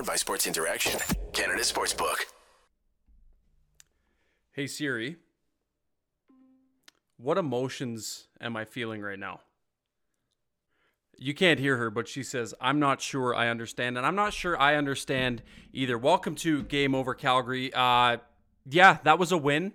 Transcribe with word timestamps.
Powered 0.00 0.06
by 0.06 0.16
Sports 0.16 0.46
Interaction, 0.46 0.98
Canada 1.34 1.60
Sportsbook. 1.60 2.20
Hey 4.52 4.66
Siri, 4.66 5.16
what 7.18 7.36
emotions 7.36 8.28
am 8.40 8.56
I 8.56 8.64
feeling 8.64 9.02
right 9.02 9.18
now? 9.18 9.40
You 11.18 11.34
can't 11.34 11.60
hear 11.60 11.76
her, 11.76 11.90
but 11.90 12.08
she 12.08 12.22
says, 12.22 12.54
I'm 12.62 12.80
not 12.80 13.02
sure 13.02 13.34
I 13.34 13.48
understand. 13.48 13.98
And 13.98 14.06
I'm 14.06 14.14
not 14.14 14.32
sure 14.32 14.58
I 14.58 14.76
understand 14.76 15.42
either. 15.70 15.98
Welcome 15.98 16.34
to 16.36 16.62
Game 16.62 16.94
Over 16.94 17.12
Calgary. 17.12 17.70
Uh, 17.74 18.18
yeah, 18.64 19.00
that 19.04 19.18
was 19.18 19.32
a 19.32 19.36
win. 19.38 19.74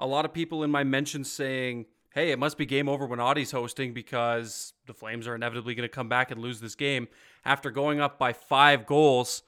A 0.00 0.06
lot 0.06 0.24
of 0.24 0.32
people 0.32 0.64
in 0.64 0.70
my 0.70 0.82
mentions 0.82 1.30
saying, 1.30 1.84
hey, 2.14 2.30
it 2.30 2.38
must 2.38 2.56
be 2.56 2.64
game 2.64 2.88
over 2.88 3.04
when 3.04 3.20
Audie's 3.20 3.50
hosting 3.50 3.92
because 3.92 4.72
the 4.86 4.94
Flames 4.94 5.28
are 5.28 5.34
inevitably 5.34 5.74
going 5.74 5.86
to 5.86 5.94
come 5.94 6.08
back 6.08 6.30
and 6.30 6.40
lose 6.40 6.58
this 6.58 6.74
game. 6.74 7.06
After 7.44 7.70
going 7.70 8.00
up 8.00 8.18
by 8.18 8.32
five 8.32 8.86
goals, 8.86 9.42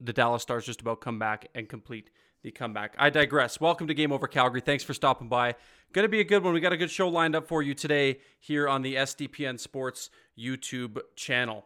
the 0.00 0.12
Dallas 0.12 0.42
Stars 0.42 0.66
just 0.66 0.80
about 0.80 1.00
come 1.00 1.18
back 1.18 1.48
and 1.54 1.68
complete 1.68 2.10
the 2.42 2.50
comeback. 2.50 2.94
I 2.98 3.10
digress. 3.10 3.60
Welcome 3.60 3.86
to 3.88 3.94
Game 3.94 4.12
Over 4.12 4.28
Calgary. 4.28 4.60
Thanks 4.60 4.84
for 4.84 4.94
stopping 4.94 5.28
by. 5.28 5.54
Going 5.92 6.04
to 6.04 6.10
be 6.10 6.20
a 6.20 6.24
good 6.24 6.42
one. 6.42 6.52
We 6.52 6.60
got 6.60 6.72
a 6.72 6.76
good 6.76 6.90
show 6.90 7.08
lined 7.08 7.34
up 7.34 7.48
for 7.48 7.62
you 7.62 7.72
today 7.74 8.18
here 8.38 8.68
on 8.68 8.82
the 8.82 8.96
SDPN 8.96 9.58
Sports 9.58 10.10
YouTube 10.38 10.98
channel. 11.16 11.64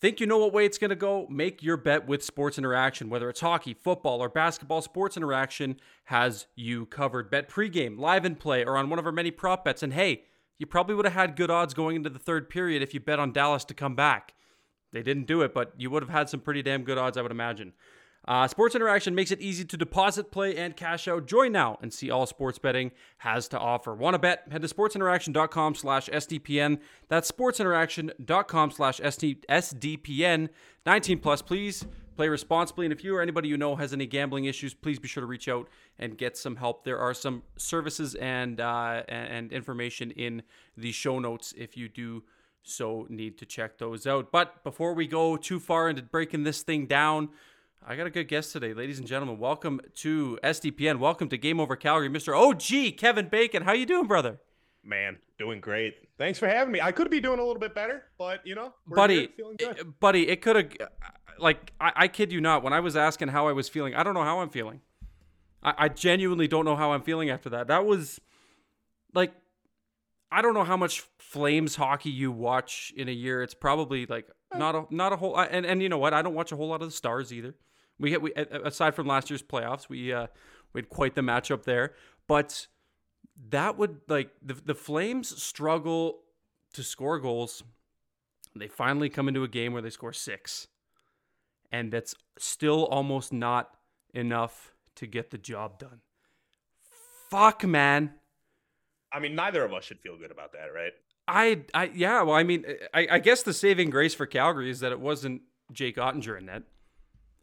Think 0.00 0.20
you 0.20 0.26
know 0.26 0.38
what 0.38 0.52
way 0.52 0.64
it's 0.64 0.78
going 0.78 0.90
to 0.90 0.96
go? 0.96 1.26
Make 1.28 1.60
your 1.60 1.76
bet 1.76 2.06
with 2.06 2.22
Sports 2.22 2.56
Interaction. 2.56 3.10
Whether 3.10 3.28
it's 3.28 3.40
hockey, 3.40 3.74
football, 3.74 4.22
or 4.22 4.28
basketball, 4.28 4.80
Sports 4.80 5.16
Interaction 5.16 5.80
has 6.04 6.46
you 6.54 6.86
covered. 6.86 7.30
Bet 7.30 7.50
pregame, 7.50 7.98
live 7.98 8.24
and 8.24 8.38
play, 8.38 8.64
or 8.64 8.76
on 8.76 8.90
one 8.90 9.00
of 9.00 9.06
our 9.06 9.12
many 9.12 9.32
prop 9.32 9.64
bets. 9.64 9.82
And 9.82 9.92
hey, 9.92 10.22
you 10.56 10.66
probably 10.66 10.94
would 10.94 11.04
have 11.04 11.14
had 11.14 11.34
good 11.34 11.50
odds 11.50 11.74
going 11.74 11.96
into 11.96 12.10
the 12.10 12.18
third 12.20 12.48
period 12.48 12.80
if 12.80 12.94
you 12.94 13.00
bet 13.00 13.18
on 13.18 13.32
Dallas 13.32 13.64
to 13.64 13.74
come 13.74 13.96
back. 13.96 14.34
They 14.92 15.02
didn't 15.02 15.26
do 15.26 15.42
it, 15.42 15.52
but 15.52 15.72
you 15.76 15.90
would 15.90 16.02
have 16.02 16.10
had 16.10 16.28
some 16.28 16.40
pretty 16.40 16.62
damn 16.62 16.82
good 16.82 16.98
odds, 16.98 17.16
I 17.16 17.22
would 17.22 17.30
imagine. 17.30 17.72
Uh, 18.26 18.46
sports 18.46 18.74
Interaction 18.74 19.14
makes 19.14 19.30
it 19.30 19.40
easy 19.40 19.64
to 19.64 19.76
deposit, 19.76 20.30
play, 20.30 20.54
and 20.54 20.76
cash 20.76 21.08
out. 21.08 21.26
Join 21.26 21.50
now 21.52 21.78
and 21.80 21.92
see 21.92 22.10
all 22.10 22.26
sports 22.26 22.58
betting 22.58 22.90
has 23.18 23.48
to 23.48 23.58
offer. 23.58 23.94
Want 23.94 24.14
to 24.14 24.18
bet? 24.18 24.44
Head 24.50 24.60
to 24.60 24.68
sportsinteraction.com 24.68 25.74
slash 25.74 26.10
SDPN. 26.10 26.78
That's 27.08 27.30
sportsinteraction.com 27.32 28.70
slash 28.70 29.00
SDPN. 29.00 30.48
19 30.84 31.18
plus, 31.20 31.40
please 31.40 31.86
play 32.16 32.28
responsibly. 32.28 32.84
And 32.84 32.92
if 32.92 33.02
you 33.02 33.16
or 33.16 33.22
anybody 33.22 33.48
you 33.48 33.56
know 33.56 33.76
has 33.76 33.94
any 33.94 34.04
gambling 34.04 34.44
issues, 34.44 34.74
please 34.74 34.98
be 34.98 35.08
sure 35.08 35.22
to 35.22 35.26
reach 35.26 35.48
out 35.48 35.66
and 35.98 36.18
get 36.18 36.36
some 36.36 36.56
help. 36.56 36.84
There 36.84 36.98
are 36.98 37.14
some 37.14 37.44
services 37.56 38.14
and 38.16 38.60
uh, 38.60 39.04
and 39.08 39.50
information 39.52 40.10
in 40.10 40.42
the 40.76 40.92
show 40.92 41.18
notes 41.18 41.54
if 41.56 41.78
you 41.78 41.88
do 41.88 42.24
so 42.62 43.06
need 43.08 43.38
to 43.38 43.46
check 43.46 43.78
those 43.78 44.06
out. 44.06 44.30
But 44.32 44.62
before 44.64 44.94
we 44.94 45.06
go 45.06 45.36
too 45.36 45.60
far 45.60 45.88
into 45.88 46.02
breaking 46.02 46.44
this 46.44 46.62
thing 46.62 46.86
down, 46.86 47.30
I 47.86 47.96
got 47.96 48.06
a 48.06 48.10
good 48.10 48.28
guest 48.28 48.52
today, 48.52 48.74
ladies 48.74 48.98
and 48.98 49.06
gentlemen. 49.06 49.38
Welcome 49.38 49.80
to 49.96 50.38
SDPN. 50.42 50.98
Welcome 50.98 51.28
to 51.30 51.38
Game 51.38 51.58
Over 51.58 51.76
Calgary, 51.76 52.10
Mr. 52.10 52.36
OG 52.36 52.98
Kevin 52.98 53.28
Bacon. 53.28 53.62
How 53.62 53.72
you 53.72 53.86
doing, 53.86 54.06
brother? 54.06 54.40
Man, 54.84 55.16
doing 55.38 55.60
great. 55.60 55.94
Thanks 56.18 56.38
for 56.38 56.48
having 56.48 56.72
me. 56.72 56.80
I 56.80 56.92
could 56.92 57.10
be 57.10 57.20
doing 57.20 57.38
a 57.38 57.42
little 57.42 57.60
bit 57.60 57.74
better, 57.74 58.04
but 58.18 58.46
you 58.46 58.54
know, 58.54 58.74
buddy, 58.86 59.28
feeling 59.36 59.56
eh, 59.60 59.64
good. 59.64 59.78
It, 59.78 60.00
buddy, 60.00 60.28
it 60.28 60.42
could 60.42 60.56
have. 60.56 60.72
Uh, 60.80 60.86
like, 61.38 61.72
I, 61.80 61.92
I, 61.94 62.08
kid 62.08 62.32
you 62.32 62.40
not. 62.40 62.62
When 62.62 62.72
I 62.72 62.80
was 62.80 62.96
asking 62.96 63.28
how 63.28 63.48
I 63.48 63.52
was 63.52 63.68
feeling, 63.68 63.94
I 63.94 64.02
don't 64.02 64.14
know 64.14 64.24
how 64.24 64.40
I'm 64.40 64.50
feeling. 64.50 64.80
I, 65.62 65.74
I 65.78 65.88
genuinely 65.88 66.48
don't 66.48 66.64
know 66.64 66.76
how 66.76 66.92
I'm 66.92 67.02
feeling 67.02 67.30
after 67.30 67.48
that. 67.50 67.68
That 67.68 67.86
was 67.86 68.20
like, 69.14 69.32
I 70.30 70.42
don't 70.42 70.54
know 70.54 70.64
how 70.64 70.76
much 70.76 71.04
Flames 71.18 71.76
hockey 71.76 72.10
you 72.10 72.30
watch 72.30 72.92
in 72.96 73.08
a 73.08 73.12
year. 73.12 73.42
It's 73.42 73.54
probably 73.54 74.06
like 74.06 74.28
not 74.54 74.74
a 74.74 74.84
not 74.90 75.12
a 75.12 75.16
whole. 75.16 75.38
And 75.38 75.64
and 75.64 75.82
you 75.82 75.88
know 75.88 75.98
what? 75.98 76.14
I 76.14 76.22
don't 76.22 76.34
watch 76.34 76.52
a 76.52 76.56
whole 76.56 76.68
lot 76.68 76.82
of 76.82 76.88
the 76.88 76.92
Stars 76.92 77.32
either. 77.32 77.54
We 77.98 78.10
get 78.10 78.22
we 78.22 78.32
aside 78.34 78.94
from 78.94 79.06
last 79.06 79.30
year's 79.30 79.42
playoffs, 79.42 79.88
we 79.88 80.12
uh, 80.12 80.28
we 80.72 80.80
had 80.80 80.88
quite 80.88 81.14
the 81.14 81.22
matchup 81.22 81.64
there. 81.64 81.94
But 82.26 82.66
that 83.50 83.78
would 83.78 84.00
like 84.08 84.30
the 84.42 84.54
the 84.54 84.74
Flames 84.74 85.42
struggle 85.42 86.20
to 86.74 86.82
score 86.82 87.18
goals. 87.18 87.62
They 88.54 88.68
finally 88.68 89.08
come 89.08 89.28
into 89.28 89.44
a 89.44 89.48
game 89.48 89.72
where 89.72 89.82
they 89.82 89.90
score 89.90 90.12
six, 90.12 90.68
and 91.70 91.92
that's 91.92 92.14
still 92.38 92.86
almost 92.86 93.32
not 93.32 93.70
enough 94.14 94.72
to 94.96 95.06
get 95.06 95.30
the 95.30 95.38
job 95.38 95.78
done. 95.78 96.00
Fuck, 97.30 97.64
man. 97.64 98.14
I 99.12 99.20
mean, 99.20 99.34
neither 99.34 99.64
of 99.64 99.72
us 99.72 99.84
should 99.84 100.00
feel 100.00 100.16
good 100.18 100.30
about 100.30 100.52
that, 100.52 100.66
right? 100.74 100.92
I, 101.26 101.64
I, 101.74 101.90
yeah. 101.94 102.22
Well, 102.22 102.36
I 102.36 102.42
mean, 102.42 102.64
I, 102.94 103.06
I 103.12 103.18
guess 103.18 103.42
the 103.42 103.52
saving 103.52 103.90
grace 103.90 104.14
for 104.14 104.26
Calgary 104.26 104.70
is 104.70 104.80
that 104.80 104.92
it 104.92 105.00
wasn't 105.00 105.42
Jake 105.72 105.96
Oettinger 105.96 106.38
in 106.38 106.46
net. 106.46 106.62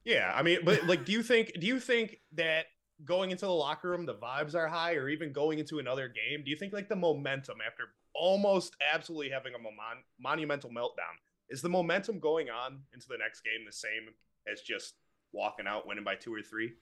Yeah, 0.03 0.31
I 0.35 0.43
mean, 0.43 0.59
but 0.63 0.85
like, 0.85 1.05
do 1.05 1.11
you 1.11 1.23
think 1.23 1.51
do 1.59 1.65
you 1.65 1.79
think 1.79 2.17
that 2.33 2.65
going 3.03 3.31
into 3.31 3.45
the 3.45 3.51
locker 3.51 3.89
room 3.89 4.05
the 4.05 4.13
vibes 4.13 4.55
are 4.55 4.67
high, 4.67 4.93
or 4.93 5.09
even 5.09 5.33
going 5.33 5.59
into 5.59 5.79
another 5.79 6.07
game? 6.07 6.43
Do 6.43 6.51
you 6.51 6.57
think 6.57 6.73
like 6.73 6.89
the 6.89 6.95
momentum 6.95 7.57
after 7.65 7.85
almost 8.13 8.75
absolutely 8.93 9.29
having 9.29 9.53
a 9.55 9.59
mon- 9.59 9.73
monumental 10.19 10.69
meltdown 10.69 11.17
is 11.49 11.61
the 11.61 11.69
momentum 11.69 12.19
going 12.19 12.49
on 12.49 12.79
into 12.93 13.07
the 13.07 13.17
next 13.17 13.41
game 13.41 13.65
the 13.65 13.71
same 13.71 14.13
as 14.51 14.61
just 14.61 14.93
walking 15.31 15.67
out 15.67 15.87
winning 15.87 16.03
by 16.03 16.15
two 16.15 16.33
or 16.33 16.41
three? 16.41 16.73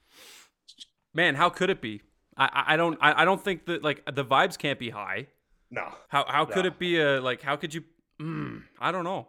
Man, 1.13 1.35
how 1.35 1.49
could 1.49 1.69
it 1.69 1.81
be? 1.81 2.01
I 2.37 2.63
I 2.67 2.77
don't 2.77 2.97
I, 3.01 3.21
I 3.21 3.25
don't 3.25 3.43
think 3.43 3.65
that 3.65 3.83
like 3.83 4.03
the 4.13 4.25
vibes 4.25 4.57
can't 4.57 4.79
be 4.79 4.89
high. 4.89 5.27
No. 5.71 5.89
How 6.07 6.25
how 6.27 6.45
could 6.45 6.65
it 6.65 6.77
be 6.79 6.99
a 6.99 7.21
like 7.21 7.41
how 7.41 7.55
could 7.55 7.73
you? 7.73 7.83
Mm, 8.21 8.63
I 8.79 8.91
don't 8.91 9.03
know. 9.03 9.27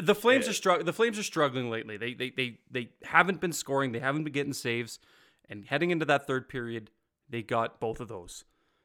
The 0.00 0.14
Flames 0.14 0.46
are 0.46 0.52
struggling. 0.52 0.86
The 0.86 0.92
Flames 0.92 1.18
are 1.18 1.24
struggling 1.24 1.68
lately. 1.68 1.96
They, 1.96 2.14
they 2.14 2.30
they 2.30 2.58
they 2.70 2.90
haven't 3.02 3.40
been 3.40 3.52
scoring. 3.52 3.92
They 3.92 3.98
haven't 3.98 4.24
been 4.24 4.32
getting 4.32 4.52
saves. 4.52 5.00
And 5.48 5.66
heading 5.66 5.90
into 5.90 6.06
that 6.06 6.26
third 6.26 6.48
period, 6.48 6.90
they 7.28 7.42
got 7.42 7.80
both 7.80 8.00
of 8.00 8.08
those. 8.08 8.44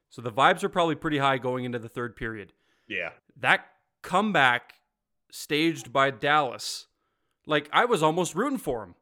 So 0.09 0.21
the 0.21 0.31
vibes 0.31 0.63
are 0.63 0.69
probably 0.69 0.95
pretty 0.95 1.19
high 1.19 1.37
going 1.37 1.63
into 1.63 1.79
the 1.79 1.87
third 1.87 2.15
period. 2.15 2.53
Yeah. 2.87 3.11
That 3.37 3.67
comeback 4.01 4.73
staged 5.31 5.93
by 5.93 6.09
Dallas, 6.11 6.87
like 7.45 7.69
I 7.71 7.85
was 7.85 8.01
almost 8.01 8.35
rooting 8.35 8.57
for 8.57 8.83
him. 8.83 8.95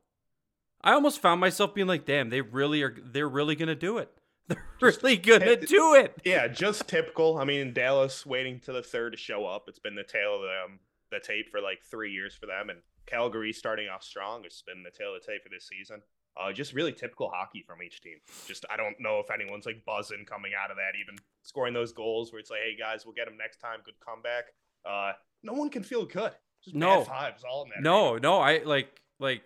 I 0.81 0.93
almost 0.93 1.21
found 1.21 1.41
myself 1.41 1.73
being 1.73 1.87
like, 1.87 2.05
"Damn, 2.05 2.29
they 2.29 2.41
really 2.41 2.83
are. 2.83 2.95
They're 3.01 3.29
really 3.29 3.55
gonna 3.55 3.75
do 3.75 3.97
it. 3.97 4.11
They're 4.47 4.59
really 4.81 5.17
gonna 5.17 5.57
do 5.57 5.95
it." 5.95 6.19
Yeah, 6.23 6.47
just 6.47 6.87
typical. 6.87 7.37
I 7.37 7.43
mean, 7.43 7.73
Dallas 7.73 8.25
waiting 8.25 8.59
to 8.61 8.71
the 8.71 8.83
third 8.83 9.11
to 9.11 9.17
show 9.17 9.45
up. 9.45 9.65
It's 9.67 9.79
been 9.79 9.95
the 9.95 10.03
tale 10.03 10.35
of 10.35 10.41
them 10.41 10.79
the 11.11 11.19
tape 11.19 11.49
for 11.49 11.61
like 11.61 11.79
three 11.83 12.11
years 12.11 12.35
for 12.35 12.45
them, 12.45 12.69
and 12.69 12.79
Calgary 13.05 13.53
starting 13.53 13.87
off 13.87 14.03
strong. 14.03 14.43
It's 14.45 14.61
been 14.61 14.83
the 14.83 14.91
tail 14.91 15.15
of 15.15 15.21
the 15.21 15.31
tape 15.31 15.43
for 15.43 15.49
this 15.49 15.67
season. 15.67 16.01
Uh, 16.39 16.51
just 16.51 16.73
really 16.73 16.91
typical 16.91 17.29
hockey 17.33 17.63
from 17.65 17.81
each 17.81 18.01
team. 18.01 18.17
Just 18.47 18.65
I 18.69 18.77
don't 18.77 18.99
know 18.99 19.19
if 19.19 19.31
anyone's 19.31 19.65
like 19.65 19.83
buzzing 19.85 20.25
coming 20.25 20.51
out 20.61 20.69
of 20.69 20.77
that, 20.77 20.97
even 21.01 21.17
scoring 21.41 21.73
those 21.73 21.91
goals 21.91 22.31
where 22.31 22.39
it's 22.39 22.51
like, 22.51 22.59
hey 22.59 22.75
guys, 22.77 23.05
we'll 23.05 23.15
get 23.15 23.25
them 23.25 23.37
next 23.37 23.57
time. 23.57 23.79
Good 23.83 23.99
comeback. 24.05 24.45
Uh, 24.85 25.13
no 25.43 25.53
one 25.53 25.69
can 25.69 25.83
feel 25.83 26.05
good. 26.05 26.31
Just 26.63 26.75
no 26.75 27.03
vibes 27.03 27.43
all 27.49 27.63
in 27.63 27.69
that. 27.69 27.81
No, 27.81 28.17
no, 28.17 28.39
I 28.39 28.59
like 28.63 29.01
like 29.19 29.45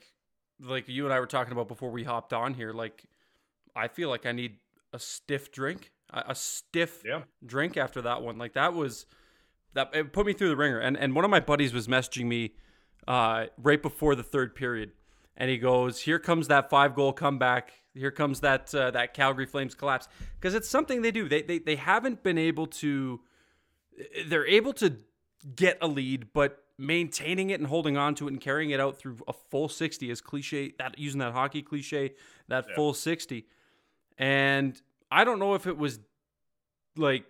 like 0.60 0.90
you 0.90 1.06
and 1.06 1.14
I 1.14 1.20
were 1.20 1.28
talking 1.28 1.54
about 1.54 1.68
before 1.68 1.92
we 1.92 2.04
hopped 2.04 2.34
on 2.34 2.54
here. 2.54 2.74
Like 2.74 3.04
I 3.76 3.88
feel 3.88 4.10
like 4.10 4.26
I 4.26 4.34
need 4.34 4.58
a 4.94 5.00
stiff 5.00 5.52
drink, 5.52 5.92
a, 6.12 6.24
a 6.30 6.36
stiff 6.36 7.04
yeah. 7.06 7.22
drink 7.46 7.78
after 7.78 8.02
that 8.02 8.22
one. 8.22 8.38
Like 8.38 8.54
that 8.54 8.74
was 8.74 9.06
that 9.74 9.90
it 9.94 10.14
put 10.14 10.26
me 10.26 10.34
through 10.34 10.50
the 10.50 10.58
ringer. 10.58 10.80
And 10.80 10.98
and 10.98 11.16
one 11.16 11.26
of 11.26 11.32
my 11.32 11.40
buddies 11.40 11.74
was 11.74 11.88
messaging 11.88 12.26
me 12.26 12.56
uh, 13.08 13.46
right 13.58 13.82
before 13.82 14.16
the 14.16 14.24
third 14.24 14.56
period, 14.56 14.92
and 15.38 15.50
he 15.50 15.58
goes, 15.58 16.02
"Here 16.02 16.20
comes 16.20 16.48
that 16.50 16.70
five 16.70 16.96
goal 16.96 17.14
comeback. 17.14 17.74
Here 17.94 18.12
comes 18.12 18.42
that 18.42 18.74
uh, 18.74 18.92
that 18.92 19.14
Calgary 19.14 19.46
Flames 19.46 19.76
collapse." 19.76 20.08
Because 20.40 20.54
it's 20.54 20.70
something 20.70 21.02
they 21.02 21.12
do. 21.12 21.28
They, 21.28 21.42
they 21.42 21.60
they 21.60 21.76
haven't 21.76 22.24
been 22.24 22.38
able 22.38 22.68
to. 22.68 23.22
They're 24.28 24.48
able 24.48 24.74
to 24.74 24.98
get 25.56 25.78
a 25.82 25.88
lead, 25.88 26.28
but 26.34 26.64
maintaining 26.78 27.52
it 27.52 27.60
and 27.60 27.68
holding 27.68 27.96
on 27.96 28.16
to 28.16 28.28
it 28.28 28.32
and 28.32 28.42
carrying 28.42 28.72
it 28.72 28.80
out 28.80 28.98
through 28.98 29.16
a 29.28 29.34
full 29.34 29.70
60 29.70 30.10
is 30.10 30.20
cliche 30.20 30.74
that 30.80 30.98
using 30.98 31.20
that 31.20 31.32
hockey 31.32 31.62
cliche 31.62 32.14
that 32.48 32.66
yeah. 32.68 32.76
full 32.76 32.92
60 32.92 33.46
and 34.18 34.82
i 35.12 35.24
don't 35.24 35.40
know 35.40 35.54
if 35.54 35.68
it 35.68 35.78
was 35.78 36.00
like 36.96 37.26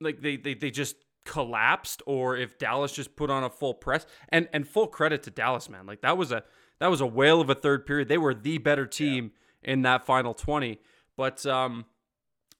like 0.00 0.20
they 0.20 0.36
they, 0.36 0.54
they 0.54 0.70
just 0.70 0.96
collapsed 1.24 2.02
or 2.06 2.36
if 2.36 2.58
Dallas 2.58 2.92
just 2.92 3.16
put 3.16 3.30
on 3.30 3.44
a 3.44 3.50
full 3.50 3.74
press. 3.74 4.06
And 4.28 4.48
and 4.52 4.66
full 4.66 4.86
credit 4.86 5.22
to 5.24 5.30
Dallas, 5.30 5.68
man. 5.68 5.86
Like 5.86 6.02
that 6.02 6.18
was 6.18 6.32
a 6.32 6.44
that 6.80 6.90
was 6.90 7.00
a 7.00 7.06
whale 7.06 7.40
of 7.40 7.50
a 7.50 7.54
third 7.54 7.86
period. 7.86 8.08
They 8.08 8.18
were 8.18 8.34
the 8.34 8.58
better 8.58 8.86
team 8.86 9.32
yeah. 9.62 9.72
in 9.72 9.82
that 9.82 10.04
final 10.04 10.34
20. 10.34 10.78
But 11.16 11.44
um 11.46 11.86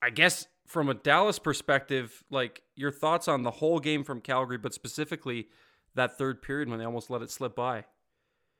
I 0.01 0.11
guess 0.11 0.47
from 0.67 0.89
a 0.89 0.95
Dallas 0.95 1.39
perspective, 1.39 2.25
like 2.31 2.63
your 2.75 2.91
thoughts 2.91 3.29
on 3.29 3.43
the 3.43 3.51
whole 3.51 3.79
game 3.79 4.05
from 4.05 4.21
Calgary, 4.21 4.59
but 4.59 4.75
specifically 4.75 5.49
that 5.95 6.17
third 6.17 6.41
period 6.43 6.69
when 6.69 6.79
they 6.79 6.85
almost 6.85 7.11
let 7.11 7.23
it 7.23 7.31
slip 7.31 7.55
by. 7.55 7.85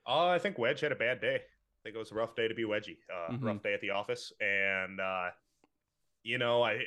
Uh, 0.07 0.27
I 0.27 0.39
think 0.39 0.59
Wedge 0.59 0.81
had 0.81 0.93
a 0.93 0.97
bad 0.97 1.21
day. 1.21 1.37
I 1.37 1.79
think 1.83 1.97
it 1.97 1.99
was 1.99 2.11
a 2.13 2.15
rough 2.15 2.37
day 2.37 2.49
to 2.49 2.55
be 2.55 2.65
Wedgie. 2.65 2.99
Uh, 3.11 3.33
mm-hmm. 3.33 3.47
Rough 3.47 3.63
day 3.63 3.73
at 3.73 3.81
the 3.81 3.91
office, 3.91 4.33
and 4.41 5.01
uh, 5.01 5.31
you 6.23 6.39
know, 6.39 6.63
I 6.63 6.83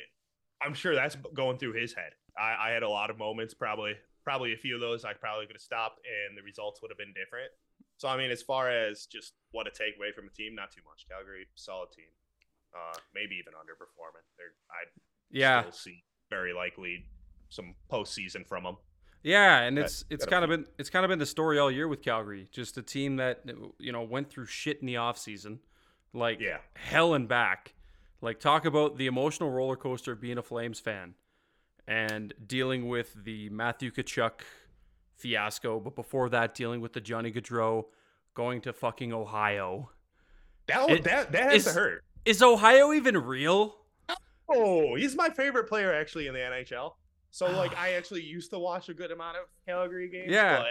I'm 0.62 0.74
sure 0.74 0.94
that's 0.94 1.16
going 1.34 1.58
through 1.58 1.74
his 1.74 1.92
head. 1.94 2.12
I, 2.38 2.68
I 2.68 2.70
had 2.70 2.82
a 2.82 2.88
lot 2.88 3.10
of 3.10 3.18
moments, 3.18 3.54
probably 3.54 3.94
probably 4.24 4.52
a 4.52 4.56
few 4.56 4.74
of 4.74 4.80
those 4.80 5.04
I 5.04 5.12
probably 5.12 5.46
could 5.46 5.56
have 5.56 5.62
stopped, 5.62 6.00
and 6.04 6.36
the 6.36 6.42
results 6.42 6.82
would 6.82 6.90
have 6.90 6.98
been 6.98 7.14
different. 7.14 7.50
So 7.98 8.08
I 8.08 8.16
mean, 8.16 8.30
as 8.30 8.42
far 8.42 8.70
as 8.70 9.06
just 9.06 9.32
what 9.52 9.64
to 9.64 9.70
take 9.70 9.96
away 9.96 10.12
from 10.12 10.26
a 10.26 10.30
team, 10.30 10.54
not 10.54 10.70
too 10.72 10.82
much. 10.88 11.06
Calgary, 11.08 11.46
solid 11.54 11.92
team. 11.92 12.06
Uh, 12.74 12.98
maybe 13.14 13.36
even 13.36 13.52
underperforming. 13.54 14.24
They're 14.36 14.52
I 14.70 14.84
Yeah, 15.30 15.62
still 15.62 15.72
see 15.72 16.04
very 16.28 16.52
likely 16.52 17.06
some 17.48 17.74
postseason 17.90 18.46
from 18.46 18.64
them. 18.64 18.76
yeah, 19.22 19.60
and 19.60 19.78
it's 19.78 20.04
it's 20.10 20.24
got 20.24 20.28
a 20.28 20.30
kind 20.40 20.44
of 20.44 20.50
been 20.50 20.66
it's 20.78 20.90
kind 20.90 21.04
of 21.04 21.08
been 21.08 21.18
the 21.18 21.26
story 21.26 21.58
all 21.58 21.70
year 21.70 21.88
with 21.88 22.02
Calgary. 22.02 22.48
Just 22.50 22.76
a 22.76 22.82
team 22.82 23.16
that 23.16 23.44
you 23.78 23.92
know 23.92 24.02
went 24.02 24.28
through 24.28 24.46
shit 24.46 24.80
in 24.80 24.86
the 24.86 24.94
offseason. 24.94 25.60
like 26.12 26.40
Yeah. 26.40 26.58
hell 26.74 27.14
and 27.14 27.28
back. 27.28 27.72
Like 28.20 28.40
talk 28.40 28.64
about 28.64 28.96
the 28.96 29.06
emotional 29.06 29.50
roller 29.50 29.76
coaster 29.76 30.12
of 30.12 30.20
being 30.20 30.38
a 30.38 30.42
Flames 30.42 30.80
fan 30.80 31.14
and 31.86 32.32
dealing 32.46 32.88
with 32.88 33.12
the 33.24 33.48
Matthew 33.50 33.90
Tkachuk 33.90 34.40
fiasco, 35.16 35.80
but 35.80 35.94
before 35.94 36.28
that 36.30 36.54
dealing 36.54 36.80
with 36.80 36.92
the 36.92 37.00
Johnny 37.00 37.30
Gaudreau 37.30 37.84
going 38.34 38.60
to 38.62 38.72
fucking 38.72 39.12
Ohio. 39.12 39.90
That 40.66 40.90
It- 40.90 41.04
that 41.04 41.32
that 41.32 41.52
has 41.52 41.64
to 41.64 41.72
hurt. 41.72 42.04
Is 42.24 42.42
Ohio 42.42 42.92
even 42.92 43.16
real? 43.18 43.76
Oh, 44.48 44.94
he's 44.96 45.14
my 45.14 45.28
favorite 45.28 45.68
player 45.68 45.92
actually 45.94 46.26
in 46.26 46.34
the 46.34 46.40
NHL. 46.40 46.94
So 47.30 47.46
like 47.56 47.76
I 47.76 47.92
actually 47.94 48.22
used 48.22 48.50
to 48.50 48.58
watch 48.58 48.88
a 48.88 48.94
good 48.94 49.10
amount 49.12 49.36
of 49.36 49.44
Calgary 49.66 50.08
games. 50.08 50.32
Yeah. 50.32 50.58
But 50.58 50.66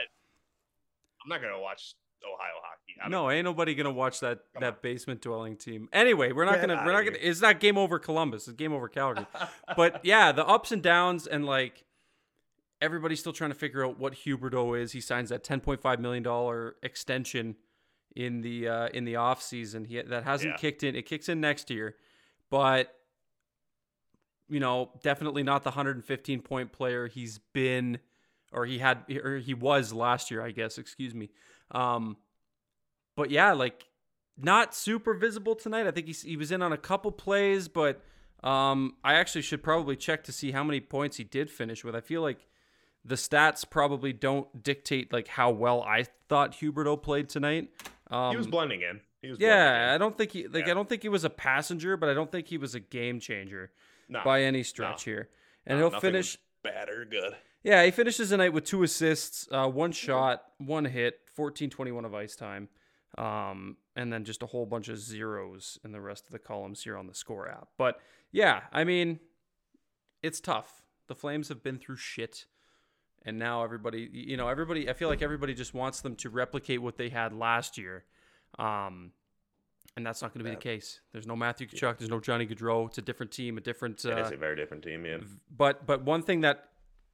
I'm 1.24 1.30
not 1.30 1.42
gonna 1.42 1.60
watch 1.60 1.94
Ohio 2.24 2.54
hockey. 2.64 3.10
No, 3.10 3.30
ain't 3.30 3.46
nobody 3.46 3.76
gonna 3.76 3.92
watch 3.92 4.20
that 4.22 4.40
Come 4.54 4.62
that 4.62 4.74
on. 4.74 4.80
basement 4.82 5.22
dwelling 5.22 5.58
team. 5.58 5.90
Anyway, 5.94 6.32
we're 6.32 6.46
not 6.46 6.56
Get 6.56 6.68
gonna 6.68 6.84
we're 6.86 6.92
not 6.94 7.04
here. 7.04 7.12
gonna 7.14 7.24
it's 7.24 7.42
not 7.42 7.60
game 7.60 7.78
over 7.78 8.00
Columbus, 8.00 8.48
it's 8.48 8.56
game 8.58 8.74
over 8.74 8.88
Calgary. 8.88 9.26
but 9.78 10.04
yeah, 10.04 10.32
the 10.32 10.46
ups 10.48 10.72
and 10.72 10.82
downs 10.82 11.28
and 11.28 11.46
like 11.46 11.84
everybody's 12.82 13.20
still 13.20 13.34
trying 13.34 13.52
to 13.52 13.56
figure 13.56 13.86
out 13.86 14.00
what 14.00 14.14
Huberdeau 14.14 14.80
is. 14.80 14.92
He 14.94 15.02
signs 15.02 15.30
that 15.30 15.44
ten 15.44 15.60
point 15.60 15.82
five 15.82 16.00
million 16.00 16.24
dollar 16.24 16.76
extension 16.84 17.56
in 18.16 18.42
the 18.42 18.68
uh, 18.68 18.88
in 18.88 19.04
the 19.06 19.18
off 19.18 19.42
season. 19.42 19.86
He 19.86 20.02
that 20.02 20.24
hasn't 20.24 20.54
Yeah. 20.54 20.58
kicked 20.58 20.84
in. 20.84 20.96
It 20.96 21.06
kicks 21.06 21.28
in 21.30 21.42
next 21.42 21.70
year, 21.70 21.96
but 22.50 22.92
you 24.48 24.60
know, 24.60 24.92
definitely 25.02 25.42
not 25.44 25.64
the 25.64 25.70
115 25.72 26.42
point 26.42 26.72
player 26.72 27.08
he's 27.08 27.40
been 27.54 27.98
or 28.56 28.66
he 28.66 28.80
had 28.80 29.04
or 29.24 29.38
he 29.38 29.54
was 29.54 29.94
last 29.94 30.32
year, 30.32 30.42
I 30.42 30.52
guess. 30.52 30.78
Excuse 30.78 31.14
me. 31.14 31.30
Um, 31.72 32.18
but 33.16 33.30
yeah, 33.30 33.52
like 33.54 33.88
not 34.38 34.74
super 34.74 35.14
visible 35.14 35.56
tonight. 35.56 35.88
I 35.88 35.92
think 35.92 36.08
he's, 36.08 36.22
he 36.22 36.38
was 36.38 36.52
in 36.52 36.62
on 36.62 36.74
a 36.74 36.78
couple 36.78 37.12
plays, 37.12 37.68
but 37.68 38.02
um, 38.44 38.96
I 39.04 39.16
actually 39.16 39.42
should 39.42 39.64
probably 39.64 39.96
check 39.96 40.24
to 40.26 40.32
see 40.32 40.52
how 40.52 40.64
many 40.64 40.80
points 40.80 41.18
he 41.18 41.24
did 41.24 41.50
finish 41.50 41.84
with. 41.84 41.96
I 41.96 42.02
feel 42.02 42.22
like 42.22 42.48
the 43.04 43.16
stats 43.16 43.70
probably 43.70 44.14
don't 44.14 44.64
dictate 44.64 45.14
like 45.14 45.28
how 45.28 45.52
well 45.52 45.82
I 45.84 46.06
thought 46.28 46.54
Huberdeau 46.54 47.02
played 47.02 47.30
tonight. 47.30 47.70
Um, 48.10 48.32
he 48.32 48.38
was 48.38 48.48
blending 48.48 48.82
in. 48.82 49.02
He 49.22 49.30
was 49.30 49.40
yeah, 49.40 49.72
blending 49.72 49.90
I 49.90 49.98
don't 49.98 50.18
think 50.18 50.32
he 50.32 50.48
like 50.48 50.66
Yeah. 50.66 50.72
I 50.72 50.76
don't 50.76 50.90
think 50.90 51.02
he 51.02 51.10
was 51.10 51.24
a 51.24 51.30
passenger, 51.30 51.98
but 51.98 52.10
I 52.10 52.14
don't 52.14 52.32
think 52.32 52.48
he 52.48 52.58
was 52.58 52.76
a 52.76 52.80
game 52.80 53.20
changer. 53.20 53.72
No, 54.08 54.22
by 54.24 54.44
any 54.44 54.64
stretch 54.64 55.04
here. 55.04 55.30
And 55.66 55.80
no, 55.80 55.90
he'll 55.90 56.00
finish. 56.00 56.38
bad 56.64 56.90
or 56.90 57.06
good. 57.06 57.36
Yeah, 57.66 57.84
he 57.84 57.90
finishes 57.90 58.30
the 58.30 58.38
night 58.38 58.54
with 58.54 58.64
two 58.64 58.84
assists, 58.84 59.48
uh, 59.52 59.68
one 59.68 59.92
shot, 59.92 60.44
one 60.60 60.86
hit, 60.86 61.22
14 61.34 61.72
21 61.72 62.06
of 62.06 62.14
ice 62.14 62.36
time, 62.36 62.70
um, 63.18 63.78
and 63.96 64.14
then 64.14 64.24
just 64.24 64.44
a 64.44 64.46
whole 64.46 64.68
bunch 64.68 64.88
of 64.88 65.00
zeros 65.00 65.80
in 65.84 65.92
the 65.92 66.00
rest 66.00 66.28
of 66.28 66.32
the 66.32 66.38
columns 66.38 66.84
here 66.84 66.96
on 66.96 67.08
the 67.08 67.16
score 67.16 67.50
app. 67.50 67.70
But 67.76 68.00
yeah, 68.32 68.62
I 68.72 68.84
mean, 68.84 69.20
it's 70.22 70.40
tough. 70.40 70.84
The 71.08 71.16
Flames 71.16 71.50
have 71.50 71.64
been 71.64 71.80
through 71.80 71.98
shit. 71.98 72.46
And 73.28 73.40
now 73.40 73.64
everybody, 73.64 74.08
you 74.14 74.38
know, 74.38 74.48
everybody, 74.48 74.88
I 74.88 74.94
feel 74.94 75.10
like 75.10 75.24
everybody 75.24 75.56
just 75.56 75.74
wants 75.74 76.02
them 76.02 76.16
to 76.18 76.30
replicate 76.30 76.84
what 76.84 76.98
they 76.98 77.10
had 77.10 77.34
last 77.34 77.80
year. 77.80 78.04
Um, 78.60 79.12
and 79.98 80.06
that's 80.06 80.22
not 80.22 80.32
going 80.36 80.44
to 80.44 80.50
be 80.52 80.56
the 80.56 80.62
case. 80.62 81.00
There's 81.12 81.26
no 81.26 81.36
Matthew 81.36 81.66
Tkachuk. 81.66 81.98
There's 81.98 82.12
no 82.12 82.20
Johnny 82.20 82.46
Gaudreau. 82.46 82.88
It's 82.88 83.00
a 83.00 83.02
different 83.02 83.32
team, 83.32 83.58
a 83.58 83.62
different. 83.62 84.06
Uh, 84.06 84.12
it 84.12 84.20
is 84.20 84.32
a 84.34 84.38
very 84.38 84.56
different 84.56 84.84
team. 84.84 85.04
Yeah. 85.06 85.18
but 85.50 85.88
but 85.88 86.04
one 86.04 86.22
thing 86.22 86.42
that 86.42 86.70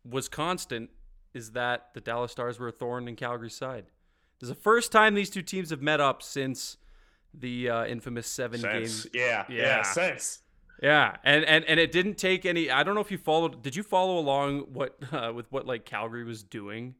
was 0.10 0.28
constant 0.30 0.90
is 1.34 1.52
that 1.52 1.94
the 1.94 2.02
Dallas 2.02 2.32
Stars 2.32 2.60
were 2.60 2.68
a 2.68 2.72
thorn 2.72 3.08
in 3.08 3.16
Calgary's 3.16 3.56
side. 3.56 3.86
This 4.40 4.50
is 4.50 4.56
the 4.56 4.62
first 4.62 4.92
time 4.92 5.14
these 5.14 5.30
two 5.30 5.42
teams 5.42 5.70
have 5.70 5.82
met 5.82 6.02
up 6.02 6.22
since 6.24 6.78
the 7.34 7.70
uh, 7.70 7.86
infamous 7.86 8.28
seven 8.28 8.60
Sense. 8.60 9.04
game. 9.06 9.12
Yeah, 9.14 9.46
Yeah. 9.50 9.56
yeah. 9.62 9.82
Sense. 9.84 10.40
Yeah, 10.82 11.16
and, 11.24 11.46
and 11.46 11.64
and 11.66 11.80
it 11.80 11.92
didn't 11.92 12.16
take 12.18 12.44
any. 12.44 12.72
I 12.72 12.82
don't 12.82 12.96
know 12.96 13.02
if 13.02 13.12
you 13.12 13.20
followed. 13.20 13.62
Did 13.62 13.76
you 13.76 13.84
follow 13.84 14.18
along 14.18 14.62
what 14.74 14.98
uh, 15.12 15.32
with 15.34 15.52
what 15.52 15.68
like 15.68 15.86
Calgary 15.86 16.24
was 16.24 16.42
doing 16.42 16.96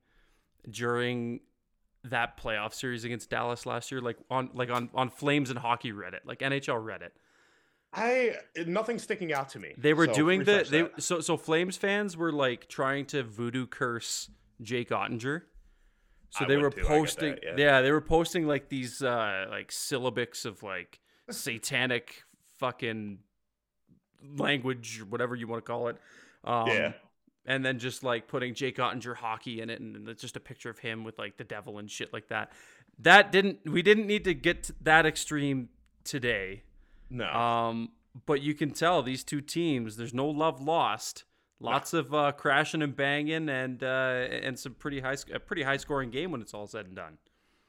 during 0.70 1.40
that 2.04 2.38
playoff 2.40 2.74
series 2.74 3.04
against 3.04 3.30
Dallas 3.32 3.66
last 3.66 3.92
year? 3.92 4.00
Like 4.00 4.18
on 4.30 4.52
like 4.54 4.70
on 4.70 4.90
on 4.94 5.10
Flames 5.10 5.50
and 5.50 5.58
Hockey 5.58 5.92
Reddit, 5.92 6.20
like 6.26 6.40
NHL 6.40 6.84
Reddit. 6.84 7.10
I 7.94 8.36
nothing's 8.68 9.04
sticking 9.04 9.34
out 9.34 9.50
to 9.50 9.60
me. 9.60 9.74
They 9.78 9.94
were 9.94 10.06
so 10.08 10.14
doing 10.14 10.44
the 10.44 10.66
they 10.70 10.84
that. 10.84 11.02
so 11.02 11.20
so 11.20 11.36
Flames 11.36 11.76
fans 11.76 12.16
were 12.16 12.32
like 12.32 12.70
trying 12.70 13.06
to 13.08 13.24
voodoo 13.24 13.68
curse 13.68 14.30
Jake 14.62 14.90
Oettinger. 14.90 15.42
So 16.30 16.46
I 16.46 16.48
they 16.48 16.58
were 16.58 16.70
too, 16.70 16.84
posting 16.84 17.32
that, 17.32 17.44
yeah. 17.44 17.56
yeah. 17.58 17.82
they 17.82 17.92
were 17.92 18.02
posting 18.02 18.48
like 18.48 18.70
these 18.70 19.02
uh 19.02 19.48
like 19.50 19.72
syllabics 19.72 20.46
of 20.46 20.64
like 20.64 21.02
satanic 21.30 22.24
fucking 22.60 23.20
language 24.38 25.04
whatever 25.10 25.36
you 25.36 25.48
want 25.48 25.66
to 25.66 25.70
call 25.70 25.90
it. 25.90 25.98
Um 26.46 26.68
Yeah. 26.68 26.94
and 27.46 27.66
then 27.66 27.78
just 27.78 28.06
like 28.06 28.30
putting 28.30 28.54
Jake 28.54 28.78
Oettinger 28.78 29.18
hockey 29.18 29.60
in 29.60 29.70
it 29.70 29.82
and 29.82 30.08
it's 30.08 30.22
just 30.22 30.38
a 30.38 30.42
picture 30.42 30.70
of 30.70 30.80
him 30.80 31.04
with 31.04 31.20
like 31.20 31.36
the 31.36 31.44
devil 31.44 31.78
and 31.78 31.92
shit 31.92 32.14
like 32.14 32.30
that. 32.30 32.54
That 33.00 33.34
didn't 33.34 33.60
we 33.66 33.82
didn't 33.82 34.08
need 34.08 34.24
to 34.24 34.34
get 34.34 34.64
to 34.64 34.76
that 34.84 35.06
extreme 35.06 35.68
today. 36.06 36.64
No. 37.12 37.26
Um, 37.26 37.90
but 38.26 38.42
you 38.42 38.54
can 38.54 38.72
tell 38.72 39.04
these 39.04 39.24
two 39.24 39.42
teams, 39.42 39.98
there's 39.98 40.14
no 40.14 40.28
love 40.28 40.62
lost. 40.62 41.26
Lots 41.60 41.94
of 41.94 42.12
uh, 42.12 42.32
crashing 42.32 42.82
and 42.82 42.96
banging, 42.96 43.48
and 43.48 43.84
uh, 43.84 44.26
and 44.32 44.58
some 44.58 44.74
pretty 44.74 45.00
high, 45.00 45.16
a 45.32 45.40
pretty 45.40 45.62
high 45.62 45.78
scoring 45.78 46.10
game 46.10 46.32
when 46.32 46.42
it's 46.42 46.56
all 46.56 46.66
said 46.66 46.88
and 46.88 46.96
done. 46.96 47.20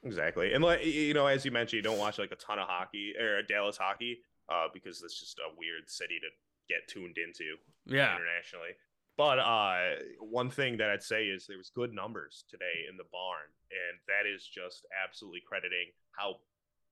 Exactly, 0.03 0.55
and 0.55 0.65
like 0.65 0.83
you 0.83 1.12
know, 1.12 1.27
as 1.27 1.44
you 1.44 1.50
mentioned, 1.50 1.77
you 1.77 1.83
don't 1.83 1.99
watch 1.99 2.19
like 2.19 2.33
a 2.33 2.37
ton 2.37 2.59
of 2.59 2.67
hockey 2.67 3.12
or 3.21 3.43
Dallas 3.43 3.77
hockey, 3.77 4.21
uh, 4.49 4.69
because 4.73 5.03
it's 5.03 5.21
just 5.21 5.38
a 5.40 5.55
weird 5.59 5.90
city 5.90 6.19
to 6.21 6.73
get 6.73 6.88
tuned 6.88 7.19
into 7.19 7.57
Yeah, 7.85 8.16
internationally. 8.16 8.71
But 9.19 9.38
uh, 9.38 9.97
one 10.21 10.49
thing 10.49 10.78
that 10.78 10.88
I'd 10.88 11.02
say 11.02 11.26
is 11.26 11.47
there 11.47 11.59
was 11.59 11.69
good 11.69 11.93
numbers 11.93 12.45
today 12.49 12.88
in 12.90 12.97
the 12.97 13.05
barn, 13.12 13.52
and 13.71 14.00
that 14.09 14.26
is 14.26 14.43
just 14.47 14.87
absolutely 15.05 15.43
crediting 15.47 15.93
how 16.12 16.37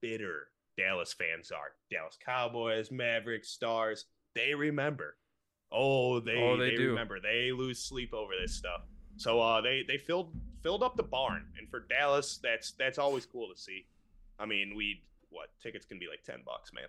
bitter 0.01 0.49
Dallas 0.77 1.13
fans 1.13 1.51
are. 1.51 1.73
Dallas 1.91 2.17
Cowboys, 2.23 2.91
Mavericks, 2.91 3.49
Stars, 3.49 4.05
they 4.35 4.53
remember. 4.55 5.15
Oh, 5.71 6.19
they 6.19 6.35
Oh, 6.41 6.57
they 6.57 6.75
they, 6.75 6.83
remember. 6.83 7.19
They 7.19 7.51
lose 7.51 7.79
sleep 7.79 8.13
over 8.13 8.33
this 8.41 8.53
stuff. 8.55 8.81
So 9.17 9.39
uh, 9.41 9.61
they 9.61 9.83
they 9.87 9.97
filled 9.97 10.33
filled 10.63 10.83
up 10.83 10.95
the 10.97 11.03
barn, 11.03 11.45
and 11.57 11.69
for 11.69 11.81
Dallas, 11.81 12.39
that's 12.41 12.71
that's 12.71 12.97
always 12.97 13.25
cool 13.25 13.49
to 13.53 13.59
see. 13.59 13.85
I 14.39 14.45
mean, 14.45 14.73
we 14.75 15.03
what 15.29 15.49
tickets 15.61 15.85
can 15.85 15.99
be 15.99 16.07
like 16.09 16.23
ten 16.23 16.39
bucks, 16.45 16.71
man. 16.73 16.85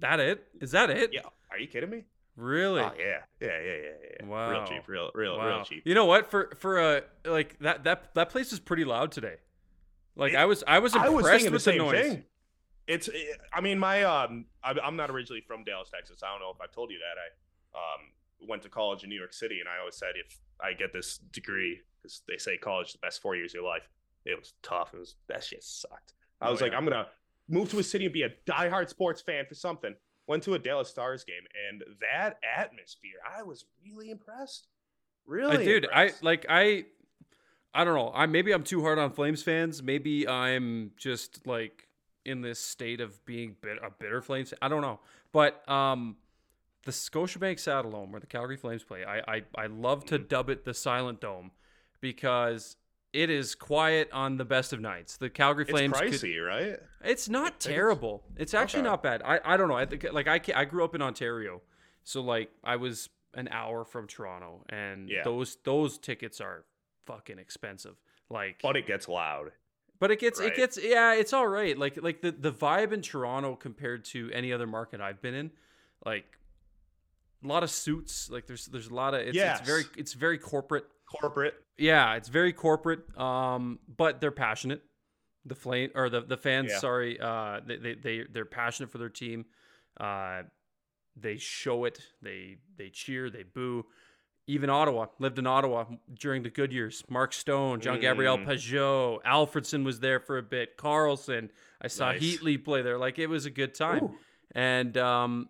that 0.00 0.20
it? 0.20 0.46
Is 0.60 0.72
that 0.72 0.90
it? 0.90 1.10
Yeah, 1.12 1.20
are 1.50 1.58
you 1.58 1.66
kidding 1.68 1.90
me? 1.90 2.04
Really? 2.36 2.80
Oh 2.82 2.90
yeah, 2.98 3.18
yeah, 3.40 3.48
yeah, 3.48 3.74
yeah, 3.76 3.88
yeah. 4.20 4.26
Wow. 4.26 4.50
Real 4.50 4.64
cheap, 4.66 4.88
real, 4.88 5.10
real, 5.14 5.38
Wow. 5.38 5.46
real 5.56 5.64
cheap. 5.64 5.82
You 5.86 5.94
know 5.94 6.06
what? 6.06 6.30
For 6.30 6.52
for 6.58 6.80
uh 6.80 7.00
like 7.24 7.58
that 7.60 7.84
that 7.84 8.14
that 8.14 8.30
place 8.30 8.52
is 8.52 8.58
pretty 8.58 8.84
loud 8.84 9.12
today. 9.12 9.36
Like 10.16 10.32
It- 10.32 10.36
I 10.38 10.44
was 10.46 10.64
I 10.66 10.78
was 10.80 10.94
I 10.96 11.06
impressed 11.06 11.14
was 11.14 11.26
thinking 11.30 11.46
the 11.46 11.52
with 11.52 11.64
the, 11.64 11.70
same 11.70 11.78
noise. 11.78 12.02
thing. 12.06 12.24
It's, 12.86 13.08
eh, 13.08 13.12
I 13.52 13.60
mean, 13.60 13.78
my, 13.78 14.02
um, 14.02 14.46
I, 14.62 14.74
I'm 14.82 14.96
not 14.96 15.10
originally 15.10 15.40
from 15.46 15.64
Dallas, 15.64 15.90
Texas. 15.94 16.22
I 16.22 16.30
don't 16.30 16.40
know 16.40 16.50
if 16.50 16.60
i've 16.60 16.72
told 16.72 16.90
you 16.90 16.98
that. 16.98 17.18
I, 17.18 17.78
um, 17.78 18.10
went 18.46 18.62
to 18.62 18.68
college 18.68 19.02
in 19.04 19.08
New 19.10 19.18
York 19.18 19.32
City, 19.32 19.60
and 19.60 19.68
I 19.68 19.78
always 19.80 19.96
said 19.96 20.10
if 20.16 20.38
I 20.60 20.74
get 20.74 20.92
this 20.92 21.18
degree, 21.32 21.80
because 22.02 22.20
they 22.28 22.36
say 22.36 22.58
college 22.58 22.88
is 22.88 22.92
the 22.92 22.98
best 22.98 23.22
four 23.22 23.36
years 23.36 23.52
of 23.52 23.60
your 23.62 23.64
life. 23.64 23.88
It 24.26 24.38
was 24.38 24.52
tough. 24.62 24.92
It 24.94 24.98
was 24.98 25.14
that 25.28 25.42
shit 25.42 25.62
sucked. 25.62 26.12
I 26.40 26.48
Oh, 26.48 26.50
was 26.52 26.60
like. 26.60 26.72
I'm 26.74 26.84
gonna 26.84 27.06
move 27.48 27.70
to 27.70 27.78
a 27.78 27.82
city 27.82 28.04
and 28.04 28.12
be 28.12 28.22
a 28.22 28.30
diehard 28.46 28.88
sports 28.90 29.20
fan 29.22 29.44
for 29.48 29.54
something. 29.54 29.94
Went 30.26 30.42
to 30.44 30.54
a 30.54 30.58
Dallas 30.58 30.88
Stars 30.90 31.24
game, 31.24 31.42
and 31.70 31.82
that 32.00 32.38
atmosphere, 32.58 33.18
I 33.26 33.42
was 33.42 33.64
really 33.84 34.10
impressed. 34.10 34.68
Really, 35.26 35.56
Uh, 35.56 35.58
dude, 35.60 35.86
I 35.92 36.12
like 36.22 36.44
I 36.48 36.84
I 37.74 37.84
don't 37.84 37.94
know. 37.94 38.12
I 38.14 38.26
maybe 38.26 38.52
I'm 38.52 38.64
too 38.64 38.82
hard 38.82 38.98
on 38.98 39.10
Flames 39.10 39.42
fans. 39.42 39.82
Maybe 39.82 40.28
I'm 40.28 40.92
just 40.96 41.46
like 41.46 41.88
in 42.24 42.40
this 42.40 42.58
state 42.58 43.00
of 43.00 43.24
being 43.26 43.56
bit, 43.60 43.78
a 43.82 43.90
bitter 43.90 44.22
Flames. 44.22 44.52
I 44.62 44.68
don't 44.68 44.82
know. 44.82 45.00
But 45.32 45.68
um 45.68 46.16
the 46.84 46.92
Scotiabank 46.92 47.56
Saddledome 47.56 48.10
where 48.10 48.20
the 48.20 48.26
Calgary 48.26 48.56
Flames 48.56 48.82
play, 48.84 49.04
I 49.04 49.18
I, 49.36 49.42
I 49.56 49.66
love 49.66 50.04
to 50.06 50.18
dub 50.18 50.50
it 50.50 50.64
the 50.64 50.74
Silent 50.74 51.20
Dome 51.20 51.50
because 52.00 52.76
it 53.12 53.30
is 53.30 53.54
quiet 53.54 54.10
on 54.12 54.36
the 54.38 54.44
best 54.44 54.72
of 54.72 54.80
nights. 54.80 55.16
The 55.16 55.30
Calgary 55.30 55.64
it's 55.64 55.70
Flames 55.70 55.98
could- 55.98 56.12
pricey, 56.12 56.44
right? 56.44 56.78
it's 57.04 57.28
not 57.28 57.60
terrible. 57.60 58.22
It's 58.36 58.54
actually 58.54 58.80
Okay. 58.80 58.88
not 58.90 59.02
bad. 59.02 59.22
I, 59.24 59.40
I 59.44 59.56
don't 59.56 59.68
know. 59.68 59.76
I 59.76 59.86
think 59.86 60.04
like 60.12 60.26
I 60.28 60.40
I 60.54 60.64
grew 60.64 60.84
up 60.84 60.94
in 60.94 61.02
Ontario, 61.02 61.62
so 62.02 62.20
like 62.20 62.50
I 62.62 62.76
was 62.76 63.08
an 63.34 63.48
hour 63.50 63.84
from 63.84 64.06
Toronto, 64.06 64.64
and 64.68 65.08
Yeah. 65.08 65.22
those 65.22 65.56
those 65.64 65.98
tickets 65.98 66.40
are 66.40 66.64
fucking 67.06 67.38
expensive. 67.38 67.96
Like, 68.30 68.60
But 68.62 68.76
it 68.76 68.86
gets 68.86 69.06
loud. 69.08 69.52
But 70.04 70.10
it 70.10 70.20
gets 70.20 70.38
Right. 70.38 70.52
it 70.52 70.56
gets 70.56 70.76
yeah, 70.76 71.14
it's 71.14 71.32
all 71.32 71.46
right. 71.46 71.78
Like 71.78 71.96
like 72.02 72.20
the 72.20 72.30
the 72.30 72.52
vibe 72.52 72.92
in 72.92 73.00
Toronto 73.00 73.56
compared 73.56 74.04
to 74.12 74.30
any 74.34 74.52
other 74.52 74.66
market 74.66 75.00
I've 75.00 75.22
been 75.22 75.32
in, 75.32 75.50
like 76.04 76.26
a 77.42 77.46
lot 77.46 77.62
of 77.62 77.70
suits. 77.70 78.28
Like 78.28 78.46
there's 78.46 78.66
there's 78.66 78.88
a 78.88 78.94
lot 78.94 79.14
of 79.14 79.20
it's, 79.22 79.34
it's 79.38 79.66
very 79.66 79.84
it's 79.96 80.12
very 80.12 80.36
corporate. 80.36 80.84
Corporate. 81.06 81.54
Yeah, 81.78 82.16
it's 82.16 82.28
very 82.28 82.52
corporate. 82.52 83.18
Um, 83.18 83.78
but 83.96 84.20
they're 84.20 84.30
passionate. 84.30 84.82
The 85.46 85.54
flame 85.54 85.88
or 85.94 86.10
the 86.10 86.20
the 86.20 86.36
fans. 86.36 86.70
Yeah. 86.70 86.78
Sorry, 86.80 87.18
uh, 87.18 87.60
they 87.66 87.78
they 87.78 87.94
they 87.94 88.24
they're 88.30 88.44
passionate 88.44 88.90
for 88.90 88.98
their 88.98 89.08
team. 89.08 89.46
Uh, 89.98 90.42
they 91.16 91.38
show 91.38 91.86
it. 91.86 91.98
They 92.20 92.58
they 92.76 92.90
cheer. 92.90 93.30
They 93.30 93.44
boo. 93.44 93.86
Even 94.46 94.68
Ottawa 94.68 95.06
lived 95.18 95.38
in 95.38 95.46
Ottawa 95.46 95.84
during 96.20 96.42
the 96.42 96.50
good 96.50 96.70
years. 96.72 97.02
Mark 97.08 97.32
Stone, 97.32 97.80
John 97.80 97.98
Gabriel 98.00 98.36
Mm. 98.36 98.46
Pageau, 98.46 99.22
Alfredsson 99.24 99.84
was 99.84 100.00
there 100.00 100.20
for 100.20 100.36
a 100.36 100.42
bit. 100.42 100.76
Karlsson, 100.76 101.48
I 101.80 101.88
saw 101.88 102.12
Nice. 102.12 102.20
Heatley 102.22 102.62
play 102.62 102.82
there. 102.82 102.98
Like 102.98 103.18
it 103.18 103.28
was 103.28 103.46
a 103.46 103.50
good 103.50 103.74
time. 103.74 104.04
Ooh. 104.04 104.14
And 104.54 104.96
um, 104.98 105.48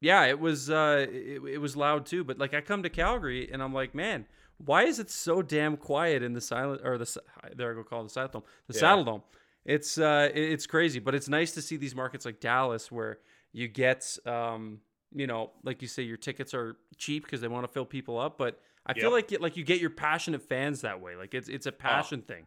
yeah, 0.00 0.24
it 0.26 0.38
was 0.38 0.70
uh, 0.70 1.06
it, 1.10 1.42
it 1.54 1.58
was 1.58 1.76
loud 1.76 2.06
too. 2.06 2.22
But 2.22 2.38
like 2.38 2.54
I 2.54 2.60
come 2.60 2.84
to 2.84 2.88
Calgary 2.90 3.50
and 3.52 3.60
I'm 3.60 3.74
like, 3.74 3.94
man, 3.96 4.26
why 4.58 4.84
is 4.84 5.00
it 5.00 5.10
so 5.10 5.42
damn 5.42 5.76
quiet 5.76 6.22
in 6.22 6.34
the 6.34 6.40
silent 6.40 6.82
or 6.84 6.96
the 6.98 7.20
there 7.56 7.72
I 7.72 7.74
go 7.74 7.82
call 7.82 8.00
it 8.02 8.04
the 8.04 8.10
Saddle 8.10 8.40
Dome, 8.40 8.42
the 8.68 8.74
Yeah. 8.74 8.80
Saddle 8.80 9.04
Dome. 9.04 9.22
It's 9.64 9.98
uh, 9.98 10.28
it- 10.32 10.52
it's 10.52 10.66
crazy, 10.68 11.00
but 11.00 11.14
it's 11.16 11.28
nice 11.28 11.50
to 11.54 11.62
see 11.62 11.76
these 11.76 11.96
markets 11.96 12.24
like 12.24 12.38
Dallas 12.38 12.92
where 12.92 13.18
you 13.52 13.66
get 13.66 14.16
um, 14.24 14.80
you 15.14 15.26
know, 15.26 15.52
like 15.62 15.80
you 15.80 15.88
say, 15.88 16.02
your 16.02 16.16
tickets 16.16 16.52
are 16.52 16.76
cheap 16.98 17.24
because 17.24 17.40
they 17.40 17.48
want 17.48 17.64
to 17.64 17.72
fill 17.72 17.84
people 17.84 18.18
up. 18.18 18.36
But 18.36 18.60
I 18.86 18.94
feel 18.94 19.10
like 19.10 19.32
it, 19.32 19.40
like 19.40 19.56
you 19.56 19.64
get 19.64 19.80
your 19.80 19.90
passionate 19.90 20.42
fans 20.42 20.82
that 20.82 21.00
way. 21.00 21.16
Like 21.16 21.34
it's 21.34 21.48
it's 21.48 21.66
a 21.66 21.72
oh. 21.72 21.76
passion 21.78 22.22
thing. 22.22 22.46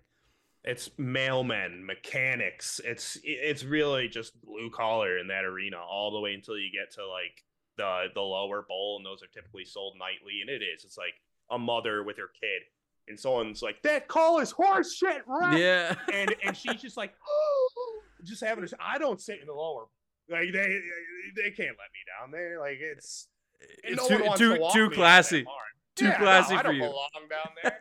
It's 0.64 0.90
mailmen, 1.00 1.84
mechanics. 1.86 2.82
It's 2.84 3.18
it's 3.24 3.64
really 3.64 4.10
just 4.10 4.40
blue 4.42 4.70
collar 4.70 5.18
in 5.18 5.28
that 5.28 5.46
arena 5.46 5.78
all 5.78 6.12
the 6.12 6.20
way 6.20 6.34
until 6.34 6.58
you 6.58 6.70
get 6.72 6.94
to 6.96 7.08
like 7.08 7.44
the 7.78 8.08
the 8.14 8.22
lower 8.22 8.66
bowl, 8.68 8.98
and 8.98 9.06
those 9.06 9.24
are 9.24 9.28
typically 9.28 9.66
sold 9.66 9.96
nightly. 9.98 10.42
And 10.42 10.50
it 10.50 10.62
is. 10.62 10.84
It's 10.84 10.98
like 10.98 11.14
a 11.50 11.58
mother 11.58 12.04
with 12.04 12.18
her 12.18 12.30
kid, 12.40 12.64
and 13.08 13.18
someone's 13.18 13.62
like, 13.62 13.82
"That 13.84 14.08
call 14.08 14.40
is 14.40 14.52
horse 14.52 14.94
shit, 14.94 15.26
right?" 15.26 15.58
Yeah. 15.58 15.96
and 16.14 16.36
and 16.44 16.56
she's 16.56 16.82
just 16.82 16.98
like, 16.98 17.14
oh, 17.28 18.02
just 18.24 18.44
having 18.44 18.66
a. 18.66 18.68
I 18.80 18.98
don't 18.98 19.22
sit 19.22 19.40
in 19.40 19.48
the 19.48 19.54
lower. 19.54 19.86
Like 20.30 20.52
they 20.52 20.80
they 21.36 21.52
can't 21.52 21.76
let 21.78 21.92
me 21.94 22.02
down 22.20 22.32
there. 22.32 22.60
Like 22.60 22.78
it's 22.80 23.28
It's 23.84 23.98
no 23.98 24.08
too 24.08 24.18
too 24.18 24.36
too 24.38 24.50
me 24.58 24.64
out 24.66 24.78
of 24.78 24.90
that 24.90 24.96
classy. 24.96 25.46
Too 25.96 26.06
Yeah, 26.06 26.12
no, 26.12 26.18
classy 26.18 26.54
I 26.54 26.58
for 26.58 26.64
don't 26.64 26.76
you. 26.76 26.82
belong 26.82 27.10
down 27.30 27.50
there. 27.64 27.80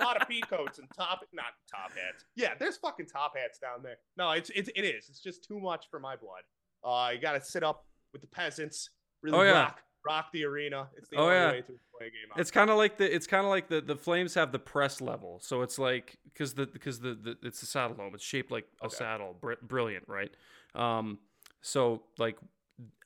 a 0.00 0.02
lot 0.04 0.20
of 0.22 0.26
peacoats 0.28 0.78
and 0.78 0.88
top 0.96 1.20
not 1.34 1.52
top 1.70 1.90
hats. 1.90 2.24
Yeah, 2.34 2.54
there's 2.58 2.76
fucking 2.78 3.06
top 3.06 3.36
hats 3.36 3.58
down 3.58 3.82
there. 3.82 3.96
No, 4.16 4.30
it's 4.32 4.50
it's 4.54 4.70
it 4.74 4.82
is. 4.82 5.08
It's 5.10 5.20
just 5.20 5.44
too 5.44 5.60
much 5.60 5.86
for 5.90 6.00
my 6.00 6.16
blood. 6.16 6.42
Uh, 6.82 7.10
you 7.12 7.20
got 7.20 7.32
to 7.32 7.42
sit 7.44 7.62
up 7.62 7.84
with 8.12 8.22
the 8.22 8.28
peasants. 8.28 8.90
Really 9.22 9.38
Oh, 9.38 9.42
yeah. 9.42 9.50
rock 9.64 9.80
rock 10.06 10.26
the 10.32 10.44
arena. 10.44 10.88
It's 10.96 11.08
the 11.10 11.16
Oh, 11.16 11.24
only 11.24 11.34
yeah. 11.34 11.50
way 11.50 11.60
to 11.60 11.66
play 11.66 12.06
a 12.06 12.10
game. 12.10 12.30
out 12.32 12.38
It's 12.40 12.50
kind 12.52 12.70
of 12.70 12.76
like 12.78 12.96
the 12.96 13.14
it's 13.14 13.26
kind 13.26 13.44
of 13.44 13.50
like 13.50 13.68
the 13.68 13.80
the 13.82 13.96
Flames 13.96 14.32
have 14.34 14.52
the 14.52 14.58
press 14.60 15.00
level, 15.02 15.38
so 15.42 15.60
it's 15.62 15.78
like 15.78 16.16
because 16.32 16.54
the 16.54 16.66
because 16.66 17.00
the, 17.00 17.14
the 17.14 17.36
it's 17.46 17.62
a 17.62 17.66
saddle 17.66 17.96
dome, 17.96 18.14
it's 18.14 18.24
shaped 18.24 18.50
like 18.50 18.64
a 18.80 18.86
Okay. 18.86 18.94
saddle, 18.96 19.36
Br- 19.38 19.54
brilliant, 19.60 20.04
right? 20.08 20.30
Um, 20.74 21.18
so 21.60 22.02
like 22.18 22.38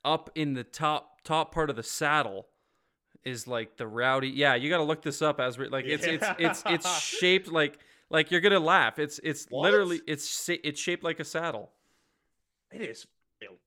up 0.05 0.29
in 0.35 0.53
the 0.53 0.63
top 0.63 1.21
top 1.23 1.53
part 1.53 1.69
of 1.69 1.75
the 1.75 1.83
saddle 1.83 2.47
is 3.23 3.47
like 3.47 3.77
the 3.77 3.87
rowdy. 3.87 4.29
Yeah, 4.29 4.55
you 4.55 4.69
got 4.69 4.77
to 4.77 4.83
look 4.83 5.01
this 5.01 5.21
up 5.21 5.39
as 5.39 5.57
we 5.57 5.67
like 5.69 5.85
it's 5.85 6.05
it's 6.05 6.25
it's 6.39 6.63
it's 6.65 6.85
Yeah. 6.85 6.95
shaped 6.97 7.47
like 7.47 7.79
like 8.09 8.31
you're 8.31 8.41
gonna 8.41 8.59
laugh. 8.59 8.99
It's 8.99 9.19
it's 9.23 9.47
What? 9.49 9.63
literally 9.63 10.01
it's 10.07 10.49
it's 10.49 10.79
shaped 10.79 11.03
like 11.03 11.19
a 11.19 11.25
saddle. 11.25 11.71
It 12.71 12.81
is. 12.81 13.07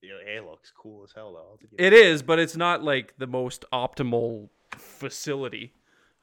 It, 0.03 0.45
looks 0.45 0.73
cool 0.75 1.05
as 1.05 1.13
hell 1.13 1.33
though. 1.33 1.39
I'll 1.51 1.57
give 1.59 1.71
you 1.71 1.77
It 1.79 1.93
is, 1.93 2.23
but 2.23 2.39
it's 2.39 2.57
not 2.57 2.83
like 2.83 3.15
the 3.19 3.27
most 3.27 3.65
optimal 3.73 4.49
facility 4.73 5.75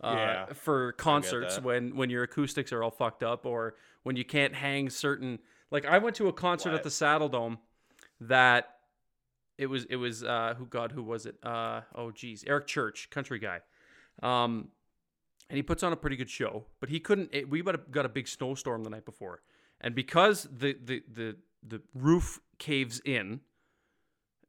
uh, 0.01 0.13
Yeah, 0.15 0.45
for 0.53 0.93
concerts 0.93 1.59
when 1.61 1.95
when 1.95 2.09
your 2.09 2.23
acoustics 2.23 2.73
are 2.73 2.81
all 2.83 2.91
fucked 2.91 3.21
up 3.23 3.45
or 3.45 3.75
when 4.03 4.15
you 4.15 4.25
can't 4.25 4.55
hang 4.55 4.89
certain. 4.89 5.39
Like 5.71 5.85
I 5.85 5.97
went 5.99 6.15
to 6.17 6.27
a 6.27 6.33
concert 6.33 6.73
at 6.73 6.83
the 6.83 6.89
Saddle 6.91 7.29
Dome 7.29 7.57
that 8.27 8.69
it 9.57 9.67
was 9.67 9.85
it 9.85 9.97
was 9.97 10.23
uh 10.23 10.55
who 10.57 10.65
God 10.65 10.91
who 10.91 11.03
was 11.03 11.25
it 11.25 11.35
uh 11.43 11.81
oh 11.95 12.11
geez 12.11 12.43
Eric 12.47 12.67
Church 12.67 13.09
country 13.09 13.39
guy, 13.39 13.61
um, 14.21 14.69
and 15.49 15.57
he 15.57 15.63
puts 15.63 15.83
on 15.83 15.93
a 15.93 15.95
pretty 15.95 16.15
good 16.15 16.29
show, 16.29 16.65
but 16.79 16.89
he 16.89 16.99
couldn't. 16.99 17.29
It, 17.31 17.49
we 17.49 17.61
got 17.61 18.05
a, 18.05 18.09
big 18.09 18.27
snowstorm 18.27 18.83
the 18.83 18.89
night 18.89 19.05
before, 19.05 19.41
and 19.81 19.93
because 19.93 20.47
the 20.51 20.75
the 20.83 21.03
the 21.11 21.35
the 21.65 21.81
roof 21.93 22.39
caves 22.57 23.01
in, 23.05 23.41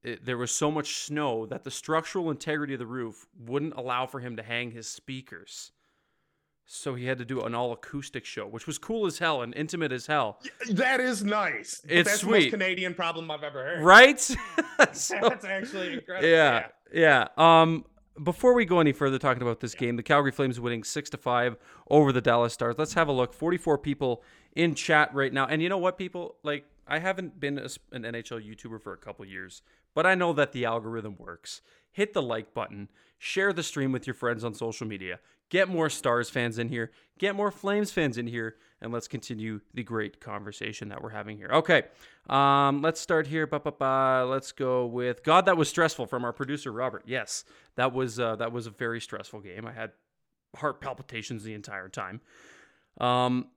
it, 0.03 0.25
there 0.25 0.39
was 0.39 0.51
so 0.51 0.71
much 0.71 0.97
snow 0.97 1.47
that 1.47 1.65
the 1.65 1.71
structural 1.71 2.31
integrity 2.31 2.75
of 2.75 2.79
the 2.79 2.87
roof 2.87 3.27
wouldn't 3.39 3.75
allow 3.75 4.07
for 4.07 4.21
him 4.21 4.37
to 4.37 4.43
hang 4.43 4.71
his 4.71 4.89
speakers. 4.89 5.73
So 6.67 6.95
he 6.95 7.05
had 7.07 7.19
to 7.19 7.25
do 7.27 7.43
an 7.43 7.55
all 7.55 7.73
acoustic 7.73 8.25
show, 8.25 8.47
which 8.47 8.67
was 8.67 8.79
cool 8.79 9.07
as 9.07 9.19
hell 9.19 9.43
and 9.43 9.55
intimate 9.55 9.93
as 9.93 10.07
hell. 10.07 10.41
That 10.71 10.99
is 10.99 11.23
nice. 11.23 11.83
It's 11.89 12.09
that's 12.09 12.21
the 12.21 12.27
sweet. 12.27 12.45
most 12.45 12.51
Canadian 12.51 12.95
problem 12.95 13.31
I've 13.31 13.43
ever 13.43 13.63
heard. 13.63 13.83
Right? 13.85 14.19
So- 14.93 15.19
That's 15.21 15.45
actually 15.45 15.93
incredible. 15.95 16.29
yeah, 16.29 16.67
yeah. 16.93 17.29
Um, 17.37 17.85
before 18.23 18.55
we 18.55 18.65
go 18.65 18.81
any 18.81 18.93
further 18.93 19.19
talking 19.19 19.43
about 19.43 19.61
this 19.61 19.75
game, 19.75 19.97
the 19.97 20.03
Calgary 20.03 20.33
Flames 20.33 20.59
winning 20.61 20.85
six 20.85 21.11
to 21.11 21.17
five 21.17 21.57
over 21.91 22.13
the 22.13 22.21
Dallas 22.21 22.53
Stars. 22.55 22.77
Let's 22.79 22.95
have 22.95 23.09
a 23.09 23.13
look. 23.13 23.33
Forty-four 23.35 23.79
people 23.79 24.23
in 24.55 24.75
chat 24.75 25.13
right 25.15 25.33
now, 25.33 25.47
and 25.47 25.61
you 25.63 25.69
know 25.69 25.79
what, 25.79 25.99
people 25.99 26.37
like. 26.43 26.65
I 26.87 26.99
haven't 26.99 27.41
been 27.41 27.59
a 27.59 27.69
an 27.93 28.03
NHL 28.03 28.45
YouTuber 28.47 28.81
for 28.83 28.93
a 28.93 28.97
couple 28.99 29.25
years, 29.25 29.63
but 29.95 30.07
I 30.07 30.15
know 30.15 30.33
that 30.35 30.53
the 30.53 30.65
algorithm 30.65 31.17
works. 31.19 31.61
Hit 31.91 32.13
the 32.15 32.23
like 32.23 32.53
button, 32.55 32.89
share 33.19 33.53
the 33.53 33.63
stream 33.63 33.91
with 33.93 34.07
your 34.07 34.15
friends 34.15 34.45
on 34.45 34.55
social 34.55 34.87
media, 34.87 35.19
get 35.51 35.69
more 35.69 35.89
Stars 35.91 36.31
fans 36.31 36.59
in 36.59 36.69
here, 36.69 36.91
get 37.19 37.35
more 37.35 37.51
Flames 37.51 37.91
fans 37.91 38.19
in 38.19 38.27
here, 38.27 38.57
and 38.81 38.93
let's 38.93 39.09
continue 39.09 39.61
the 39.73 39.83
great 39.83 40.21
conversation 40.21 40.89
that 40.89 41.03
we're 41.03 41.11
having 41.11 41.37
here. 41.37 41.49
Okay, 41.53 41.85
um, 42.29 42.83
let's 42.83 43.01
start 43.01 43.27
here. 43.27 43.47
Ba, 43.47 43.61
ba, 43.61 43.73
ba. 43.73 44.27
Let's 44.29 44.53
go 44.53 44.87
with 44.87 45.23
God. 45.23 45.47
That 45.47 45.57
was 45.57 45.69
stressful 45.69 46.07
from 46.07 46.25
our 46.25 46.33
producer 46.33 46.73
Robert. 46.73 47.03
Yes, 47.07 47.45
that 47.77 47.93
was 47.93 48.19
uh, 48.21 48.37
that 48.37 48.53
was 48.53 48.67
a 48.67 48.71
very 48.71 49.01
stressful 49.01 49.41
game. 49.41 49.67
I 49.67 49.73
had 49.73 49.93
heart 50.57 50.81
palpitations 50.81 51.45
the 51.45 51.55
entire 51.55 51.89
time. 51.89 52.21
Um, 53.01 53.49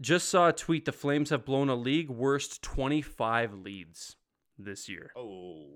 just 0.00 0.28
saw 0.28 0.48
a 0.48 0.52
tweet. 0.52 0.84
The 0.84 0.92
Flames 0.92 1.30
have 1.30 1.44
blown 1.44 1.68
a 1.68 1.74
league 1.74 2.10
worst 2.10 2.62
25 2.62 3.54
leads 3.54 4.16
this 4.58 4.88
year. 4.88 5.12
Oh. 5.16 5.66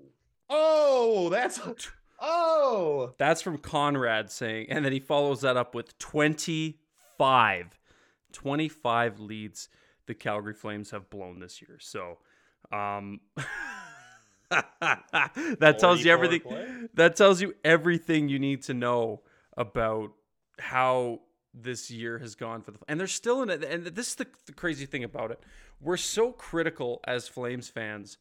Oh, 0.49 1.29
that's 1.29 1.59
oh. 2.19 3.13
That's 3.17 3.41
from 3.41 3.57
Conrad 3.57 4.31
saying, 4.31 4.67
and 4.69 4.85
then 4.85 4.91
he 4.91 4.99
follows 4.99 5.41
that 5.41 5.57
up 5.57 5.75
with 5.75 5.97
25. 5.97 7.79
25 8.33 9.19
leads 9.19 9.69
the 10.05 10.13
Calgary 10.13 10.53
Flames 10.53 10.91
have 10.91 11.09
blown 11.09 11.39
this 11.39 11.61
year. 11.61 11.77
So, 11.79 12.17
um, 12.71 13.19
that 14.49 15.77
tells 15.79 16.03
you 16.03 16.11
everything. 16.11 16.41
play? 16.41 16.67
That 16.95 17.15
tells 17.15 17.41
you 17.41 17.55
everything 17.63 18.29
you 18.29 18.39
need 18.39 18.63
to 18.63 18.73
know 18.73 19.21
about 19.55 20.11
how 20.59 21.21
this 21.53 21.91
year 21.91 22.17
has 22.19 22.35
gone 22.35 22.61
for 22.61 22.71
the. 22.71 22.79
And 22.87 22.99
they're 22.99 23.07
still 23.07 23.41
in 23.43 23.49
it. 23.49 23.63
And 23.63 23.85
this 23.85 24.09
is 24.09 24.15
the, 24.15 24.27
the 24.45 24.53
crazy 24.53 24.85
thing 24.85 25.03
about 25.03 25.31
it. 25.31 25.43
We're 25.79 25.97
so 25.97 26.31
critical 26.31 27.01
as 27.05 27.27
Flames 27.27 27.69
fans. 27.69 28.17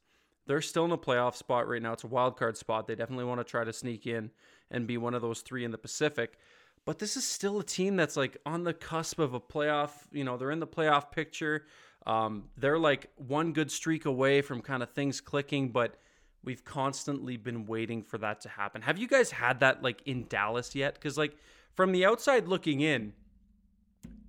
They're 0.47 0.63
still 0.63 0.85
in 0.85 0.93
a 0.93 0.99
playoff 0.99 1.35
spot 1.35 1.69
right 1.69 1.83
now. 1.83 1.93
It's 1.93 2.05
a 2.05 2.09
wild 2.09 2.37
card 2.37 2.57
spot. 2.57 2.87
They 2.87 2.95
definitely 2.95 3.25
want 3.25 3.41
to 3.41 3.45
try 3.45 3.65
to 3.65 3.73
sneak 3.73 4.07
in 4.07 4.31
and 4.71 4.87
be 4.87 4.97
one 4.97 5.15
of 5.15 5.23
those 5.23 5.41
three 5.41 5.65
in 5.65 5.71
the 5.71 5.79
Pacific. 5.79 6.39
But 6.85 7.01
this 7.01 7.17
is 7.17 7.25
still 7.25 7.59
a 7.59 7.65
team 7.65 7.97
that's 7.97 8.17
like 8.17 8.37
on 8.47 8.63
the 8.63 8.73
cusp 8.73 9.19
of 9.19 9.35
a 9.35 9.41
playoff. 9.41 9.91
You 10.13 10.25
know, 10.25 10.37
they're 10.37 10.53
in 10.53 10.61
the 10.61 10.67
playoff 10.67 11.11
picture. 11.11 11.67
Um, 12.07 12.45
they're 12.57 12.79
like 12.79 13.11
one 13.17 13.53
good 13.53 13.71
streak 13.71 14.05
away 14.05 14.41
from 14.41 14.63
kind 14.63 14.83
of 14.83 14.91
things 14.91 15.21
clicking, 15.21 15.71
but 15.71 15.97
we've 16.45 16.65
constantly 16.65 17.37
been 17.37 17.67
waiting 17.67 18.05
for 18.05 18.19
that 18.19 18.41
to 18.43 18.49
happen. 18.49 18.83
Have 18.83 18.99
you 18.99 19.09
guys 19.09 19.33
had 19.33 19.61
that 19.61 19.83
like 19.83 20.01
in 20.07 20.27
Dallas 20.29 20.77
yet? 20.77 20.95
Because 20.95 21.19
like 21.19 21.37
from 21.75 21.91
the 21.91 22.07
outside 22.07 22.47
looking 22.47 22.81
in, 22.81 23.13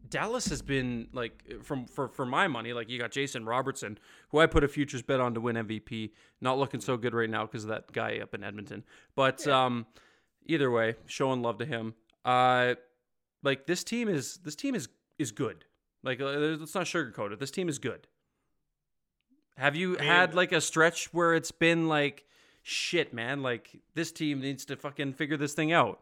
Dallas 0.09 0.47
has 0.47 0.61
been 0.61 1.07
like 1.13 1.63
from 1.63 1.85
for 1.85 2.07
for 2.07 2.25
my 2.25 2.47
money, 2.47 2.73
like 2.73 2.89
you 2.89 2.99
got 2.99 3.11
Jason 3.11 3.45
Robertson, 3.45 3.97
who 4.29 4.39
I 4.39 4.45
put 4.45 4.63
a 4.63 4.67
futures 4.67 5.01
bet 5.01 5.19
on 5.19 5.33
to 5.33 5.41
win 5.41 5.55
MVP. 5.55 6.11
Not 6.41 6.57
looking 6.57 6.79
so 6.81 6.97
good 6.97 7.13
right 7.13 7.29
now 7.29 7.45
because 7.45 7.63
of 7.63 7.69
that 7.69 7.91
guy 7.91 8.19
up 8.19 8.33
in 8.33 8.43
Edmonton. 8.43 8.83
But 9.15 9.47
um, 9.47 9.85
either 10.45 10.69
way, 10.71 10.95
showing 11.05 11.41
love 11.41 11.57
to 11.59 11.65
him. 11.65 11.93
Uh, 12.25 12.75
like 13.43 13.65
this 13.65 13.83
team 13.83 14.07
is 14.09 14.37
this 14.43 14.55
team 14.55 14.75
is 14.75 14.89
is 15.17 15.31
good. 15.31 15.65
Like 16.03 16.21
uh, 16.21 16.25
let's 16.25 16.75
not 16.75 16.85
sugarcoat 16.85 17.33
it. 17.33 17.39
This 17.39 17.51
team 17.51 17.69
is 17.69 17.79
good. 17.79 18.07
Have 19.57 19.75
you 19.75 19.97
I 19.97 20.01
mean- 20.01 20.09
had 20.09 20.35
like 20.35 20.51
a 20.51 20.61
stretch 20.61 21.13
where 21.13 21.33
it's 21.33 21.51
been 21.51 21.87
like 21.87 22.25
shit, 22.63 23.13
man? 23.13 23.41
Like 23.41 23.81
this 23.95 24.11
team 24.11 24.39
needs 24.41 24.65
to 24.65 24.75
fucking 24.75 25.13
figure 25.13 25.37
this 25.37 25.53
thing 25.53 25.71
out. 25.71 26.01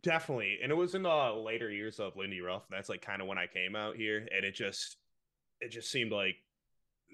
Definitely. 0.00 0.58
And 0.62 0.72
it 0.72 0.74
was 0.76 0.94
in 0.94 1.02
the 1.02 1.32
later 1.44 1.70
years 1.70 2.00
of 2.00 2.16
Lindy 2.16 2.40
Ruff. 2.40 2.62
That's 2.70 2.88
like 2.88 3.02
kind 3.02 3.20
of 3.20 3.28
when 3.28 3.38
I 3.38 3.46
came 3.46 3.76
out 3.76 3.96
here. 3.96 4.26
And 4.34 4.44
it 4.44 4.54
just 4.54 4.96
it 5.60 5.70
just 5.70 5.90
seemed 5.90 6.12
like 6.12 6.36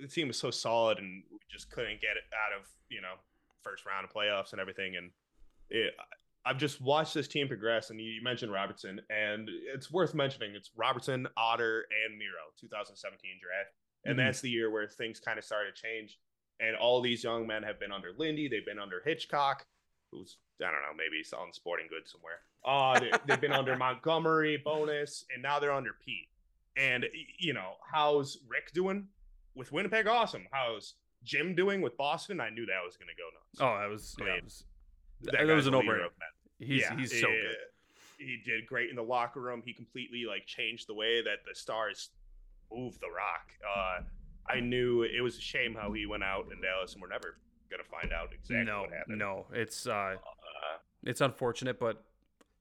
the 0.00 0.06
team 0.06 0.28
was 0.28 0.38
so 0.38 0.50
solid 0.50 0.98
and 0.98 1.24
we 1.30 1.38
just 1.50 1.70
couldn't 1.70 2.00
get 2.00 2.16
it 2.16 2.24
out 2.32 2.58
of 2.58 2.66
you 2.88 3.00
know 3.00 3.14
first 3.62 3.84
round 3.84 4.04
of 4.04 4.12
playoffs 4.12 4.52
and 4.52 4.60
everything. 4.60 4.96
And 4.96 5.10
it, 5.70 5.94
I've 6.46 6.58
just 6.58 6.80
watched 6.80 7.14
this 7.14 7.26
team 7.28 7.48
progress. 7.48 7.90
And 7.90 8.00
you 8.00 8.22
mentioned 8.22 8.52
Robertson, 8.52 9.00
and 9.10 9.48
it's 9.74 9.90
worth 9.90 10.14
mentioning 10.14 10.54
it's 10.54 10.70
Robertson, 10.76 11.26
Otter, 11.36 11.84
and 12.06 12.16
Miro, 12.16 12.46
2017 12.60 13.18
draft, 13.42 13.70
and 14.04 14.14
Mhm. 14.14 14.24
that's 14.24 14.40
the 14.40 14.48
year 14.48 14.70
where 14.70 14.88
things 14.88 15.18
kind 15.20 15.38
of 15.38 15.44
started 15.44 15.74
to 15.74 15.82
change. 15.82 16.18
And 16.60 16.74
all 16.76 17.00
these 17.02 17.22
young 17.22 17.46
men 17.46 17.64
have 17.64 17.78
been 17.78 17.92
under 17.92 18.12
Lindy, 18.16 18.48
they've 18.48 18.64
been 18.64 18.78
under 18.78 19.02
Hitchcock, 19.04 19.66
who's 20.10 20.36
I 20.60 20.64
don't 20.64 20.82
know, 20.82 20.96
maybe 20.96 21.22
selling 21.22 21.52
sporting 21.52 21.86
goods 21.88 22.12
somewhere. 22.12 22.40
Uh, 22.64 22.98
they, 22.98 23.10
they've 23.26 23.40
been 23.40 23.52
under 23.52 23.76
Montgomery, 23.78 24.60
Bowness, 24.64 25.24
and 25.32 25.42
now 25.42 25.58
they're 25.58 25.72
under 25.72 25.94
Pete. 26.04 26.28
And 26.76 27.06
you 27.38 27.52
know, 27.52 27.72
how's 27.90 28.38
Rick 28.48 28.72
doing 28.72 29.08
with 29.54 29.72
Winnipeg? 29.72 30.06
Awesome. 30.06 30.46
How's 30.50 30.94
Jim 31.24 31.54
doing 31.54 31.80
with 31.80 31.96
Boston? 31.96 32.40
I 32.40 32.50
knew 32.50 32.66
that 32.66 32.84
was 32.84 32.96
going 32.96 33.08
to 33.08 33.14
go 33.14 33.28
nuts. 33.34 33.60
Oh, 33.60 33.80
that 33.80 33.90
was 33.92 34.16
I 34.20 34.24
yeah, 34.24 34.30
mean, 34.30 34.38
it 34.38 34.44
was, 34.44 34.64
That 35.22 35.32
that 35.32 35.54
was 35.54 35.66
a 35.66 35.70
guy's 35.70 35.72
the 35.72 35.78
leader 35.78 35.92
no-brainer. 35.92 36.06
of 36.06 36.12
men. 36.18 36.68
He's 36.68 36.88
he's 36.98 37.20
so 37.20 37.28
eh, 37.28 37.32
good. 37.32 37.56
He 38.18 38.42
did 38.44 38.66
great 38.66 38.90
in 38.90 38.96
the 38.96 39.02
locker 39.02 39.40
room. 39.40 39.62
He 39.64 39.72
completely 39.72 40.24
like 40.26 40.44
changed 40.46 40.88
the 40.88 40.94
way 40.94 41.22
that 41.22 41.44
the 41.48 41.54
Stars 41.54 42.10
move 42.72 42.98
the 43.00 43.06
rock. 43.06 43.52
Uh, 43.64 44.02
I 44.48 44.60
knew 44.60 45.02
it 45.02 45.20
was 45.20 45.38
a 45.38 45.40
shame 45.40 45.74
how 45.74 45.92
he 45.92 46.06
went 46.06 46.24
out 46.24 46.46
in 46.52 46.60
Dallas, 46.60 46.94
and 46.94 47.02
we're 47.02 47.08
never 47.08 47.38
gonna 47.70 47.84
find 47.84 48.12
out 48.12 48.32
exactly 48.32 48.64
no, 48.64 48.82
what 48.82 48.92
happened. 48.92 49.18
no, 49.18 49.46
it's 49.52 49.86
uh, 49.86 50.16
Uh, 50.16 50.78
it's 51.04 51.20
unfortunate, 51.20 51.78
but 51.78 52.04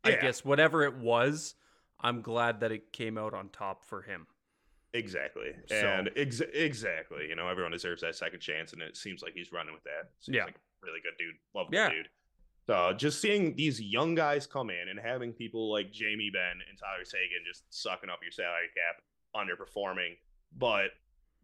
I 0.04 0.12
guess 0.12 0.46
whatever 0.46 0.84
it 0.84 0.96
was, 0.96 1.56
I'm 2.00 2.22
glad 2.22 2.60
that 2.62 2.72
it 2.72 2.94
came 2.94 3.18
out 3.18 3.34
on 3.34 3.50
top 3.50 3.84
for 3.84 4.02
him. 4.04 4.28
exactly, 4.94 5.52
So- 5.68 5.76
and 5.76 6.10
ex- 6.16 6.40
exactly. 6.42 7.28
You 7.28 7.36
know, 7.36 7.48
everyone 7.48 7.72
deserves 7.72 8.02
that 8.02 8.16
second 8.16 8.40
chance, 8.40 8.74
and 8.74 8.82
it 8.82 8.96
seems 8.98 9.22
like 9.22 9.34
he's 9.34 9.52
running 9.52 9.74
with 9.74 9.84
that. 9.84 10.12
Seems 10.20 10.36
Yeah. 10.38 10.46
like 10.46 10.56
a 10.56 10.86
really 10.86 11.02
good 11.02 11.18
dude, 11.18 11.36
lovable 11.54 11.76
Yeah. 11.76 11.90
dude. 11.90 12.10
So 12.66 12.94
just 12.94 13.22
seeing 13.22 13.56
these 13.56 13.80
young 13.82 14.16
guys 14.16 14.46
come 14.48 14.70
in 14.70 14.90
and 14.90 15.00
having 15.00 15.34
people 15.34 15.72
like 15.72 15.92
Jamie 15.92 16.30
Benn 16.30 16.62
and 16.68 16.78
Tyler 16.78 17.06
Seguin 17.06 17.44
just 17.46 17.64
sucking 17.74 18.10
up 18.10 18.22
your 18.22 18.32
salary 18.32 18.70
cap, 18.76 19.02
underperforming, 19.36 20.18
but 20.52 20.92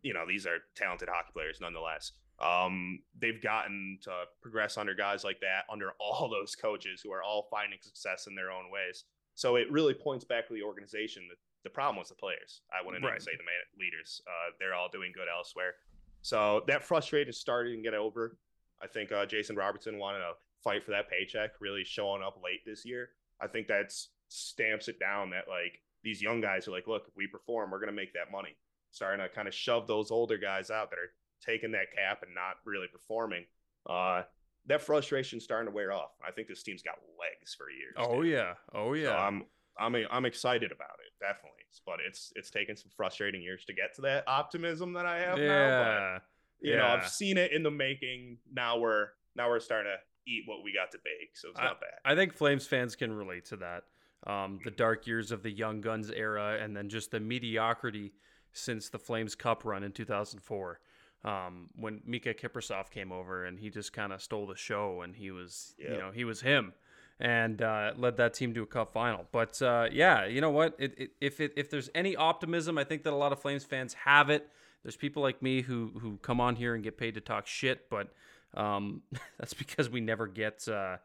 you 0.02 0.14
know 0.14 0.26
these 0.28 0.46
are 0.46 0.60
talented 0.76 1.08
hockey 1.10 1.32
players 1.34 1.62
nonetheless. 1.62 2.12
Um, 2.40 3.00
they've 3.20 3.42
gotten 3.42 4.00
to 4.04 4.12
progress 4.42 4.78
under 4.78 4.94
guys 4.94 5.24
like 5.24 5.40
that, 5.42 5.64
under 5.72 5.92
all 6.00 6.30
those 6.30 6.56
coaches 6.56 7.02
who 7.02 7.12
are 7.12 7.24
all 7.24 7.48
finding 7.50 7.80
success 7.82 8.28
in 8.28 8.36
their 8.36 8.52
own 8.52 8.72
ways. 8.72 9.06
So 9.36 9.56
it 9.56 9.72
really 9.72 9.94
points 9.94 10.26
back 10.26 10.48
to 10.48 10.54
the 10.54 10.62
organization. 10.64 11.24
The, 11.30 11.36
the 11.64 11.70
problem 11.70 11.98
was 11.98 12.10
the 12.10 12.16
players. 12.16 12.62
I 12.72 12.86
wouldn't 12.86 13.04
Right. 13.04 13.22
say 13.22 13.32
the 13.38 13.44
man, 13.44 13.64
leaders. 13.80 14.22
Uh, 14.28 14.52
they're 14.60 14.74
all 14.76 14.90
doing 14.92 15.12
good 15.14 15.28
elsewhere. 15.34 15.76
So 16.22 16.64
that 16.68 16.84
frustration 16.84 17.30
is 17.30 17.40
starting 17.40 17.78
to 17.78 17.82
get 17.84 17.94
over. 17.94 18.38
I 18.82 18.88
think 18.88 19.12
uh, 19.12 19.26
Jason 19.26 19.56
Robertson 19.56 19.98
wanted 19.98 20.20
to 20.20 20.34
fight 20.64 20.84
for 20.84 20.92
that 20.92 21.10
paycheck, 21.10 21.52
really 21.60 21.84
showing 21.84 22.22
up 22.22 22.40
late 22.44 22.66
this 22.66 22.86
year. 22.86 23.10
I 23.42 23.48
think 23.48 23.68
that 23.68 23.92
stamps 24.28 24.88
it 24.88 25.00
down 25.00 25.30
that 25.32 25.48
like 25.48 25.80
these 26.04 26.22
young 26.22 26.42
guys 26.42 26.68
are 26.68 26.72
like, 26.72 26.88
look, 26.88 27.06
if 27.08 27.16
we 27.16 27.28
perform, 27.28 27.72
we're 27.72 27.80
gonna 27.80 27.92
make 27.92 28.14
that 28.14 28.32
money. 28.32 28.56
Starting 28.92 29.22
to 29.26 29.30
kind 29.34 29.48
of 29.48 29.54
shove 29.54 29.88
those 29.88 30.12
older 30.12 30.38
guys 30.38 30.70
out 30.70 30.90
that 30.92 31.00
are 31.00 31.12
taking 31.46 31.72
that 31.72 31.94
cap 31.96 32.24
and 32.24 32.34
not 32.34 32.58
really 32.66 32.88
performing. 32.92 33.46
Uh, 33.90 34.24
that 34.68 34.82
frustration's 34.82 35.44
starting 35.44 35.70
to 35.70 35.76
wear 35.76 35.92
off. 35.92 36.12
I 36.26 36.32
think 36.32 36.48
this 36.48 36.64
team's 36.64 36.82
got 36.82 36.96
legs 37.20 37.54
for 37.54 37.70
years. 37.70 37.96
Oh 37.98 38.24
dude. 38.24 38.32
yeah, 38.32 38.54
oh 38.74 38.94
So 38.94 39.00
yeah. 39.00 39.16
I'm 39.18 39.44
I'm 39.80 39.96
I'm 40.12 40.26
excited 40.26 40.72
about 40.72 40.98
it, 41.06 41.14
definitely. 41.20 41.50
But 41.86 41.96
it's 42.08 42.32
it's 42.36 42.52
taken 42.52 42.78
some 42.78 42.92
frustrating 42.96 43.42
years 43.42 43.66
to 43.66 43.74
get 43.74 43.96
to 43.96 44.02
that 44.04 44.28
optimism 44.28 44.94
that 44.94 45.06
I 45.06 45.20
have 45.20 45.38
now. 45.38 46.20
But 46.62 46.68
yeah, 46.68 46.72
you 46.72 46.78
know. 46.78 46.86
I've 46.86 47.10
seen 47.10 47.38
it 47.38 47.52
in 47.52 47.64
the 47.64 47.72
making. 47.72 48.38
Now 48.52 48.78
we're 48.78 49.08
now 49.36 49.50
we're 49.50 49.60
starting 49.60 49.92
to 49.92 50.32
eat 50.32 50.44
what 50.46 50.64
we 50.64 50.74
got 50.74 50.92
to 50.92 51.00
bake, 51.04 51.36
so 51.36 51.50
it's 51.50 51.60
not 51.60 51.82
bad. 51.82 52.00
I 52.06 52.16
think 52.16 52.34
Flames 52.34 52.68
fans 52.68 52.96
can 52.96 53.12
relate 53.12 53.46
to 53.46 53.58
that. 53.58 53.84
Um, 54.26 54.60
the 54.64 54.72
dark 54.72 55.06
years 55.06 55.32
of 55.32 55.44
the 55.44 55.52
Young 55.52 55.82
Guns 55.82 56.10
era, 56.10 56.58
and 56.62 56.78
then 56.78 56.88
just 56.88 57.12
the 57.12 57.20
mediocrity 57.20 58.14
since 58.54 58.90
the 58.90 59.00
Flames 59.00 59.36
Cup 59.36 59.66
run 59.66 59.84
in 59.84 59.92
2004, 59.92 60.80
um, 61.24 61.70
when 61.76 62.00
Miikka 62.08 62.40
Kiprusoff 62.40 62.90
came 62.92 63.12
over 63.12 63.46
and 63.46 63.60
he 63.60 63.70
just 63.70 63.94
kind 63.94 64.12
of 64.12 64.22
stole 64.22 64.46
the 64.48 64.56
show, 64.56 65.02
and 65.02 65.16
he 65.16 65.32
was, 65.32 65.74
you 65.78 65.98
know, 65.98 66.12
he 66.12 66.26
was 66.26 66.42
him, 66.42 66.74
and 67.20 67.62
uh, 67.62 67.94
led 67.96 68.18
that 68.18 68.34
team 68.34 68.54
to 68.54 68.64
a 68.64 68.66
Cup 68.66 68.92
final. 68.92 69.26
But 69.32 69.62
uh, 69.62 69.88
yeah, 69.92 70.26
you 70.26 70.42
know 70.42 70.50
what? 70.50 70.76
It, 70.78 70.94
it, 70.98 71.12
if 71.22 71.40
it, 71.40 71.54
if 71.56 71.70
there's 71.70 71.90
any 71.96 72.16
optimism, 72.16 72.78
I 72.78 72.84
think 72.84 73.04
that 73.04 73.14
a 73.14 73.16
lot 73.16 73.32
of 73.32 73.40
Flames 73.40 73.64
fans 73.64 73.94
have 73.94 74.30
it. 74.30 74.50
There's 74.84 74.98
people 74.98 75.24
like 75.24 75.42
me 75.42 75.62
who 75.62 75.92
who 76.02 76.18
come 76.18 76.42
on 76.42 76.58
here 76.58 76.76
and 76.76 76.84
get 76.84 76.98
paid 76.98 77.14
to 77.14 77.22
talk 77.22 77.48
shit, 77.48 77.90
but 77.90 78.10
um, 78.54 79.02
that's 79.40 79.54
because 79.54 79.90
we 79.90 80.02
never 80.02 80.28
get 80.28 80.68
uh, 80.68 80.98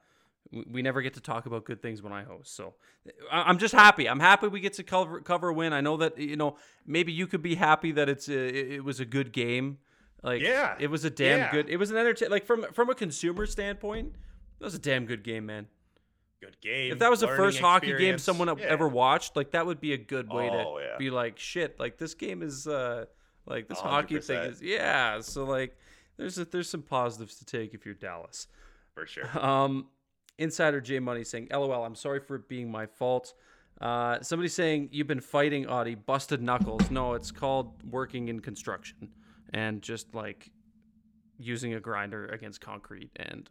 we- 0.51 0.83
never 0.83 1.01
get 1.03 1.15
to 1.15 1.21
talk 1.21 1.47
about 1.47 1.65
good 1.65 1.81
things 1.81 2.03
when 2.03 2.13
I 2.13 2.25
host. 2.25 2.57
So 2.57 2.75
I'm 3.31 3.59
just 3.59 3.75
happy. 3.75 4.09
I'm 4.09 4.21
happy 4.21 4.49
we 4.49 4.59
get 4.61 4.73
to 4.75 4.83
cover 4.83 5.21
cover 5.21 5.51
a 5.51 5.55
win. 5.55 5.73
I 5.73 5.81
know 5.81 5.97
that 5.99 6.19
you 6.19 6.37
know 6.37 6.57
maybe 6.87 7.13
you 7.13 7.29
could 7.29 7.43
be 7.43 7.55
happy 7.55 7.93
that 7.93 8.09
it's 8.09 8.29
a, 8.29 8.49
it 8.49 8.73
it 8.73 8.85
was 8.85 8.99
a 8.99 9.05
good 9.05 9.33
game. 9.33 9.79
Like 10.23 10.43
Yeah. 10.43 10.77
it 10.81 10.89
was 10.89 11.05
a 11.05 11.11
damn 11.11 11.39
Yeah. 11.39 11.51
good. 11.53 11.69
It 11.69 11.77
was 11.77 11.91
an 11.91 11.97
entertain 11.97 12.31
like 12.31 12.45
from 12.45 12.65
from 12.73 12.91
a 12.91 12.95
consumer 12.95 13.47
standpoint. 13.47 14.13
That 14.59 14.65
was 14.65 14.75
a 14.75 14.79
damn 14.79 15.07
good 15.07 15.23
game, 15.23 15.47
man. 15.47 15.69
Good 16.41 16.61
game. 16.61 16.93
If 16.93 16.99
that 17.01 17.11
was 17.11 17.21
the 17.21 17.29
first 17.29 17.59
hockey 17.61 17.97
game 17.97 18.19
someone 18.19 18.49
Yeah. 18.59 18.65
ever 18.67 18.89
watched, 18.89 19.37
like 19.37 19.53
that 19.53 19.67
would 19.67 19.81
be 19.81 19.93
a 19.93 19.97
good 19.99 20.33
way 20.33 20.49
Oh, 20.51 20.79
to 20.79 20.85
yeah. 20.85 20.97
be 20.99 21.11
like, 21.11 21.39
shit, 21.39 21.79
like 21.81 21.99
this 21.99 22.15
game 22.15 22.43
is 22.43 22.67
uh 22.67 23.07
like 23.47 23.69
this 23.69 23.79
hockey 23.81 24.21
thing 24.21 24.39
is 24.51 24.61
yeah. 24.63 25.21
So 25.21 25.45
like 25.45 25.77
there's 26.17 26.37
a, 26.39 26.45
there's 26.45 26.69
some 26.69 26.83
positives 26.83 27.37
to 27.39 27.45
take 27.45 27.75
if 27.75 27.85
you're 27.87 27.95
Dallas. 27.95 28.49
for 28.95 29.07
sure. 29.07 29.29
Um, 29.39 29.89
Insider 30.39 30.81
J 30.81 30.99
Money 31.01 31.25
saying, 31.25 31.49
"LOL, 31.53 31.85
I'm 31.85 31.95
sorry 31.97 32.21
for 32.21 32.37
it 32.37 32.49
being 32.49 32.71
my 32.71 32.87
fault." 32.87 33.35
Uh, 33.81 34.21
somebody 34.23 34.49
saying 34.49 34.89
you've 34.93 35.07
been 35.07 35.21
fighting 35.21 35.67
Audie, 35.69 35.95
busted 35.95 36.41
knuckles. 36.43 36.91
No, 36.91 37.15
it's 37.15 37.31
called 37.31 37.81
working 37.89 38.29
in 38.29 38.41
construction 38.41 39.11
and 39.53 39.83
just 39.83 40.15
like 40.15 40.51
using 41.39 41.75
a 41.75 41.81
grinder 41.81 42.27
against 42.27 42.61
concrete 42.61 43.11
and 43.17 43.49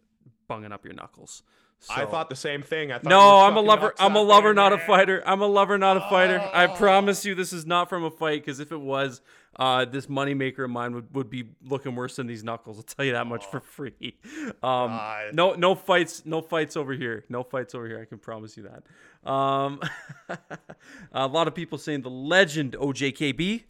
bunging 0.48 0.72
up 0.72 0.84
your 0.86 0.94
knuckles. 0.94 1.44
I 1.92 2.06
thought 2.06 2.28
the 2.28 2.36
same 2.36 2.64
thing. 2.64 2.92
I 2.92 2.96
thought 2.96 3.06
no, 3.10 3.42
I'm 3.42 3.56
a 3.56 3.62
lover. 3.62 3.94
I'm 4.00 4.16
a 4.16 4.22
lover, 4.22 4.48
there, 4.48 4.54
not 4.56 4.74
a 4.74 4.80
fighter. 4.80 5.22
I'm 5.28 5.42
a 5.42 5.48
lover, 5.48 5.78
not 5.78 5.96
a 5.96 6.00
fighter. 6.02 6.40
I 6.52 6.66
Oh. 6.66 6.76
promise 6.76 7.24
you, 7.24 7.36
this 7.36 7.54
is 7.54 7.68
not 7.68 7.88
from 7.88 8.04
a 8.04 8.10
fight. 8.10 8.42
Because 8.44 8.60
if 8.60 8.72
it 8.72 8.82
was, 8.82 9.22
uh, 9.58 9.86
this 9.86 10.08
moneymaker 10.08 10.64
of 10.66 10.72
mine 10.72 10.96
would, 10.96 11.14
would 11.14 11.30
be 11.30 11.52
looking 11.64 11.94
worse 11.96 12.16
than 12.16 12.26
these 12.26 12.44
knuckles. 12.44 12.78
I'll 12.78 12.84
tell 12.84 13.06
you 13.06 13.12
that 13.12 13.28
much 13.28 13.46
for 13.46 13.60
free. 13.60 14.18
Um, 14.64 15.00
no, 15.34 15.54
no 15.54 15.76
fights. 15.76 16.26
No 16.26 16.42
fights 16.42 16.76
over 16.76 16.94
here. 16.94 17.26
No 17.30 17.44
fights 17.44 17.76
over 17.76 17.88
here. 17.88 18.02
I 18.02 18.06
can 18.06 18.18
promise 18.18 18.58
you 18.58 18.64
that. 18.64 19.30
Um, 19.32 19.80
a 21.12 21.28
lot 21.28 21.48
of 21.48 21.54
people 21.54 21.78
saying 21.78 22.02
the 22.02 22.10
legend 22.10 22.74
OJKB. 22.74 23.64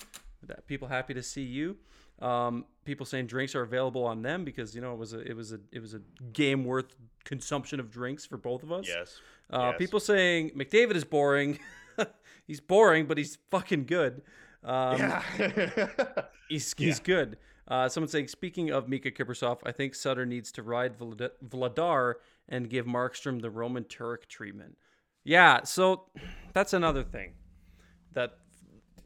That 0.43 0.65
people 0.65 0.87
happy 0.87 1.13
to 1.13 1.21
see 1.23 1.43
you. 1.43 1.75
Um, 2.19 2.65
people 2.85 3.05
saying 3.05 3.27
drinks 3.27 3.53
are 3.55 3.61
available 3.61 4.03
on 4.03 4.21
them 4.23 4.43
because 4.43 4.73
you 4.73 4.81
know 4.81 4.93
it 4.93 4.97
was 4.97 5.13
a 5.13 5.19
it 5.19 5.35
was 5.35 5.51
a 5.53 5.59
it 5.71 5.79
was 5.79 5.93
a 5.93 6.01
game 6.33 6.63
worth 6.65 6.95
consumption 7.23 7.79
of 7.79 7.91
drinks 7.91 8.25
for 8.25 8.37
both 8.37 8.63
of 8.63 8.71
us. 8.71 8.85
Yes. 8.87 9.19
Uh, 9.51 9.69
Yes. 9.71 9.75
People 9.77 9.99
saying 9.99 10.51
McDavid 10.51 10.95
is 10.95 11.03
boring. 11.03 11.59
he's 12.47 12.59
boring, 12.59 13.05
but 13.05 13.17
he's 13.17 13.37
fucking 13.51 13.85
good. 13.85 14.21
Um, 14.63 14.97
yeah. 14.97 15.21
He's 16.49 16.73
he's 16.77 16.99
good. 16.99 17.37
Uh, 17.67 17.89
someone 17.89 18.07
saying, 18.07 18.27
speaking 18.29 18.71
of 18.71 18.87
Miikka 18.87 19.15
Kiprusoff, 19.15 19.59
I 19.65 19.71
think 19.73 19.93
Sutter 19.93 20.25
needs 20.25 20.51
to 20.53 20.63
ride 20.63 20.97
Vlad- 20.97 21.31
Vladar 21.45 22.15
and 22.47 22.69
give 22.69 22.85
Markstrom 22.85 23.41
the 23.41 23.49
Roman 23.49 23.83
Turek 23.83 24.25
treatment. 24.27 24.77
Yeah, 25.25 25.63
so 25.63 26.05
that's 26.53 26.71
another 26.73 27.03
thing 27.03 27.33
that 28.13 28.37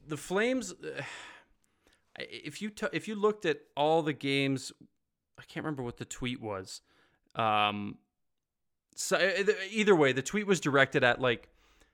the 0.08 0.18
Flames. 0.18 0.74
If 2.30 2.62
you 2.62 2.70
t- 2.70 2.88
if 2.94 3.08
you 3.08 3.16
looked 3.16 3.46
at 3.46 3.60
all 3.76 4.02
the 4.02 4.14
games, 4.14 4.72
I 5.38 5.44
can't 5.44 5.64
remember 5.66 5.84
what 5.84 5.98
the 5.98 6.06
tweet 6.06 6.42
was. 6.42 6.82
Um, 7.36 7.98
so 8.96 9.18
either 9.70 9.96
way, 9.96 10.12
the 10.12 10.22
tweet 10.22 10.48
was 10.48 10.60
directed 10.60 11.04
at 11.04 11.20
like 11.22 11.50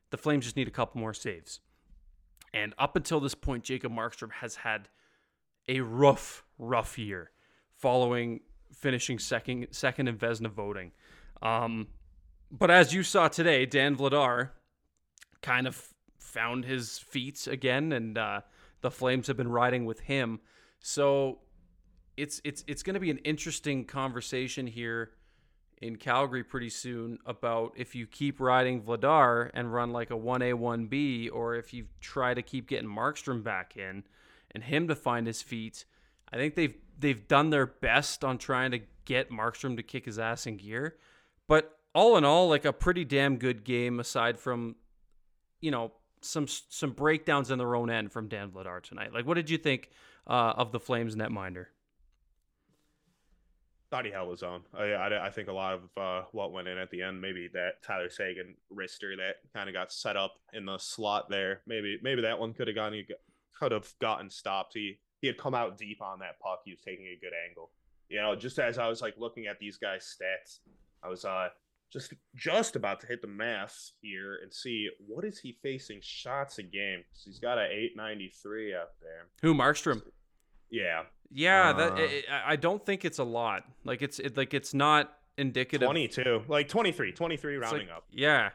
the 0.09 0.17
Flames 0.17 0.45
just 0.45 0.55
need 0.55 0.67
a 0.67 0.71
couple 0.71 0.99
more 0.99 1.13
saves. 1.13 1.59
And 2.53 2.73
up 2.77 2.95
until 2.95 3.19
this 3.19 3.35
point, 3.35 3.63
Jacob 3.63 3.91
Markstrom 3.91 4.31
has 4.31 4.55
had 4.55 4.89
a 5.67 5.81
rough, 5.81 6.43
rough 6.57 6.97
year 6.97 7.31
following 7.75 8.39
finishing 8.73 9.19
second 9.19 9.67
second 9.71 10.07
in 10.07 10.17
Vezina 10.17 10.49
voting. 10.49 10.91
Um, 11.41 11.87
but 12.51 12.71
as 12.71 12.93
you 12.93 13.03
saw 13.03 13.27
today, 13.27 13.65
Dan 13.65 13.95
Vladar 13.95 14.51
kind 15.41 15.67
of 15.67 15.93
found 16.19 16.65
his 16.65 16.97
feet 16.97 17.47
again, 17.47 17.91
and 17.91 18.17
uh, 18.17 18.41
the 18.81 18.91
Flames 18.91 19.27
have 19.27 19.37
been 19.37 19.51
riding 19.51 19.85
with 19.85 20.01
him. 20.01 20.39
So 20.79 21.39
it's 22.15 22.41
it's 22.43 22.63
it's 22.67 22.83
going 22.83 22.95
to 22.95 22.99
be 22.99 23.11
an 23.11 23.19
interesting 23.19 23.85
conversation 23.85 24.67
here 24.67 25.11
in 25.81 25.95
Calgary 25.95 26.43
pretty 26.43 26.69
soon 26.69 27.19
about 27.25 27.73
if 27.75 27.93
you 27.93 28.07
keep 28.07 28.39
riding 28.39 28.81
Vladar 28.81 29.51
and 29.53 29.71
run 29.71 29.91
like 29.91 30.09
a 30.09 30.15
1A 30.15 30.53
1B 30.53 31.29
or 31.31 31.55
if 31.55 31.73
you 31.73 31.85
try 32.01 32.33
to 32.33 32.41
keep 32.41 32.67
getting 32.67 32.89
Markstrom 32.89 33.43
back 33.43 33.77
in 33.77 34.03
and 34.51 34.63
him 34.63 34.87
to 34.87 34.95
find 34.95 35.27
his 35.27 35.41
feet. 35.41 35.85
I 36.33 36.37
think 36.37 36.55
they've 36.55 36.75
they've 36.97 37.27
done 37.27 37.51
their 37.51 37.67
best 37.67 38.23
on 38.23 38.37
trying 38.37 38.71
to 38.71 38.81
get 39.05 39.29
Markstrom 39.29 39.77
to 39.77 39.83
kick 39.83 40.05
his 40.05 40.19
ass 40.19 40.47
in 40.47 40.57
gear. 40.57 40.97
But 41.47 41.77
all 41.93 42.17
in 42.17 42.25
all, 42.25 42.49
like 42.49 42.65
a 42.65 42.73
pretty 42.73 43.05
damn 43.05 43.37
good 43.37 43.63
game 43.63 43.99
aside 43.99 44.37
from, 44.37 44.75
you 45.61 45.71
know, 45.71 45.93
some 46.21 46.47
some 46.47 46.91
breakdowns 46.91 47.51
in 47.51 47.57
their 47.57 47.75
own 47.75 47.89
end 47.89 48.11
from 48.11 48.27
Dan 48.27 48.49
Vladar 48.49 48.81
tonight. 48.81 49.13
Like, 49.13 49.25
what 49.25 49.35
did 49.35 49.49
you 49.49 49.57
think 49.57 49.89
uh, 50.25 50.53
of 50.57 50.71
the 50.71 50.79
Flames 50.79 51.15
netminder? 51.15 51.67
thought 53.89 54.05
he 54.05 54.11
held 54.11 54.31
his 54.31 54.43
own. 54.43 54.61
I, 54.77 54.83
I, 54.91 55.27
I, 55.27 55.29
think 55.29 55.47
a 55.47 55.53
lot 55.53 55.75
of 55.75 55.81
uh, 55.97 56.25
what 56.31 56.51
went 56.51 56.67
in 56.67 56.77
at 56.77 56.91
the 56.91 57.01
end, 57.01 57.21
maybe 57.21 57.49
that 57.53 57.81
Tyler 57.83 58.09
Seguin 58.09 58.55
wrister 58.73 59.15
that 59.17 59.37
kind 59.53 59.69
of 59.69 59.73
got 59.73 59.91
set 59.91 60.17
up 60.17 60.35
in 60.53 60.65
the 60.65 60.77
slot 60.77 61.29
there. 61.29 61.61
Maybe 61.65 61.97
maybe 62.01 62.21
that 62.23 62.37
one 62.37 62.53
could 62.53 62.67
have 62.67 62.75
gone 62.75 62.93
could 63.57 63.71
have 63.71 63.93
gotten 63.99 64.29
stopped. 64.29 64.73
He 64.73 64.99
he 65.21 65.27
had 65.27 65.37
come 65.37 65.55
out 65.55 65.77
deep 65.77 66.01
on 66.01 66.19
that 66.19 66.39
puck. 66.39 66.61
He 66.65 66.71
was 66.71 66.81
taking 66.81 67.05
a 67.05 67.19
good 67.19 67.33
angle. 67.47 67.71
You 68.09 68.21
know, 68.21 68.35
just 68.35 68.59
as 68.59 68.77
I 68.77 68.87
was 68.87 69.01
like 69.01 69.15
looking 69.17 69.47
at 69.47 69.59
these 69.59 69.77
guys' 69.77 70.15
stats, 70.19 70.59
I 71.03 71.07
was 71.07 71.23
uh 71.23 71.49
just 71.91 72.13
just 72.35 72.75
about 72.75 72.99
to 73.01 73.07
hit 73.07 73.21
the 73.21 73.27
math 73.27 73.91
here 74.01 74.39
and 74.43 74.53
see 74.53 74.89
what 75.05 75.23
is 75.23 75.39
he 75.39 75.57
facing 75.63 75.99
shots 76.01 76.57
a 76.57 76.63
game. 76.63 77.03
He's 77.23 77.39
got 77.39 77.57
a 77.57 77.63
893 77.63 78.73
up 78.73 78.95
there. 79.01 79.27
Who 79.41 79.53
Markstrom? 79.53 80.01
Yeah. 80.69 81.03
Yeah, 81.31 81.73
that 81.73 81.93
uh, 81.93 81.95
it, 81.97 82.25
I 82.29 82.55
don't 82.55 82.85
think 82.85 83.03
it's 83.03 83.19
a 83.19 83.23
lot. 83.23 83.63
Like 83.83 84.01
it's 84.01 84.19
it, 84.19 84.37
like 84.37 84.53
it's 84.53 84.73
not 84.73 85.13
indicative. 85.37 85.85
22, 85.85 86.43
like 86.47 86.69
23, 86.69 87.11
23 87.11 87.57
rounding 87.57 87.87
like, 87.87 87.97
up. 87.97 88.05
Yeah. 88.11 88.49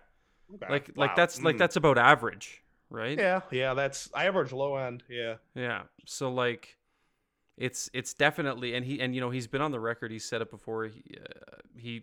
Okay. 0.55 0.67
Like 0.71 0.89
wow. 0.89 1.07
like 1.07 1.17
that's 1.17 1.39
mm. 1.39 1.45
like 1.45 1.59
that's 1.59 1.77
about 1.77 1.99
average, 1.99 2.63
right? 2.91 3.19
Yeah, 3.19 3.41
yeah, 3.51 3.75
that's 3.75 4.11
I 4.15 4.27
average 4.27 4.53
low 4.53 4.77
end. 4.77 5.03
Yeah. 5.09 5.35
Yeah. 5.55 5.83
So 6.07 6.33
like 6.33 6.77
it's 7.57 7.91
it's 7.93 8.15
definitely 8.15 8.75
and 8.75 8.85
he 8.85 9.01
and 9.01 9.15
you 9.15 9.21
know 9.21 9.31
he's 9.31 9.47
been 9.47 9.61
on 9.61 9.71
the 9.71 9.81
record 9.81 10.11
he 10.11 10.19
said 10.19 10.43
it 10.43 10.51
before 10.51 10.87
he 10.87 11.03
uh, 11.17 11.57
he 11.77 12.03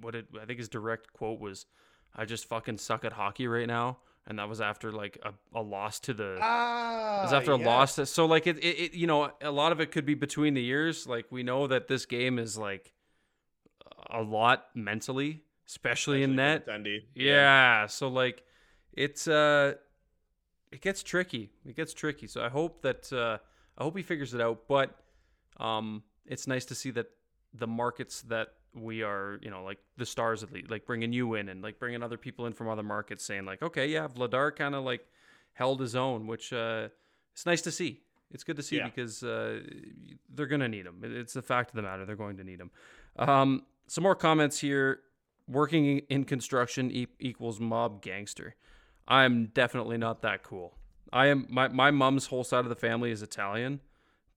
what 0.00 0.14
it, 0.14 0.26
I 0.40 0.44
think 0.44 0.58
his 0.58 0.68
direct 0.68 1.12
quote 1.12 1.40
was 1.40 1.66
I 2.14 2.24
just 2.24 2.46
fucking 2.46 2.78
suck 2.78 3.04
at 3.04 3.12
hockey 3.12 3.46
right 3.46 3.66
now 3.66 3.98
and 4.28 4.38
that 4.38 4.48
was 4.48 4.60
after 4.60 4.92
like 4.92 5.18
a, 5.22 5.32
a 5.58 5.62
loss 5.62 5.98
to 6.00 6.12
the 6.12 6.38
ah, 6.40 7.20
it 7.20 7.22
was 7.24 7.32
after 7.32 7.52
yes. 7.52 7.60
a 7.60 7.64
loss 7.64 7.94
to, 7.96 8.06
so 8.06 8.26
like 8.26 8.46
it, 8.46 8.58
it, 8.58 8.78
it 8.78 8.94
you 8.94 9.06
know 9.06 9.32
a 9.40 9.50
lot 9.50 9.72
of 9.72 9.80
it 9.80 9.90
could 9.90 10.04
be 10.04 10.14
between 10.14 10.54
the 10.54 10.62
years. 10.62 11.06
Like 11.06 11.26
we 11.30 11.42
know 11.42 11.66
that 11.66 11.88
this 11.88 12.04
game 12.04 12.38
is 12.38 12.56
like 12.56 12.92
a 14.10 14.22
lot 14.22 14.66
mentally 14.74 15.42
especially, 15.66 16.22
especially 16.22 16.22
in 16.22 16.36
net. 16.36 16.64
Yeah. 17.14 17.32
yeah. 17.32 17.86
So 17.86 18.08
like 18.08 18.42
it's 18.92 19.26
uh 19.26 19.74
it 20.70 20.82
gets 20.82 21.02
tricky. 21.02 21.50
It 21.66 21.74
gets 21.74 21.94
tricky. 21.94 22.26
So 22.26 22.44
i 22.44 22.50
hope 22.50 22.82
that 22.82 23.10
uh 23.12 23.38
i 23.78 23.82
hope 23.82 23.96
he 23.96 24.02
figures 24.02 24.34
it 24.34 24.42
out. 24.42 24.68
But 24.68 24.94
um 25.56 26.02
it's 26.26 26.46
nice 26.46 26.66
to 26.66 26.74
see 26.74 26.90
that 26.90 27.06
the 27.54 27.66
markets 27.66 28.20
that 28.22 28.48
we 28.74 29.02
are, 29.02 29.38
you 29.42 29.50
know, 29.50 29.62
like 29.62 29.78
the 29.96 30.06
stars 30.06 30.42
at 30.42 30.52
least, 30.52 30.70
like 30.70 30.86
bringing 30.86 31.12
you 31.12 31.34
in 31.34 31.48
and 31.48 31.62
like 31.62 31.78
bringing 31.78 32.02
other 32.02 32.16
people 32.16 32.46
in 32.46 32.52
from 32.52 32.68
other 32.68 32.82
markets, 32.82 33.24
saying 33.24 33.44
like, 33.44 33.62
okay, 33.62 33.86
yeah, 33.86 34.08
Vladar 34.08 34.54
kind 34.54 34.74
of 34.74 34.84
like 34.84 35.06
held 35.52 35.80
his 35.80 35.96
own, 35.96 36.26
which 36.26 36.52
uh, 36.52 36.88
it's 37.32 37.46
nice 37.46 37.62
to 37.62 37.70
see. 37.70 38.02
It's 38.30 38.44
good 38.44 38.56
to 38.56 38.62
see 38.62 38.76
yeah. 38.76 38.84
because 38.84 39.22
uh, 39.22 39.60
they're 40.34 40.46
gonna 40.46 40.68
need 40.68 40.86
him. 40.86 41.00
It's 41.02 41.32
the 41.32 41.42
fact 41.42 41.70
of 41.70 41.76
the 41.76 41.82
matter; 41.82 42.04
they're 42.04 42.16
going 42.16 42.36
to 42.36 42.44
need 42.44 42.60
him. 42.60 42.70
Um, 43.16 43.62
some 43.86 44.04
more 44.04 44.14
comments 44.14 44.58
here. 44.60 45.00
Working 45.48 46.00
in 46.10 46.24
construction 46.24 46.90
e- 46.90 47.06
equals 47.18 47.58
mob 47.58 48.02
gangster. 48.02 48.54
I'm 49.06 49.46
definitely 49.46 49.96
not 49.96 50.20
that 50.20 50.42
cool. 50.42 50.74
I 51.10 51.28
am 51.28 51.46
my 51.48 51.68
my 51.68 51.90
mom's 51.90 52.26
whole 52.26 52.44
side 52.44 52.60
of 52.60 52.68
the 52.68 52.76
family 52.76 53.10
is 53.10 53.22
Italian, 53.22 53.80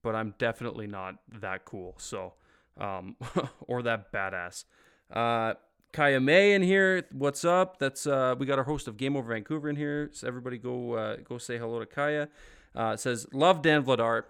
but 0.03 0.15
I'm 0.15 0.35
definitely 0.37 0.87
not 0.87 1.15
that 1.41 1.65
cool. 1.65 1.95
So 1.97 2.33
um, 2.77 3.15
or 3.67 3.81
that 3.83 4.11
badass. 4.11 4.65
Uh, 5.11 5.53
Kaya 5.93 6.19
May 6.19 6.53
in 6.53 6.61
here. 6.61 7.05
What's 7.11 7.43
up? 7.43 7.79
That's 7.79 8.07
uh, 8.07 8.35
we 8.37 8.45
got 8.45 8.57
our 8.57 8.63
host 8.63 8.87
of 8.87 8.97
Game 8.97 9.17
Over 9.17 9.33
Vancouver 9.33 9.69
in 9.69 9.75
here. 9.75 10.09
So 10.13 10.27
everybody 10.27 10.57
go 10.57 10.93
uh, 10.93 11.17
go 11.17 11.37
say 11.37 11.57
hello 11.57 11.79
to 11.79 11.85
Kaya. 11.85 12.29
Uh, 12.73 12.95
says 12.95 13.27
love 13.33 13.61
Dan 13.61 13.83
Vladar. 13.83 14.23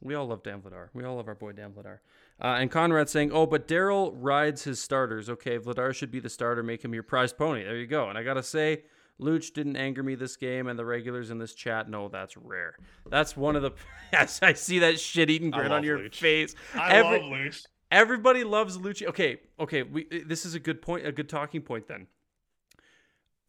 We 0.00 0.14
all 0.14 0.26
love 0.26 0.44
Dan 0.44 0.60
Vladar. 0.60 0.90
We 0.94 1.04
all 1.04 1.16
love 1.16 1.26
our 1.26 1.34
boy 1.34 1.52
Dan 1.52 1.72
Vladar. 1.72 1.98
Uh, 2.40 2.58
and 2.60 2.70
Conrad 2.70 3.08
saying, 3.08 3.32
"Oh, 3.32 3.46
but 3.46 3.66
Daryl 3.66 4.12
rides 4.14 4.62
his 4.62 4.80
starters. 4.80 5.28
Okay, 5.28 5.58
Vladar 5.58 5.92
should 5.92 6.12
be 6.12 6.20
the 6.20 6.30
starter. 6.30 6.62
Make 6.62 6.84
him 6.84 6.94
your 6.94 7.02
prize 7.02 7.32
pony. 7.32 7.64
There 7.64 7.76
you 7.76 7.88
go." 7.88 8.08
And 8.08 8.16
I 8.16 8.22
gotta 8.22 8.44
say, 8.44 8.84
Luch 9.20 9.52
didn't 9.52 9.76
anger 9.76 10.04
me 10.04 10.14
this 10.14 10.36
game, 10.36 10.68
and 10.68 10.78
the 10.78 10.84
regulars 10.84 11.30
in 11.30 11.38
this 11.38 11.52
chat 11.54 11.88
know 11.90 12.08
that's 12.08 12.36
rare. 12.36 12.76
That's 13.10 13.36
one 13.36 13.56
of 13.56 13.62
the. 13.62 13.72
Yes, 14.10 14.40
I 14.42 14.54
see 14.54 14.78
that 14.78 14.98
shit 14.98 15.28
eating 15.28 15.50
grin 15.50 15.70
on 15.70 15.84
your 15.84 15.98
Luch. 15.98 16.14
face. 16.14 16.54
I 16.74 16.92
Every, 16.92 17.20
love 17.20 17.30
Luch. 17.30 17.66
Everybody 17.90 18.44
loves 18.44 18.76
Lucci. 18.78 19.06
Okay, 19.06 19.38
okay. 19.58 19.82
We 19.82 20.06
this 20.26 20.44
is 20.44 20.54
a 20.54 20.60
good 20.60 20.82
point, 20.82 21.06
a 21.06 21.12
good 21.12 21.28
talking 21.28 21.62
point. 21.62 21.88
Then, 21.88 22.06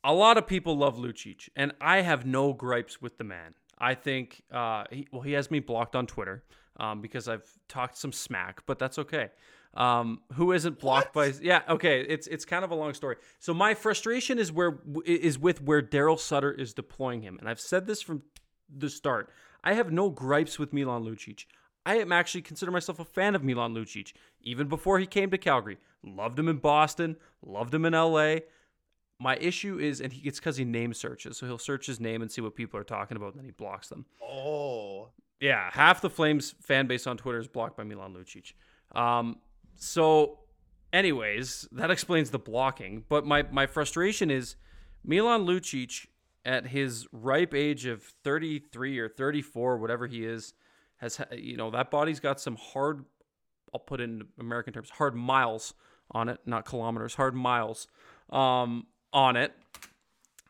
a 0.04 0.14
lot 0.14 0.38
of 0.38 0.48
people 0.48 0.78
love 0.78 0.98
Lucic, 0.98 1.50
and 1.56 1.74
I 1.82 2.02
have 2.02 2.26
no 2.26 2.54
gripes 2.54 3.02
with 3.02 3.18
the 3.18 3.24
man. 3.24 3.56
I 3.78 3.96
think, 3.96 4.42
uh, 4.52 4.84
he, 4.92 5.08
well, 5.12 5.22
he 5.22 5.34
has 5.34 5.50
me 5.50 5.60
blocked 5.60 5.96
on 5.96 6.06
Twitter 6.06 6.44
um, 6.80 7.02
because 7.02 7.28
I've 7.28 7.50
talked 7.68 7.98
some 7.98 8.12
smack, 8.12 8.62
but 8.66 8.78
that's 8.78 9.00
okay. 9.00 9.30
Um, 9.74 10.22
who 10.34 10.52
isn't 10.52 10.80
blocked 10.80 11.16
what? 11.16 11.34
by? 11.34 11.40
Yeah, 11.42 11.62
okay. 11.70 12.02
It's 12.02 12.28
it's 12.28 12.44
kind 12.44 12.64
of 12.64 12.72
a 12.72 12.76
long 12.76 12.94
story. 12.94 13.18
So 13.40 13.54
my 13.54 13.74
frustration 13.74 14.40
is 14.40 14.52
where 14.52 14.80
is 15.06 15.38
with 15.38 15.62
where 15.62 15.82
Daryl 15.82 16.20
Sutter 16.20 16.52
is 16.52 16.74
deploying 16.74 17.22
him, 17.22 17.38
and 17.40 17.48
I've 17.48 17.60
said 17.60 17.86
this 17.86 18.02
from 18.02 18.24
the 18.74 18.90
start. 18.90 19.30
I 19.64 19.74
have 19.74 19.92
no 19.92 20.10
gripes 20.10 20.58
with 20.58 20.74
Milan 20.74 21.04
Lucic. 21.04 21.46
I 21.86 21.96
am 21.96 22.12
actually 22.12 22.42
consider 22.42 22.72
myself 22.72 23.00
a 23.00 23.06
fan 23.06 23.36
of 23.36 23.44
Milan 23.44 23.74
Lucic 23.74 24.14
even 24.42 24.68
before 24.68 25.00
he 25.00 25.06
came 25.06 25.32
to 25.32 25.38
Calgary. 25.38 25.78
Loved 26.04 26.38
him 26.38 26.48
in 26.48 26.58
Boston, 26.58 27.18
loved 27.46 27.74
him 27.74 27.86
in 27.86 27.94
LA. 27.94 28.38
My 29.20 29.36
issue 29.38 29.80
is, 29.80 30.00
and 30.00 30.14
he, 30.14 30.28
it's 30.28 30.40
because 30.40 30.58
he 30.58 30.64
name 30.64 30.94
searches. 30.94 31.38
So 31.38 31.46
he'll 31.46 31.58
search 31.58 31.86
his 31.86 32.00
name 32.00 32.22
and 32.22 32.32
see 32.32 32.42
what 32.42 32.56
people 32.56 32.80
are 32.80 32.86
talking 32.86 33.18
about, 33.18 33.34
and 33.34 33.40
then 33.40 33.46
he 33.46 33.52
blocks 33.52 33.90
them. 33.90 34.06
Oh. 34.24 35.10
Yeah, 35.42 35.70
half 35.72 36.02
the 36.02 36.10
Flames 36.10 36.56
fan 36.62 36.88
base 36.88 37.06
on 37.08 37.18
Twitter 37.18 37.40
is 37.40 37.48
blocked 37.48 37.76
by 37.76 37.84
Milan 37.84 38.14
Lucic. 38.14 38.54
Um, 38.98 39.40
so, 39.76 40.40
anyways, 40.94 41.68
that 41.74 41.92
explains 41.92 42.30
the 42.30 42.40
blocking. 42.40 43.04
But 43.10 43.26
my, 43.26 43.44
my 43.44 43.66
frustration 43.66 44.32
is 44.32 44.56
Milan 45.04 45.46
Lucic, 45.46 46.08
at 46.46 46.68
his 46.68 47.08
ripe 47.12 47.54
age 47.54 47.86
of 47.86 48.02
33 48.24 49.00
or 49.00 49.10
34, 49.10 49.78
whatever 49.78 50.08
he 50.08 50.26
is, 50.26 50.54
has 51.00 51.20
you 51.32 51.58
know 51.58 51.72
that 51.72 51.92
body's 51.92 52.20
got 52.20 52.40
some 52.40 52.56
hard 52.56 53.06
I'll 53.74 53.80
put 53.80 54.02
in 54.02 54.24
American 54.40 54.74
terms 54.74 54.90
hard 54.90 55.16
miles 55.16 55.74
on 56.12 56.30
it, 56.30 56.40
not 56.46 56.66
kilometers, 56.66 57.16
hard 57.16 57.36
miles 57.36 57.88
um, 58.30 58.88
on 59.14 59.36
it. 59.36 59.54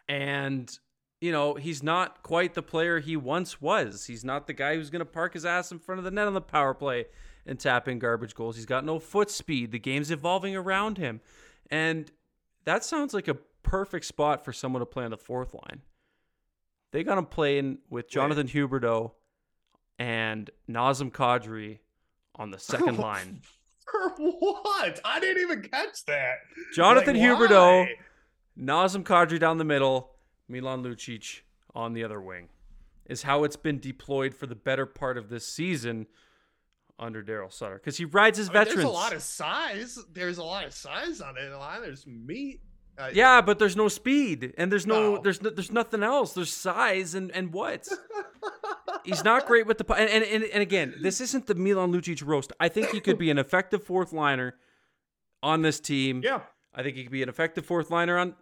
And 0.07 0.69
you 1.21 1.31
know, 1.33 1.55
he's 1.55 1.83
not 1.83 2.23
quite 2.23 2.53
the 2.53 2.62
player 2.62 2.99
he 2.99 3.17
once 3.17 3.62
was. 3.62 4.05
He's 4.05 4.23
not 4.23 4.47
the 4.47 4.53
guy 4.53 4.75
who's 4.75 4.89
going 4.89 5.01
to 5.01 5.05
park 5.05 5.33
his 5.33 5.45
ass 5.45 5.71
in 5.71 5.79
front 5.79 5.99
of 5.99 6.05
the 6.05 6.12
net 6.12 6.27
on 6.27 6.33
the 6.33 6.41
power 6.41 6.73
play 6.73 7.05
and 7.45 7.59
tap 7.59 7.89
in 7.89 7.99
garbage 7.99 8.35
goals. 8.35 8.55
He's 8.55 8.65
got 8.65 8.85
no 8.85 8.99
foot 8.99 9.29
speed. 9.29 9.71
The 9.71 9.79
game's 9.79 10.12
evolving 10.12 10.55
around 10.55 10.97
him. 10.97 11.19
And 11.69 12.09
that 12.63 12.85
sounds 12.85 13.13
like 13.13 13.27
a 13.27 13.38
perfect 13.63 14.05
spot 14.05 14.45
for 14.45 14.53
someone 14.53 14.79
to 14.79 14.85
play 14.85 15.03
on 15.03 15.12
the 15.12 15.17
fourth 15.17 15.53
line. 15.53 15.81
They 16.91 17.03
got 17.03 17.17
him 17.17 17.25
playing 17.25 17.79
with 17.89 18.09
Jonathan 18.09 18.47
Wait. 18.47 18.55
Huberdeau 18.55 19.12
and 19.99 20.49
Nazem 20.69 21.12
Kadri 21.12 21.79
on 22.35 22.49
the 22.49 22.57
second 22.57 22.97
line. 22.99 23.41
For 23.91 24.09
what? 24.17 24.99
I 25.03 25.19
didn't 25.19 25.43
even 25.43 25.62
catch 25.63 26.05
that. 26.05 26.38
Jonathan 26.73 27.19
like, 27.19 27.23
Huberdeau, 27.23 27.88
Nazem 28.57 29.03
Kadri 29.03 29.39
down 29.39 29.57
the 29.57 29.65
middle, 29.65 30.12
Milan 30.47 30.83
Lucic 30.83 31.41
on 31.75 31.93
the 31.93 32.03
other 32.03 32.21
wing. 32.21 32.49
Is 33.05 33.23
how 33.23 33.43
it's 33.43 33.55
been 33.55 33.79
deployed 33.79 34.35
for 34.35 34.45
the 34.45 34.55
better 34.55 34.85
part 34.85 35.17
of 35.17 35.29
this 35.29 35.45
season 35.45 36.05
under 36.99 37.23
Daryl 37.23 37.51
Sutter 37.51 37.75
because 37.75 37.97
he 37.97 38.05
rides 38.05 38.38
his 38.38 38.49
I 38.49 38.53
mean, 38.53 38.59
veterans. 38.59 38.75
There's 38.75 38.89
a 38.89 38.93
lot 38.93 39.13
of 39.13 39.21
size. 39.23 39.99
There's 40.13 40.38
a 40.38 40.43
lot 40.43 40.65
of 40.65 40.73
size 40.73 41.19
on 41.19 41.35
it. 41.35 41.51
line. 41.51 41.81
There's 41.81 42.05
meat. 42.05 42.62
Uh, 42.99 43.09
yeah, 43.12 43.41
but 43.41 43.57
there's 43.57 43.75
no 43.75 43.88
speed 43.88 44.53
and 44.57 44.71
there's 44.71 44.85
no, 44.85 45.15
no. 45.15 45.21
there's 45.21 45.41
no, 45.41 45.49
there's 45.49 45.71
nothing 45.71 46.03
else. 46.03 46.33
There's 46.33 46.53
size 46.53 47.15
and 47.15 47.31
and 47.31 47.51
what? 47.51 47.88
he's 49.05 49.23
not 49.23 49.45
great 49.45 49.65
with 49.67 49.77
the 49.77 49.93
and, 49.93 50.23
and 50.23 50.43
and 50.43 50.62
again, 50.62 50.95
this 51.01 51.21
isn't 51.21 51.47
the 51.47 51.55
Milan 51.55 51.91
Lucic 51.91 52.25
roast. 52.25 52.51
I 52.59 52.69
think 52.69 52.89
he 52.89 52.99
could 52.99 53.17
be 53.17 53.29
an 53.29 53.38
effective 53.38 53.83
fourth 53.83 54.13
liner 54.13 54.55
on 55.41 55.62
this 55.62 55.79
team. 55.79 56.21
Yeah, 56.23 56.41
I 56.73 56.83
think 56.83 56.95
he 56.95 57.03
could 57.03 57.12
be 57.12 57.23
an 57.23 57.29
effective 57.29 57.65
fourth 57.65 57.89
liner 57.89 58.17
on 58.17 58.35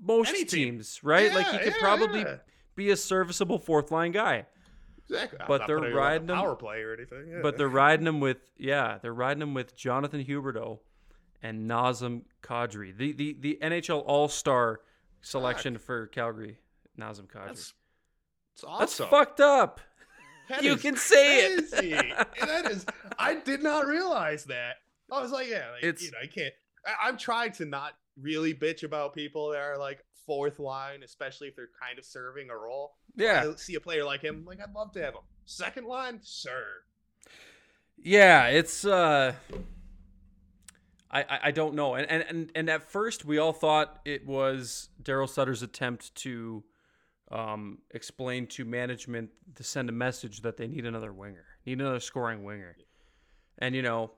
most 0.00 0.30
Any 0.30 0.44
teams, 0.44 0.96
team. 0.96 1.08
right? 1.08 1.30
Yeah, 1.30 1.34
like 1.34 1.46
he 1.48 1.58
could 1.58 1.74
yeah, 1.74 1.80
probably 1.80 2.20
yeah. 2.20 2.36
be 2.74 2.90
a 2.90 2.96
serviceable 2.96 3.58
fourth 3.58 3.90
line 3.90 4.12
guy. 4.12 4.46
Exactly. 5.08 5.38
But 5.46 5.66
they're 5.66 5.78
riding 5.78 6.28
him 6.28 6.36
power 6.36 6.56
play 6.56 6.82
or 6.82 6.92
anything. 6.92 7.40
But 7.42 7.56
they're 7.56 7.68
riding 7.68 8.06
him 8.06 8.20
with 8.20 8.38
yeah, 8.58 8.98
they're 9.00 9.14
riding 9.14 9.42
him 9.42 9.54
with 9.54 9.76
Jonathan 9.76 10.24
Huberdeau 10.24 10.80
and 11.42 11.70
Nazem 11.70 12.22
Kadri. 12.42 12.96
The 12.96 13.12
the 13.12 13.36
the 13.38 13.58
NHL 13.62 14.02
All 14.06 14.28
Star 14.28 14.80
selection 15.20 15.74
Fuck. 15.74 15.82
for 15.82 16.06
Calgary. 16.08 16.58
Nazem 16.98 17.26
Kadri. 17.26 17.46
That's, 17.46 17.74
that's 18.54 18.64
awesome. 18.64 18.78
That's 18.80 19.10
fucked 19.10 19.40
up. 19.40 19.80
That 20.48 20.62
You 20.62 20.76
can 20.76 20.96
say 20.96 21.46
it. 21.46 21.70
crazy. 21.70 21.92
And 21.94 22.26
that 22.40 22.70
is, 22.70 22.86
I 23.18 23.34
did 23.36 23.62
not 23.62 23.86
realize 23.86 24.44
that. 24.44 24.76
I 25.10 25.20
was 25.20 25.30
like, 25.32 25.48
yeah, 25.48 25.70
like, 25.72 25.82
It's- 25.84 26.02
you 26.02 26.10
know, 26.12 26.18
I 26.22 26.26
can't. 26.26 26.54
I, 26.86 27.08
I'm 27.08 27.16
trying 27.16 27.52
to 27.52 27.64
not 27.64 27.94
really 28.20 28.54
bitch 28.54 28.82
about 28.82 29.12
people 29.14 29.50
that 29.50 29.60
are 29.60 29.76
like 29.78 30.04
fourth 30.26 30.58
line, 30.58 31.02
especially 31.02 31.48
if 31.48 31.56
they're 31.56 31.68
kind 31.80 31.98
of 31.98 32.04
serving 32.04 32.50
a 32.50 32.56
role. 32.56 32.94
Yeah. 33.16 33.44
I 33.52 33.54
see 33.56 33.74
a 33.74 33.80
player 33.80 34.04
like 34.04 34.22
him, 34.22 34.44
like 34.46 34.60
I'd 34.60 34.74
love 34.74 34.92
to 34.92 35.02
have 35.02 35.14
him. 35.14 35.20
Second 35.44 35.86
line, 35.86 36.20
sir. 36.22 36.64
Yeah, 38.02 38.46
it's 38.48 38.84
uh 38.84 39.34
I, 41.10 41.20
I, 41.22 41.38
I 41.44 41.50
don't 41.52 41.74
know. 41.74 41.94
And, 41.94 42.10
and 42.10 42.24
and 42.28 42.52
and 42.54 42.68
at 42.70 42.90
first 42.90 43.24
we 43.24 43.38
all 43.38 43.52
thought 43.52 44.00
it 44.04 44.26
was 44.26 44.88
Daryl 45.02 45.28
Sutter's 45.28 45.62
attempt 45.62 46.14
to 46.16 46.64
um 47.30 47.78
explain 47.90 48.46
to 48.46 48.64
management 48.64 49.30
to 49.56 49.64
send 49.64 49.88
a 49.88 49.92
message 49.92 50.42
that 50.42 50.56
they 50.56 50.68
need 50.68 50.86
another 50.86 51.12
winger. 51.12 51.44
Need 51.64 51.80
another 51.80 52.00
scoring 52.00 52.44
winger. 52.44 52.76
And 53.58 53.74
you 53.74 53.82
know, 53.82 54.12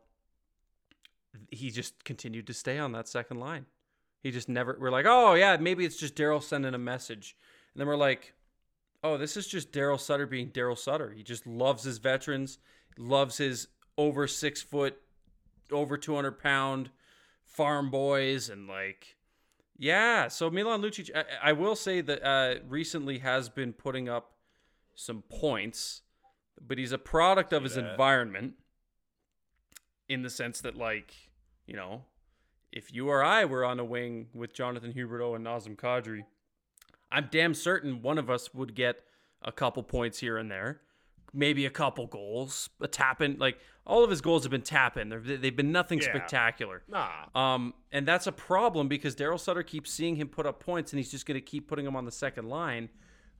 he 1.51 1.71
just 1.71 2.05
continued 2.05 2.47
to 2.49 2.55
stay 2.55 2.79
on 2.79 2.92
that 2.92 3.09
second 3.09 3.38
line. 3.38 3.66
He 4.21 4.31
just 4.31 4.49
never 4.49 4.77
we're 4.79 4.90
like, 4.90 5.07
"Oh, 5.09 5.35
yeah, 5.35 5.57
maybe 5.57 5.85
it's 5.85 5.97
just 5.97 6.16
Daryl 6.16 6.42
sending 6.42 6.75
a 6.75 6.79
message." 6.79 7.37
And 7.73 7.81
then 7.81 7.87
we're 7.87 7.97
like, 7.97 8.35
"Oh, 9.03 9.16
this 9.16 9.37
is 9.37 9.47
just 9.47 9.73
Daryl 9.73 10.01
Sutter 10.01 10.27
being 10.27 10.51
Daryl 10.51 10.77
Sutter. 10.77 11.12
He 11.12 11.23
just 11.23 11.47
loves 11.47 11.85
his 11.85 11.99
veterans, 11.99 12.59
loves 12.99 13.38
his 13.38 13.68
over 13.97 14.27
6 14.27 14.62
foot, 14.62 15.01
over 15.71 15.97
200 15.97 16.38
pound 16.38 16.90
farm 17.44 17.90
boys 17.90 18.49
and 18.49 18.68
like 18.68 19.16
yeah, 19.79 20.29
so 20.29 20.51
Milan 20.51 20.83
Lucic 20.83 21.11
I, 21.14 21.51
I 21.51 21.53
will 21.53 21.77
say 21.77 22.01
that 22.01 22.23
uh 22.25 22.57
recently 22.69 23.19
has 23.19 23.49
been 23.49 23.73
putting 23.73 24.09
up 24.09 24.33
some 24.95 25.23
points, 25.29 26.03
but 26.61 26.77
he's 26.77 26.93
a 26.93 26.99
product 26.99 27.53
of 27.53 27.62
his 27.62 27.77
that. 27.77 27.93
environment 27.93 28.55
in 30.09 30.23
the 30.23 30.31
sense 30.31 30.61
that 30.62 30.77
like, 30.77 31.14
you 31.67 31.77
know, 31.77 32.03
if 32.73 32.93
you 32.93 33.09
or 33.09 33.23
I 33.23 33.45
were 33.45 33.64
on 33.64 33.79
a 33.79 33.85
wing 33.85 34.27
with 34.35 34.53
Jonathan 34.53 34.93
Huberdeau 34.93 35.37
and 35.37 35.47
Nazem 35.47 35.77
Kadri, 35.77 36.25
I'm 37.11 37.29
damn 37.31 37.55
certain 37.55 38.03
one 38.03 38.19
of 38.19 38.29
us 38.29 38.53
would 38.53 38.75
get 38.75 39.05
a 39.41 39.53
couple 39.53 39.83
points 39.83 40.19
here 40.19 40.37
and 40.37 40.51
there, 40.51 40.81
maybe 41.33 41.67
a 41.67 41.71
couple 41.71 42.07
goals, 42.07 42.71
a 42.81 42.88
tap 42.88 43.21
in. 43.23 43.38
Like 43.38 43.59
all 43.87 44.05
of 44.05 44.11
his 44.11 44.21
goals 44.21 44.45
have 44.45 44.51
been 44.51 44.62
tap 44.62 44.97
in. 44.97 45.09
They've, 45.09 45.41
they've 45.41 45.57
been 45.57 45.73
nothing 45.73 45.99
Yeah. 46.01 46.07
spectacular. 46.09 46.83
Nah. 46.88 47.27
Um, 47.35 47.75
and 47.93 48.07
that's 48.07 48.27
a 48.27 48.33
problem 48.33 48.88
because 48.88 49.14
Daryl 49.17 49.38
Sutter 49.41 49.62
keeps 49.62 49.91
seeing 49.93 50.17
him 50.17 50.29
put 50.29 50.47
up 50.47 50.61
points, 50.61 50.93
and 50.93 50.99
he's 50.99 51.11
just 51.11 51.27
going 51.27 51.37
to 51.37 51.41
keep 51.45 51.69
putting 51.69 51.87
him 51.87 51.97
on 51.97 52.05
the 52.05 52.12
second 52.12 52.49
line, 52.49 52.88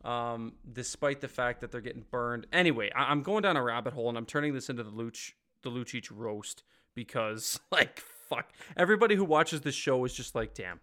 um, 0.05 0.53
despite 0.73 1.21
the 1.21 1.29
fact 1.29 1.61
that 1.61 1.71
they're 1.73 1.81
getting 1.81 2.05
burned. 2.11 2.47
Anyway, 2.53 2.91
I- 2.95 3.11
I'm 3.11 3.23
going 3.23 3.43
down 3.43 3.57
a 3.57 3.63
rabbit 3.63 3.93
hole, 3.95 4.09
and 4.09 4.17
I'm 4.19 4.27
turning 4.27 4.55
this 4.55 4.69
into 4.71 4.83
the 4.83 4.91
Luch 4.93 5.33
the 5.63 5.71
Lucic 5.71 6.09
roast 6.15 6.63
because, 6.95 7.59
like, 7.73 7.99
fuck, 8.01 8.53
everybody 8.77 9.17
who 9.17 9.25
watches 9.25 9.63
this 9.63 9.75
show 9.75 10.05
is 10.05 10.15
just 10.15 10.35
like, 10.35 10.55
damn, 10.55 10.81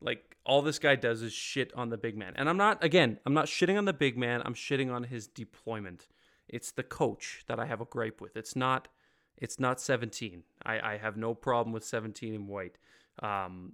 like 0.00 0.36
all 0.46 0.62
this 0.62 0.78
guy 0.78 0.96
does 0.96 1.22
is 1.22 1.32
shit 1.32 1.72
on 1.74 1.88
the 1.90 1.96
big 1.98 2.16
man. 2.16 2.32
And 2.36 2.48
I'm 2.48 2.56
not, 2.56 2.82
again, 2.82 3.18
I'm 3.26 3.34
not 3.34 3.46
shitting 3.46 3.76
on 3.78 3.84
the 3.84 3.92
big 3.92 4.16
man. 4.18 4.42
I'm 4.44 4.54
shitting 4.54 4.92
on 4.92 5.04
his 5.04 5.26
deployment. 5.26 6.06
It's 6.48 6.70
the 6.70 6.82
coach 6.82 7.44
that 7.48 7.58
I 7.58 7.66
have 7.66 7.80
a 7.80 7.84
gripe 7.84 8.20
with. 8.20 8.36
It's 8.36 8.54
not 8.56 8.88
it's 9.36 9.58
not 9.58 9.80
17. 9.80 10.44
I, 10.64 10.92
I 10.92 10.96
have 10.98 11.16
no 11.16 11.34
problem 11.34 11.72
with 11.72 11.84
17 11.84 12.34
in 12.34 12.46
white. 12.46 12.78
Um, 13.20 13.72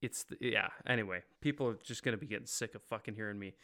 it's 0.00 0.22
the, 0.24 0.36
yeah. 0.40 0.68
Anyway, 0.86 1.22
people 1.40 1.66
are 1.66 1.78
just 1.82 2.02
gonna 2.02 2.16
be 2.16 2.26
getting 2.26 2.46
sick 2.46 2.74
of 2.74 2.82
fucking 2.82 3.14
hearing 3.14 3.38
me 3.38 3.54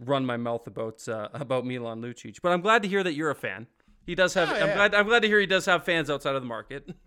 run 0.00 0.24
my 0.24 0.36
mouth 0.36 0.66
about 0.66 1.06
uh, 1.08 1.28
about 1.34 1.64
Milan 1.64 2.00
Lucic. 2.00 2.38
But 2.42 2.52
I'm 2.52 2.60
glad 2.60 2.82
to 2.82 2.88
hear 2.88 3.02
that 3.02 3.14
you're 3.14 3.30
a 3.30 3.34
fan. 3.34 3.66
He 4.04 4.14
does 4.14 4.34
have. 4.34 4.50
Oh, 4.50 4.54
I'm 4.54 4.76
glad. 4.76 4.94
I'm 4.94 5.06
glad 5.06 5.22
to 5.22 5.28
hear 5.28 5.40
he 5.40 5.46
does 5.46 5.66
have 5.66 5.84
fans 5.84 6.10
outside 6.10 6.34
of 6.34 6.42
the 6.42 6.48
market. 6.48 6.88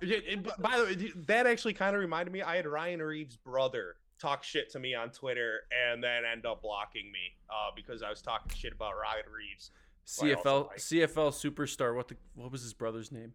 Yeah, 0.00 0.36
By 0.60 0.78
the 0.78 0.84
way, 0.84 1.12
that 1.26 1.48
actually 1.48 1.74
kind 1.74 1.96
of 1.96 2.00
reminded 2.00 2.30
me. 2.30 2.42
I 2.42 2.54
had 2.54 2.64
Ryan 2.64 3.02
Reaves' 3.02 3.36
brother 3.36 3.96
talk 4.24 4.42
shit 4.42 4.70
to 4.72 4.78
me 4.78 4.94
on 4.94 5.10
Twitter 5.10 5.60
and 5.70 6.02
then 6.02 6.22
end 6.30 6.46
up 6.46 6.62
blocking 6.62 7.12
me 7.12 7.36
uh, 7.50 7.70
because 7.76 8.02
I 8.02 8.10
was 8.10 8.22
talking 8.22 8.50
shit 8.56 8.72
about 8.72 8.92
Ryan 9.00 9.24
Reaves. 9.36 9.70
CFL 10.06 10.68
like- 10.68 10.78
CFL 10.78 11.32
superstar. 11.32 11.94
What 11.94 12.08
the 12.08 12.16
what 12.34 12.50
was 12.52 12.62
his 12.62 12.72
brother's 12.74 13.10
name? 13.12 13.32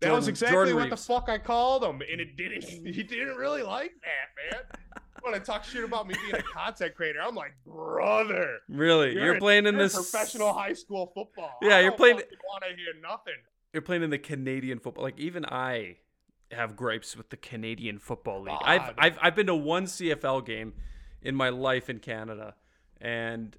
That 0.00 0.12
was 0.12 0.26
exactly 0.26 0.56
Jordan 0.56 0.74
what 0.74 0.84
Reeves. 0.90 1.06
the 1.06 1.12
fuck 1.14 1.28
I 1.28 1.38
called 1.38 1.84
him, 1.84 2.02
and 2.10 2.20
it 2.20 2.36
didn't. 2.36 2.64
He 2.94 3.02
didn't 3.04 3.36
really 3.36 3.62
like 3.62 3.92
that, 4.02 4.56
man. 4.56 5.02
when 5.22 5.32
I 5.34 5.38
talk 5.38 5.62
shit 5.64 5.84
about 5.84 6.08
me 6.08 6.14
being 6.20 6.34
a 6.34 6.42
content 6.42 6.96
creator, 6.96 7.20
I'm 7.22 7.36
like, 7.36 7.54
brother, 7.64 8.58
Really, 8.68 9.14
you're, 9.14 9.34
in- 9.34 9.38
playing 9.40 9.66
in 9.66 9.74
you're 9.74 9.84
this 9.84 9.94
professional 9.94 10.52
high 10.52 10.72
school 10.72 11.12
football. 11.14 11.56
Yeah, 11.62 11.78
you're 11.78 11.90
don't 11.90 11.96
playing- 11.98 12.16
Want 12.16 12.64
to 12.68 12.74
hear 12.76 13.00
nothing? 13.00 13.34
you're 13.72 13.80
playing 13.82 14.02
in 14.02 14.10
the 14.10 14.18
Canadian 14.18 14.80
football. 14.80 15.04
Like 15.04 15.18
even 15.20 15.44
I 15.46 15.98
have 16.52 16.76
gripes 16.76 17.16
with 17.16 17.30
the 17.30 17.36
Canadian 17.36 17.98
Football 17.98 18.42
League. 18.42 18.58
I've 18.64 18.94
I've 18.98 19.18
I've 19.20 19.36
been 19.36 19.46
to 19.46 19.54
one 19.54 19.84
CFL 19.84 20.44
game 20.44 20.72
in 21.22 21.34
my 21.34 21.48
life 21.48 21.88
in 21.90 21.98
Canada, 21.98 22.54
and 23.00 23.56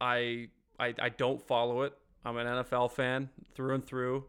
I 0.00 0.48
I 0.78 0.94
I 0.98 1.08
don't 1.10 1.40
follow 1.40 1.82
it. 1.82 1.94
I'm 2.24 2.36
an 2.36 2.46
NFL 2.46 2.92
fan 2.92 3.30
through 3.54 3.74
and 3.74 3.84
through. 3.84 4.24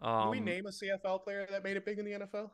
Um, 0.00 0.22
Can 0.22 0.30
we 0.30 0.40
name 0.40 0.66
a 0.66 0.70
CFL 0.70 1.22
player 1.22 1.46
that 1.50 1.64
made 1.64 1.76
it 1.76 1.84
big 1.84 1.98
in 1.98 2.04
the 2.04 2.12
NFL? 2.12 2.50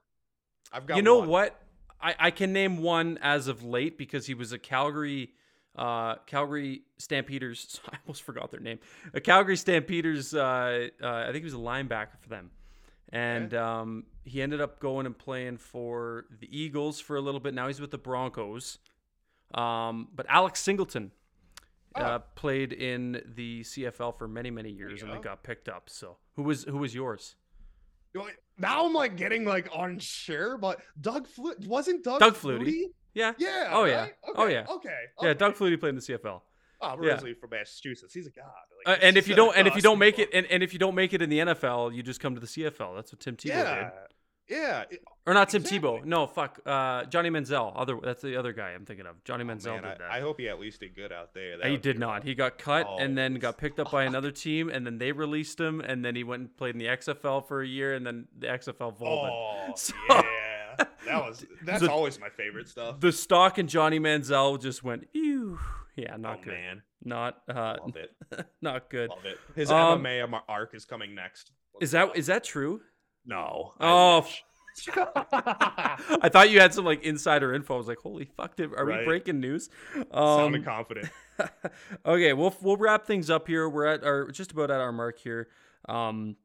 I've 0.73 0.87
got. 0.87 0.97
you 0.97 1.03
know 1.03 1.19
one. 1.19 1.29
what? 1.29 1.63
I, 2.01 2.15
I 2.19 2.31
can 2.31 2.53
name 2.53 2.79
one 2.79 3.19
as 3.23 3.47
of 3.47 3.63
late 3.63 3.97
because 3.97 4.27
he 4.27 4.35
was 4.35 4.53
a 4.53 4.59
Calgary 4.59 5.33
uh, 5.77 6.17
Calgary 6.27 6.83
Stampeders. 6.99 7.81
I 7.91 7.97
almost 8.07 8.23
forgot 8.23 8.51
their 8.51 8.61
name. 8.61 8.79
A 9.15 9.21
Calgary 9.21 9.57
Stampeders. 9.57 10.35
Uh, 10.35 10.89
uh, 11.03 11.07
I 11.07 11.27
think 11.27 11.39
he 11.39 11.45
was 11.45 11.55
a 11.55 11.57
linebacker 11.57 12.19
for 12.21 12.29
them, 12.29 12.51
and 13.13 13.53
um, 13.55 14.05
he 14.25 14.41
ended 14.43 14.61
up 14.61 14.81
going 14.81 15.07
and 15.07 15.17
playing 15.17 15.59
for 15.59 16.25
the 16.41 16.49
Eagles 16.57 16.99
for 17.01 17.17
a 17.17 17.21
little 17.21 17.41
bit. 17.41 17.55
Now 17.55 17.67
he's 17.69 17.81
with 17.81 17.91
the 17.91 17.99
Broncos. 17.99 18.79
Um, 19.55 20.09
but 20.15 20.25
Alex 20.29 20.61
Singleton 20.61 21.13
uh, 21.95 22.01
Oh. 22.21 22.23
played 22.35 22.73
in 22.73 23.23
the 23.37 23.61
CFL 23.63 24.17
for 24.17 24.27
many 24.27 24.51
many 24.51 24.71
years 24.71 25.03
and 25.03 25.13
then 25.13 25.21
got 25.21 25.43
picked 25.43 25.69
up. 25.69 25.91
So 25.91 26.17
who 26.37 26.43
was 26.43 26.65
who 26.65 26.79
was 26.79 26.95
yours? 26.95 27.37
Now 28.59 28.87
I'm 28.87 28.93
like 28.93 29.17
getting 29.17 29.45
like 29.45 29.69
unsure, 29.77 30.57
but 30.59 30.81
Doug 31.01 31.27
Flu 31.27 31.55
wasn't 31.67 32.05
Doug, 32.05 32.21
Doug 32.21 32.35
Flutie. 32.35 32.85
Yeah. 33.15 33.33
Yeah. 33.39 33.69
Oh, 33.73 33.85
yeah. 33.85 34.01
right? 34.03 34.13
Oh, 34.37 34.45
Okay, 34.45 34.53
yeah. 34.53 34.67
Okay. 34.69 34.99
Yeah. 35.21 35.35
Doug 35.35 35.55
Flutie 35.55 35.79
played 35.79 35.91
in 35.91 35.95
the 35.97 36.01
CFL. 36.01 36.41
Oh, 36.81 36.89
yeah. 36.89 36.95
originally 37.11 37.35
from 37.35 37.51
Massachusetts. 37.51 38.13
He's 38.15 38.27
a 38.27 38.31
god. 38.31 38.47
Uh, 38.87 38.97
and 39.03 39.17
if 39.17 39.29
you 39.29 39.35
don't, 39.35 39.57
and 39.57 39.67
if 39.69 39.77
you 39.77 39.83
don't 39.83 39.99
make 39.99 40.19
it, 40.19 40.29
and, 40.33 40.47
and 40.47 40.63
if 40.63 40.73
you 40.73 40.79
don't 40.79 40.95
make 40.95 41.13
it 41.13 41.23
in 41.23 41.31
the 41.31 41.39
NFL, 41.39 41.95
you 41.95 42.03
just 42.03 42.21
come 42.21 42.35
to 42.35 42.41
the 42.41 42.47
CFL. 42.47 42.95
That's 42.97 43.13
what 43.13 43.21
Tim 43.21 43.37
Tebow 43.37 43.47
yeah, 43.47 43.75
did, 44.49 44.57
yeah. 44.57 44.85
It- 44.91 45.03
or 45.25 45.35
not 45.35 45.51
Tim 45.51 45.63
Exactly. 45.63 45.89
Tebow. 45.89 46.05
No, 46.05 46.27
fuck, 46.27 46.59
uh, 46.67 47.05
Johnny 47.05 47.31
Manziel. 47.31 47.73
Other, 47.77 47.97
that's 48.03 48.23
the 48.23 48.37
other 48.37 48.53
guy 48.53 48.71
I'm 48.71 48.85
thinking 48.85 49.07
of. 49.07 49.23
Johnny 49.23 49.45
Manziel 49.45 49.79
Oh, 49.79 49.83
man, 49.83 49.93
did 49.93 50.01
that. 50.01 50.11
I, 50.11 50.19
I 50.19 50.21
hope 50.21 50.41
he 50.41 50.49
at 50.49 50.59
least 50.59 50.81
did 50.81 50.97
good 50.97 51.13
out 51.13 51.33
there. 51.33 51.59
That 51.59 51.71
he 51.71 51.77
did 51.77 51.97
not. 51.97 52.15
rough. 52.15 52.23
He 52.25 52.35
got 52.35 52.59
cut 52.59 52.89
and 52.99 53.13
Oh, 53.13 53.15
then 53.23 53.35
got 53.35 53.57
picked 53.57 53.79
up 53.79 53.93
by 53.93 54.03
another 54.03 54.33
team, 54.33 54.69
and 54.69 54.85
then 54.85 54.99
they 54.99 55.13
released 55.13 55.61
him, 55.61 55.81
and 55.81 56.05
then 56.05 56.17
he 56.17 56.25
went 56.25 56.41
and 56.41 56.57
played 56.57 56.75
in 56.75 56.81
the 56.81 56.87
XFL 56.87 57.47
for 57.47 57.63
a 57.63 57.67
year, 57.67 57.95
and 57.95 58.05
then 58.05 58.27
the 58.37 58.49
XFL 58.49 58.99
folded. 58.99 59.31
Oh 59.33 59.73
So- 59.77 59.95
yeah, 60.11 60.23
that 61.07 61.25
was 61.27 61.45
that's 61.65 61.81
So- 61.85 61.91
always 61.91 62.19
my 62.21 62.29
favorite 62.31 62.69
stuff. 62.69 63.01
The 63.01 63.13
stock 63.13 63.59
and 63.59 63.69
Johnny 63.69 63.99
Manziel 64.01 64.61
just 64.61 64.83
went, 64.85 65.09
ew. 65.13 65.59
Yeah, 65.97 66.17
not 66.17 66.39
oh 66.41 66.45
good. 66.45 66.55
man, 66.55 66.83
Not, 67.05 67.43
uh, 67.49 67.77
love 67.83 67.97
it, 67.97 68.47
not 68.63 68.89
good. 68.89 69.11
love 69.11 69.27
it. 69.27 69.37
His 69.55 69.71
Um, 69.71 70.03
MMA 70.03 70.41
arc 70.49 70.75
is 70.75 70.85
coming 70.87 71.15
next. 71.15 71.51
Is 71.83 71.91
that 71.91 72.17
is 72.17 72.27
that 72.29 72.45
true? 72.45 72.81
no? 73.27 73.75
Oh, 73.79 74.27
I 74.97 76.29
thought 76.33 76.51
you 76.51 76.61
had 76.61 76.73
some 76.73 76.85
like 76.87 77.03
insider 77.05 77.53
info. 77.53 77.75
I 77.75 77.77
was 77.77 77.89
like, 77.89 77.99
"Holy 77.99 78.25
fuck! 78.25 78.57
Did, 78.57 78.73
are 78.75 78.87
we 78.87 79.05
breaking 79.05 79.41
news?" 79.41 79.69
Sounded 80.13 80.61
Um, 80.61 80.65
confident. 80.65 81.11
okay, 82.07 82.33
we'll 82.33 82.55
we'll 82.63 82.77
wrap 82.79 83.07
things 83.07 83.29
up 83.31 83.47
here. 83.49 83.69
We're 83.69 83.87
at 83.87 84.03
our 84.05 84.31
just 84.31 84.53
about 84.53 84.71
at 84.71 84.81
our 84.81 84.93
mark 84.93 85.19
here. 85.19 85.49
Um, 85.89 86.37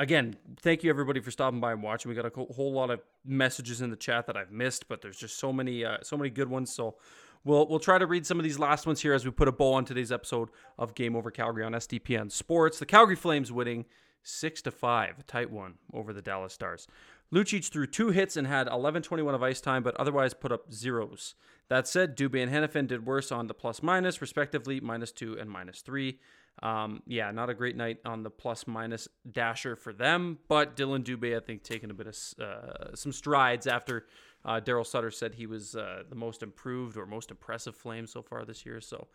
again, 0.00 0.34
thank 0.60 0.82
you 0.82 0.90
everybody 0.90 1.20
for 1.20 1.30
stopping 1.30 1.60
by 1.60 1.72
and 1.72 1.82
watching. 1.82 2.08
We 2.08 2.16
got 2.16 2.24
a 2.24 2.52
whole 2.54 2.72
lot 2.72 2.90
of 2.90 3.00
messages 3.24 3.82
in 3.82 3.90
the 3.90 3.96
chat 3.96 4.26
that 4.26 4.36
I've 4.36 4.50
missed, 4.50 4.88
but 4.88 5.02
there's 5.02 5.18
just 5.18 5.38
so 5.38 5.52
many 5.52 5.84
uh, 5.84 5.98
so 6.02 6.16
many 6.16 6.30
good 6.30 6.48
ones. 6.48 6.72
So 6.74 6.96
we'll 7.44 7.68
we'll 7.68 7.78
try 7.78 7.98
to 7.98 8.06
read 8.06 8.26
some 8.26 8.38
of 8.38 8.44
these 8.44 8.58
last 8.58 8.86
ones 8.86 9.00
here 9.00 9.12
as 9.12 9.24
we 9.24 9.30
put 9.30 9.46
a 9.46 9.52
bow 9.52 9.74
on 9.74 9.84
today's 9.84 10.10
episode 10.10 10.48
of 10.78 10.94
Game 10.94 11.14
Over 11.14 11.30
Calgary 11.30 11.62
on 11.62 11.72
SDPN 11.72 12.32
Sports. 12.32 12.78
The 12.78 12.86
Calgary 12.86 13.16
Flames 13.16 13.52
winning 13.52 13.84
six 14.22 14.62
to 14.62 14.70
five, 14.70 15.18
a 15.20 15.22
tight 15.22 15.50
one 15.50 15.74
over 15.92 16.12
the 16.12 16.22
Dallas 16.22 16.54
Stars. 16.54 16.88
Lucic 17.32 17.70
threw 17.70 17.86
two 17.86 18.08
hits 18.08 18.36
and 18.36 18.48
had 18.48 18.66
11-21 18.66 19.34
of 19.34 19.42
ice 19.42 19.60
time, 19.60 19.84
but 19.84 19.94
otherwise 19.96 20.34
put 20.34 20.50
up 20.50 20.72
zeros. 20.72 21.36
That 21.68 21.86
said, 21.86 22.16
Dubé 22.16 22.42
and 22.42 22.52
Hanifin 22.52 22.88
did 22.88 23.06
worse 23.06 23.30
on 23.30 23.46
the 23.46 23.54
plus 23.54 23.84
minus, 23.84 24.20
respectively, 24.20 24.80
minus 24.80 25.12
two 25.12 25.38
and 25.38 25.48
minus 25.48 25.80
three. 25.80 26.18
Um, 26.62 27.02
yeah, 27.06 27.30
not 27.30 27.48
a 27.48 27.54
great 27.54 27.76
night 27.76 27.98
on 28.04 28.22
the 28.22 28.30
plus 28.30 28.66
minus 28.66 29.08
dasher 29.30 29.76
for 29.76 29.92
them, 29.92 30.38
but 30.48 30.76
Dylan 30.76 31.02
Dubé, 31.02 31.36
I 31.36 31.40
think, 31.40 31.62
taking 31.62 31.90
a 31.90 31.94
bit 31.94 32.06
of 32.06 32.16
uh, 32.38 32.94
some 32.94 33.12
strides 33.12 33.66
after 33.66 34.06
uh, 34.44 34.60
Daryl 34.60 34.86
Sutter 34.86 35.10
said 35.10 35.34
he 35.34 35.46
was 35.46 35.74
uh, 35.74 36.02
the 36.08 36.14
most 36.14 36.42
improved 36.42 36.96
or 36.96 37.06
most 37.06 37.30
impressive 37.30 37.74
flame 37.74 38.06
so 38.06 38.22
far 38.22 38.44
this 38.44 38.66
year. 38.66 38.80
So, 38.80 39.08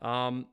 um, 0.00 0.46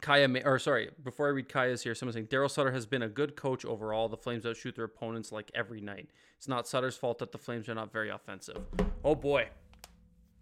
Kaya, 0.00 0.28
Ma- 0.28 0.40
or 0.44 0.58
sorry, 0.58 0.90
before 1.02 1.26
I 1.26 1.30
read 1.30 1.48
Kaya's 1.48 1.82
here, 1.82 1.94
someone's 1.94 2.14
saying 2.14 2.26
Daryl 2.26 2.50
Sutter 2.50 2.72
has 2.72 2.86
been 2.86 3.02
a 3.02 3.08
good 3.08 3.36
coach 3.36 3.64
overall. 3.64 4.08
The 4.08 4.16
Flames 4.16 4.46
outshoot 4.46 4.76
their 4.76 4.84
opponents 4.84 5.32
like 5.32 5.50
every 5.54 5.80
night. 5.80 6.10
It's 6.36 6.48
not 6.48 6.66
Sutter's 6.66 6.96
fault 6.96 7.18
that 7.18 7.32
the 7.32 7.38
Flames 7.38 7.68
are 7.68 7.74
not 7.74 7.92
very 7.92 8.08
offensive. 8.08 8.58
Oh 9.04 9.14
boy. 9.14 9.48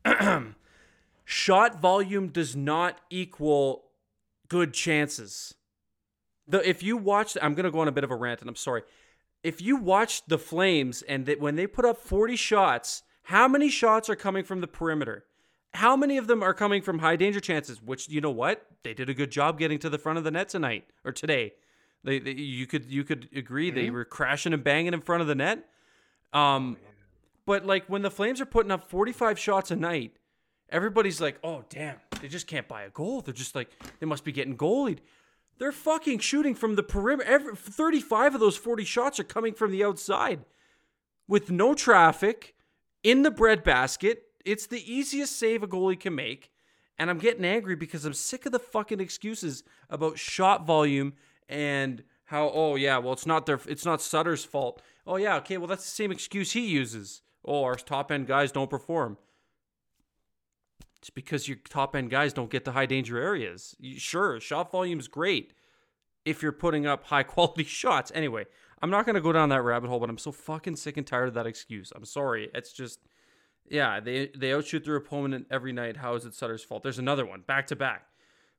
Shot 1.24 1.80
volume 1.80 2.28
does 2.28 2.56
not 2.56 3.00
equal 3.10 3.88
good 4.48 4.72
chances. 4.72 5.54
The 6.46 6.66
if 6.68 6.82
you 6.82 6.96
watch, 6.96 7.37
I'm 7.40 7.54
gonna 7.54 7.70
go 7.70 7.80
on 7.80 7.88
a 7.88 7.92
bit 7.92 8.04
of 8.04 8.11
a 8.11 8.16
rant, 8.16 8.40
and 8.40 8.48
I'm 8.48 8.56
sorry. 8.56 8.82
If 9.42 9.62
you 9.62 9.76
watch 9.76 10.26
the 10.26 10.38
Flames 10.38 11.02
and 11.02 11.26
that 11.26 11.40
when 11.40 11.54
they 11.54 11.66
put 11.66 11.84
up 11.84 11.98
40 11.98 12.34
shots, 12.34 13.04
how 13.24 13.46
many 13.46 13.68
shots 13.68 14.11
are 14.11 14.16
coming 14.16 14.42
from 14.42 14.61
the 14.61 14.66
perimeter? 14.66 15.24
How 15.74 15.96
many 15.96 16.16
of 16.18 16.26
them 16.26 16.42
are 16.42 16.54
coming 16.54 16.82
from 16.82 16.98
high 16.98 17.16
danger 17.16 17.40
chances? 17.40 17.80
Which 17.80 18.08
you 18.08 18.20
know 18.20 18.30
what 18.30 18.66
they 18.82 18.94
did 18.94 19.08
a 19.08 19.14
good 19.14 19.30
job 19.30 19.58
getting 19.58 19.78
to 19.80 19.90
the 19.90 19.98
front 19.98 20.18
of 20.18 20.24
the 20.24 20.30
net 20.30 20.48
tonight 20.48 20.87
or 21.04 21.12
today. 21.12 21.52
They, 22.04 22.18
they 22.18 22.32
you 22.32 22.66
could 22.66 22.87
you 22.87 23.04
could 23.04 23.28
agree 23.34 23.70
they 23.70 23.90
were 23.90 24.04
crashing 24.04 24.52
and 24.52 24.64
banging 24.64 24.94
in 24.94 25.00
front 25.00 25.20
of 25.20 25.28
the 25.28 25.34
net. 25.34 25.64
Um, 26.32 26.76
but 27.44 27.66
like 27.66 27.87
when 27.87 28.02
the 28.02 28.11
Flames 28.11 28.40
are 28.40 28.46
putting 28.46 28.70
up 28.70 28.88
45 28.88 29.38
shots 29.38 29.70
a 29.70 29.76
night, 29.76 30.12
everybody's 30.70 31.20
like, 31.20 31.38
"Oh 31.44 31.64
damn, 31.68 31.96
they 32.20 32.28
just 32.28 32.46
can't 32.46 32.68
buy 32.68 32.83
a 32.83 32.90
goal." 32.90 33.20
They're 33.20 33.35
just 33.35 33.54
like 33.54 33.70
they 34.00 34.07
must 34.07 34.24
be 34.24 34.33
getting 34.33 34.57
goalied. 34.57 34.98
They're 35.59 35.72
fucking 35.72 36.20
shooting 36.20 36.54
from 36.54 36.76
the 36.76 36.83
perimeter. 36.83 37.28
Every, 37.28 37.57
35 37.57 38.35
of 38.35 38.40
those 38.40 38.57
40 38.57 38.85
shots 38.85 39.18
are 39.18 39.24
coming 39.24 39.54
from 39.54 39.72
the 39.72 39.85
outside 39.85 40.44
with 41.26 41.50
no 41.50 41.74
traffic 41.74 42.54
in 43.02 43.22
the 43.22 43.31
breadbasket. 43.31 44.22
It's 44.44 44.66
the 44.66 44.92
easiest 44.92 45.37
save 45.37 45.62
a 45.62 45.68
goalie 45.68 45.98
can 45.98 46.14
make. 46.14 46.50
And 46.98 47.11
I'm 47.11 47.18
getting 47.18 47.44
angry 47.44 47.76
because 47.76 48.04
I'm 48.04 48.14
sick 48.14 48.46
of 48.46 48.52
the 48.52 48.59
fucking 48.59 49.00
excuses 49.00 49.62
about 49.90 50.18
shot 50.18 50.66
volume 50.66 51.14
and 51.48 52.02
how 52.24 52.50
oh 52.52 52.74
yeah, 52.74 52.98
well 52.98 53.12
it's 53.12 53.26
not 53.26 53.46
their 53.46 53.61
it's 53.66 53.85
not 53.85 54.02
Sutter's 54.02 54.44
fault. 54.44 54.83
Oh 55.07 55.16
yeah, 55.16 55.37
okay, 55.37 55.59
well 55.59 55.66
that's 55.66 55.85
the 55.85 55.90
same 55.90 56.11
excuse 56.11 56.52
he 56.52 56.66
uses. 56.66 57.22
Oh, 57.44 57.64
our 57.64 57.76
top 57.76 58.11
end 58.11 58.26
guys 58.26 58.52
don't 58.52 58.68
perform. 58.68 59.16
It's 61.00 61.11
because 61.11 61.48
your 61.48 61.58
top 61.68 61.94
end 61.94 62.11
guys 62.11 62.32
don't 62.32 62.50
get 62.50 62.64
to 62.64 62.72
high 62.72 62.87
danger 62.87 63.18
areas. 63.18 63.76
Sure, 63.96 64.40
shot 64.40 64.72
volume 64.72 64.98
is 64.98 65.08
great 65.08 65.52
if 66.24 66.42
you're 66.42 66.52
putting 66.52 66.87
up 66.87 67.04
high 67.04 67.22
quality 67.34 67.64
shots. 67.64 68.11
Anyway, 68.14 68.46
I'm 68.82 68.90
not 68.90 69.06
going 69.06 69.14
to 69.14 69.20
go 69.20 69.32
down 69.32 69.48
that 69.50 69.62
rabbit 69.62 69.88
hole, 69.88 70.00
but 70.00 70.11
I'm 70.11 70.18
so 70.18 70.32
fucking 70.32 70.76
sick 70.76 70.96
and 70.96 71.06
tired 71.06 71.28
of 71.28 71.34
that 71.34 71.46
excuse. 71.46 71.92
I'm 71.94 72.04
sorry. 72.04 72.50
It's 72.54 72.72
just, 72.72 73.00
yeah, 73.68 74.00
they 74.00 74.30
they 74.37 74.52
outshoot 74.52 74.84
their 74.84 74.96
opponent 74.96 75.46
every 75.50 75.72
night. 75.72 75.98
How 75.98 76.14
is 76.14 76.24
it 76.24 76.34
Sutter's 76.34 76.64
fault? 76.64 76.82
There's 76.82 76.98
another 76.98 77.24
one, 77.26 77.42
back 77.42 77.66
to 77.68 77.76
back. 77.76 78.06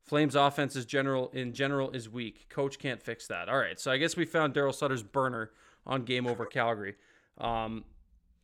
Flames 0.01 0.35
offense 0.35 0.75
is 0.75 0.85
general 0.85 1.29
in 1.33 1.53
general 1.53 1.91
is 1.91 2.09
weak. 2.09 2.47
Coach 2.49 2.79
can't 2.79 3.01
fix 3.01 3.27
that. 3.27 3.49
All 3.49 3.57
right, 3.57 3.79
so 3.79 3.91
I 3.91 3.97
guess 3.97 4.15
we 4.15 4.25
found 4.25 4.53
Daryl 4.53 4.73
Sutter's 4.73 5.03
burner 5.03 5.51
on 5.85 6.03
Game 6.03 6.25
Over 6.25 6.45
Calgary. 6.45 6.95
Um, 7.37 7.83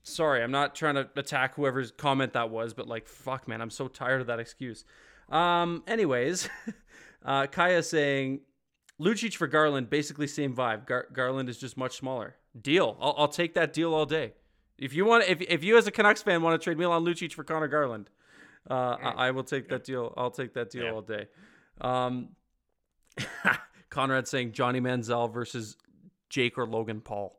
sorry, 0.06 0.42
I'm 0.44 0.52
not 0.52 0.76
trying 0.76 0.96
to 0.96 1.10
attack 1.18 1.56
whoever's 1.56 1.92
comment 1.92 2.34
that 2.34 2.50
was, 2.50 2.74
but 2.74 2.88
like, 2.88 3.08
fuck, 3.08 3.48
man, 3.48 3.60
I'm 3.62 3.70
so 3.72 3.88
tired 3.88 4.22
of 4.22 4.28
that 4.28 4.40
excuse. 4.40 4.86
Um, 5.30 5.84
anyways, 5.88 6.48
uh, 7.26 7.48
Kaya 7.48 7.82
saying 7.84 8.42
Lucic 9.02 9.36
for 9.36 9.48
Garland, 9.48 9.90
basically 9.90 10.28
same 10.28 10.56
vibe. 10.56 10.86
Gar- 10.86 11.08
Garland 11.12 11.50
is 11.50 11.58
just 11.58 11.76
much 11.76 11.98
smaller. 11.98 12.36
Deal. 12.62 12.96
I'll, 13.02 13.16
I'll 13.18 13.28
take 13.28 13.56
that 13.56 13.74
deal 13.74 13.94
all 13.94 14.06
day. 14.06 14.34
If 14.78 14.94
you 14.94 15.06
want, 15.06 15.28
if 15.28 15.42
if 15.42 15.64
you 15.64 15.78
as 15.78 15.88
a 15.88 15.92
Canucks 15.92 16.22
fan 16.22 16.42
want 16.42 16.60
to 16.60 16.64
trade 16.64 16.78
Milan 16.78 17.04
Lucic 17.04 17.34
for 17.34 17.44
Conor 17.44 17.68
Garland, 17.70 18.10
uh, 18.70 18.74
I, 19.02 19.28
I 19.28 19.32
will 19.32 19.44
take 19.44 19.70
that 19.70 19.84
deal. 19.86 20.14
I'll 20.18 20.32
take 20.32 20.54
that 20.54 20.70
deal 20.70 20.84
Yeah. 20.84 20.92
all 20.92 21.02
day. 21.02 21.28
Um, 21.82 22.30
Conrad 23.90 24.28
saying 24.28 24.52
Johnny 24.52 24.82
Manziel 24.82 25.32
versus 25.34 25.78
Jake 26.30 26.58
or 26.58 26.66
Logan 26.66 27.02
Paul. 27.02 27.38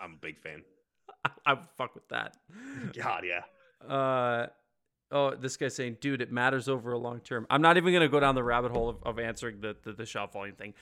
I'm 0.00 0.14
a 0.14 0.16
big 0.16 0.40
fan. 0.40 0.62
I 1.46 1.54
would 1.54 1.68
fuck 1.76 1.94
with 1.94 2.08
that. 2.08 2.36
God, 2.96 3.24
yeah. 3.26 3.42
Uh, 3.88 4.46
oh, 5.10 5.34
this 5.34 5.56
guy's 5.56 5.74
saying, 5.74 5.98
dude, 6.00 6.20
it 6.20 6.32
matters 6.32 6.68
over 6.68 6.92
a 6.92 6.98
long 6.98 7.20
term. 7.20 7.46
I'm 7.50 7.62
not 7.62 7.76
even 7.76 7.92
gonna 7.92 8.08
go 8.08 8.20
down 8.20 8.34
the 8.34 8.44
rabbit 8.44 8.72
hole 8.72 8.88
of, 8.88 8.96
of 9.04 9.18
answering 9.18 9.60
the, 9.60 9.76
the 9.82 9.92
the 9.92 10.06
shot 10.06 10.32
volume 10.32 10.54
thing. 10.56 10.74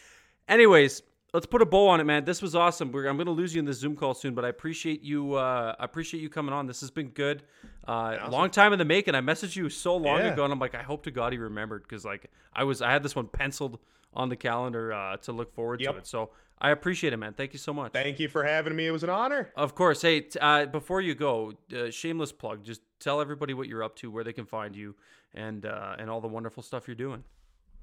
Anyways, 0.49 1.03
let's 1.33 1.47
put 1.47 1.63
a 1.63 1.67
bow 1.67 1.89
on 1.89 2.01
it, 2.01 2.05
man. 2.05 2.25
This 2.25 2.43
was 2.43 2.55
awesome. 2.55 2.91
We're, 2.93 3.07
I'm 3.07 3.17
gonna 3.17 3.31
lose 3.31 3.55
you 3.55 3.59
in 3.61 3.65
the 3.65 3.73
Zoom 3.73 3.97
call 3.97 4.15
soon, 4.15 4.35
but 4.35 4.45
I 4.45 4.49
appreciate 4.49 5.03
you. 5.03 5.35
Uh, 5.35 5.75
I 5.79 5.85
appreciate 5.85 6.21
you 6.21 6.29
coming 6.29 6.53
on. 6.53 6.67
This 6.67 6.81
has 6.81 6.91
been 6.91 7.09
good. 7.09 7.43
Uh, 7.87 8.17
Awesome. 8.21 8.33
long 8.33 8.51
time 8.51 8.73
in 8.73 8.79
the 8.79 8.85
making. 8.85 9.15
I 9.15 9.21
messaged 9.21 9.57
you 9.57 9.69
so 9.69 9.97
long 9.97 10.19
Yeah. 10.19 10.33
ago, 10.33 10.45
and 10.45 10.53
I'm 10.53 10.59
like, 10.59 10.75
I 10.75 10.83
hope 10.83 11.05
to 11.05 11.11
God 11.11 11.33
he 11.33 11.39
remembered 11.39 11.83
because 11.83 12.05
like 12.05 12.31
I 12.53 12.65
was, 12.65 12.83
I 12.83 12.91
had 12.91 13.03
this 13.03 13.17
one 13.17 13.27
penciled 13.27 13.79
on 14.15 14.29
the 14.29 14.37
calendar 14.37 14.93
uh, 14.93 15.17
to 15.19 15.33
look 15.33 15.55
forward 15.55 15.81
Yep. 15.81 15.93
to 15.93 15.99
it. 15.99 16.07
So 16.07 16.31
I 16.61 16.71
appreciate 16.71 17.13
it, 17.13 17.17
man. 17.17 17.33
Thank 17.33 17.53
you 17.53 17.59
so 17.59 17.73
much. 17.73 17.93
Thank 17.93 18.19
you 18.19 18.29
for 18.29 18.45
having 18.45 18.77
me. 18.77 18.87
It 18.87 18.91
was 18.91 19.03
an 19.03 19.11
honor. 19.11 19.51
Of 19.57 19.75
course. 19.75 20.03
Hey, 20.03 20.21
t- 20.21 20.39
uh, 20.39 20.67
before 20.67 21.01
you 21.01 21.15
go, 21.15 21.55
uh, 21.75 21.91
shameless 21.91 22.33
plug. 22.33 22.65
Just 22.65 22.83
tell 22.99 23.21
everybody 23.21 23.55
what 23.55 23.67
you're 23.67 23.83
up 23.83 23.97
to, 23.97 24.11
where 24.11 24.25
they 24.25 24.35
can 24.35 24.45
find 24.45 24.77
you, 24.77 24.95
and 25.35 25.65
uh, 25.65 25.97
and 25.99 26.11
all 26.11 26.21
the 26.21 26.29
wonderful 26.29 26.63
stuff 26.63 26.87
you're 26.87 26.95
doing. 26.95 27.25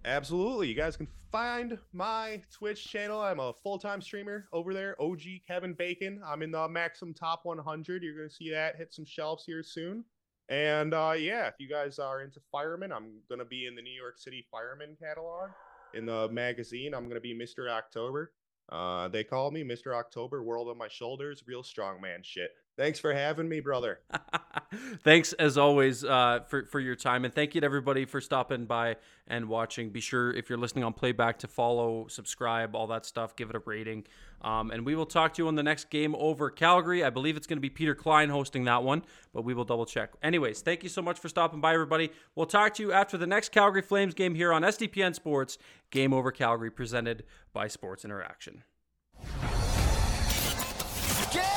Absolutely. 0.05 0.67
You 0.67 0.75
guys 0.75 0.95
can 0.95 1.07
find 1.31 1.77
my 1.91 2.41
Twitch 2.51 2.87
channel. 2.87 3.19
I'm 3.19 3.39
a 3.39 3.51
full 3.63 3.79
time 3.79 4.01
streamer 4.01 4.47
over 4.53 4.73
there, 4.73 4.95
OG 5.01 5.21
Kevin 5.47 5.73
Bacon. 5.73 6.21
I'm 6.25 6.43
in 6.43 6.51
the 6.51 6.67
Maximum 6.69 7.13
Top 7.13 7.41
100. 7.43 8.03
You're 8.03 8.15
going 8.15 8.29
to 8.29 8.33
see 8.33 8.51
that 8.51 8.75
hit 8.77 8.93
some 8.93 9.05
shelves 9.05 9.43
here 9.43 9.63
soon. 9.63 10.05
And 10.49 10.93
uh, 10.93 11.13
yeah, 11.17 11.47
if 11.47 11.55
you 11.59 11.67
guys 11.67 11.99
are 11.99 12.21
into 12.21 12.39
firemen, 12.51 12.91
I'm 12.93 13.15
going 13.27 13.39
to 13.39 13.45
be 13.45 13.65
in 13.65 13.75
the 13.75 13.81
New 13.81 13.91
York 13.91 14.17
City 14.17 14.45
Fireman 14.49 14.95
catalog. 15.01 15.49
In 15.93 16.05
the 16.05 16.29
magazine, 16.29 16.93
I'm 16.93 17.03
going 17.03 17.15
to 17.15 17.21
be 17.21 17.33
Mr. 17.33 17.69
October. 17.69 18.31
Uh, 18.69 19.07
they 19.07 19.23
call 19.23 19.51
me 19.51 19.63
Mr. 19.63 19.95
October, 19.95 20.43
world 20.43 20.67
on 20.67 20.77
my 20.77 20.87
shoulders, 20.87 21.43
real 21.47 21.63
strong 21.63 22.01
man 22.01 22.21
shit. 22.23 22.51
Thanks 22.77 22.99
for 22.99 23.11
having 23.11 23.49
me, 23.49 23.59
brother. 23.59 23.99
Thanks 25.03 25.33
as 25.33 25.57
always 25.57 26.03
uh, 26.03 26.41
for 26.47 26.65
for 26.65 26.79
your 26.79 26.95
time, 26.95 27.25
and 27.25 27.33
thank 27.33 27.55
you 27.55 27.61
to 27.61 27.65
everybody 27.65 28.05
for 28.05 28.21
stopping 28.21 28.65
by 28.65 28.97
and 29.27 29.49
watching. 29.49 29.89
Be 29.89 29.99
sure 29.99 30.31
if 30.31 30.47
you're 30.47 30.59
listening 30.59 30.83
on 30.83 30.93
playback 30.93 31.39
to 31.39 31.47
follow, 31.47 32.05
subscribe, 32.07 32.75
all 32.75 32.85
that 32.87 33.05
stuff. 33.05 33.35
Give 33.35 33.49
it 33.49 33.55
a 33.55 33.61
rating, 33.65 34.05
um, 34.43 34.69
and 34.69 34.85
we 34.85 34.93
will 34.93 35.07
talk 35.07 35.33
to 35.35 35.41
you 35.41 35.47
on 35.47 35.55
the 35.55 35.63
next 35.63 35.89
game 35.89 36.15
over 36.19 36.51
Calgary. 36.51 37.03
I 37.03 37.09
believe 37.09 37.35
it's 37.35 37.47
going 37.47 37.57
to 37.57 37.61
be 37.61 37.69
Peter 37.71 37.95
Klein 37.95 38.29
hosting 38.29 38.65
that 38.65 38.83
one, 38.83 39.03
but 39.33 39.43
we 39.43 39.55
will 39.55 39.65
double 39.65 39.87
check. 39.87 40.11
Anyways, 40.21 40.61
thank 40.61 40.83
you 40.83 40.89
so 40.89 41.01
much 41.01 41.17
for 41.17 41.29
stopping 41.29 41.59
by, 41.59 41.73
everybody. 41.73 42.11
We'll 42.35 42.45
talk 42.45 42.75
to 42.75 42.83
you 42.83 42.91
after 42.91 43.17
the 43.17 43.27
next 43.27 43.51
Calgary 43.51 43.81
Flames 43.81 44.13
game 44.13 44.35
here 44.35 44.53
on 44.53 44.61
SDPN 44.61 45.15
Sports. 45.15 45.57
Game 45.89 46.13
over 46.13 46.31
Calgary, 46.31 46.69
presented 46.69 47.23
by 47.53 47.67
Sports 47.67 48.05
Interaction. 48.05 48.63
Game 51.31 51.43
over! 51.43 51.56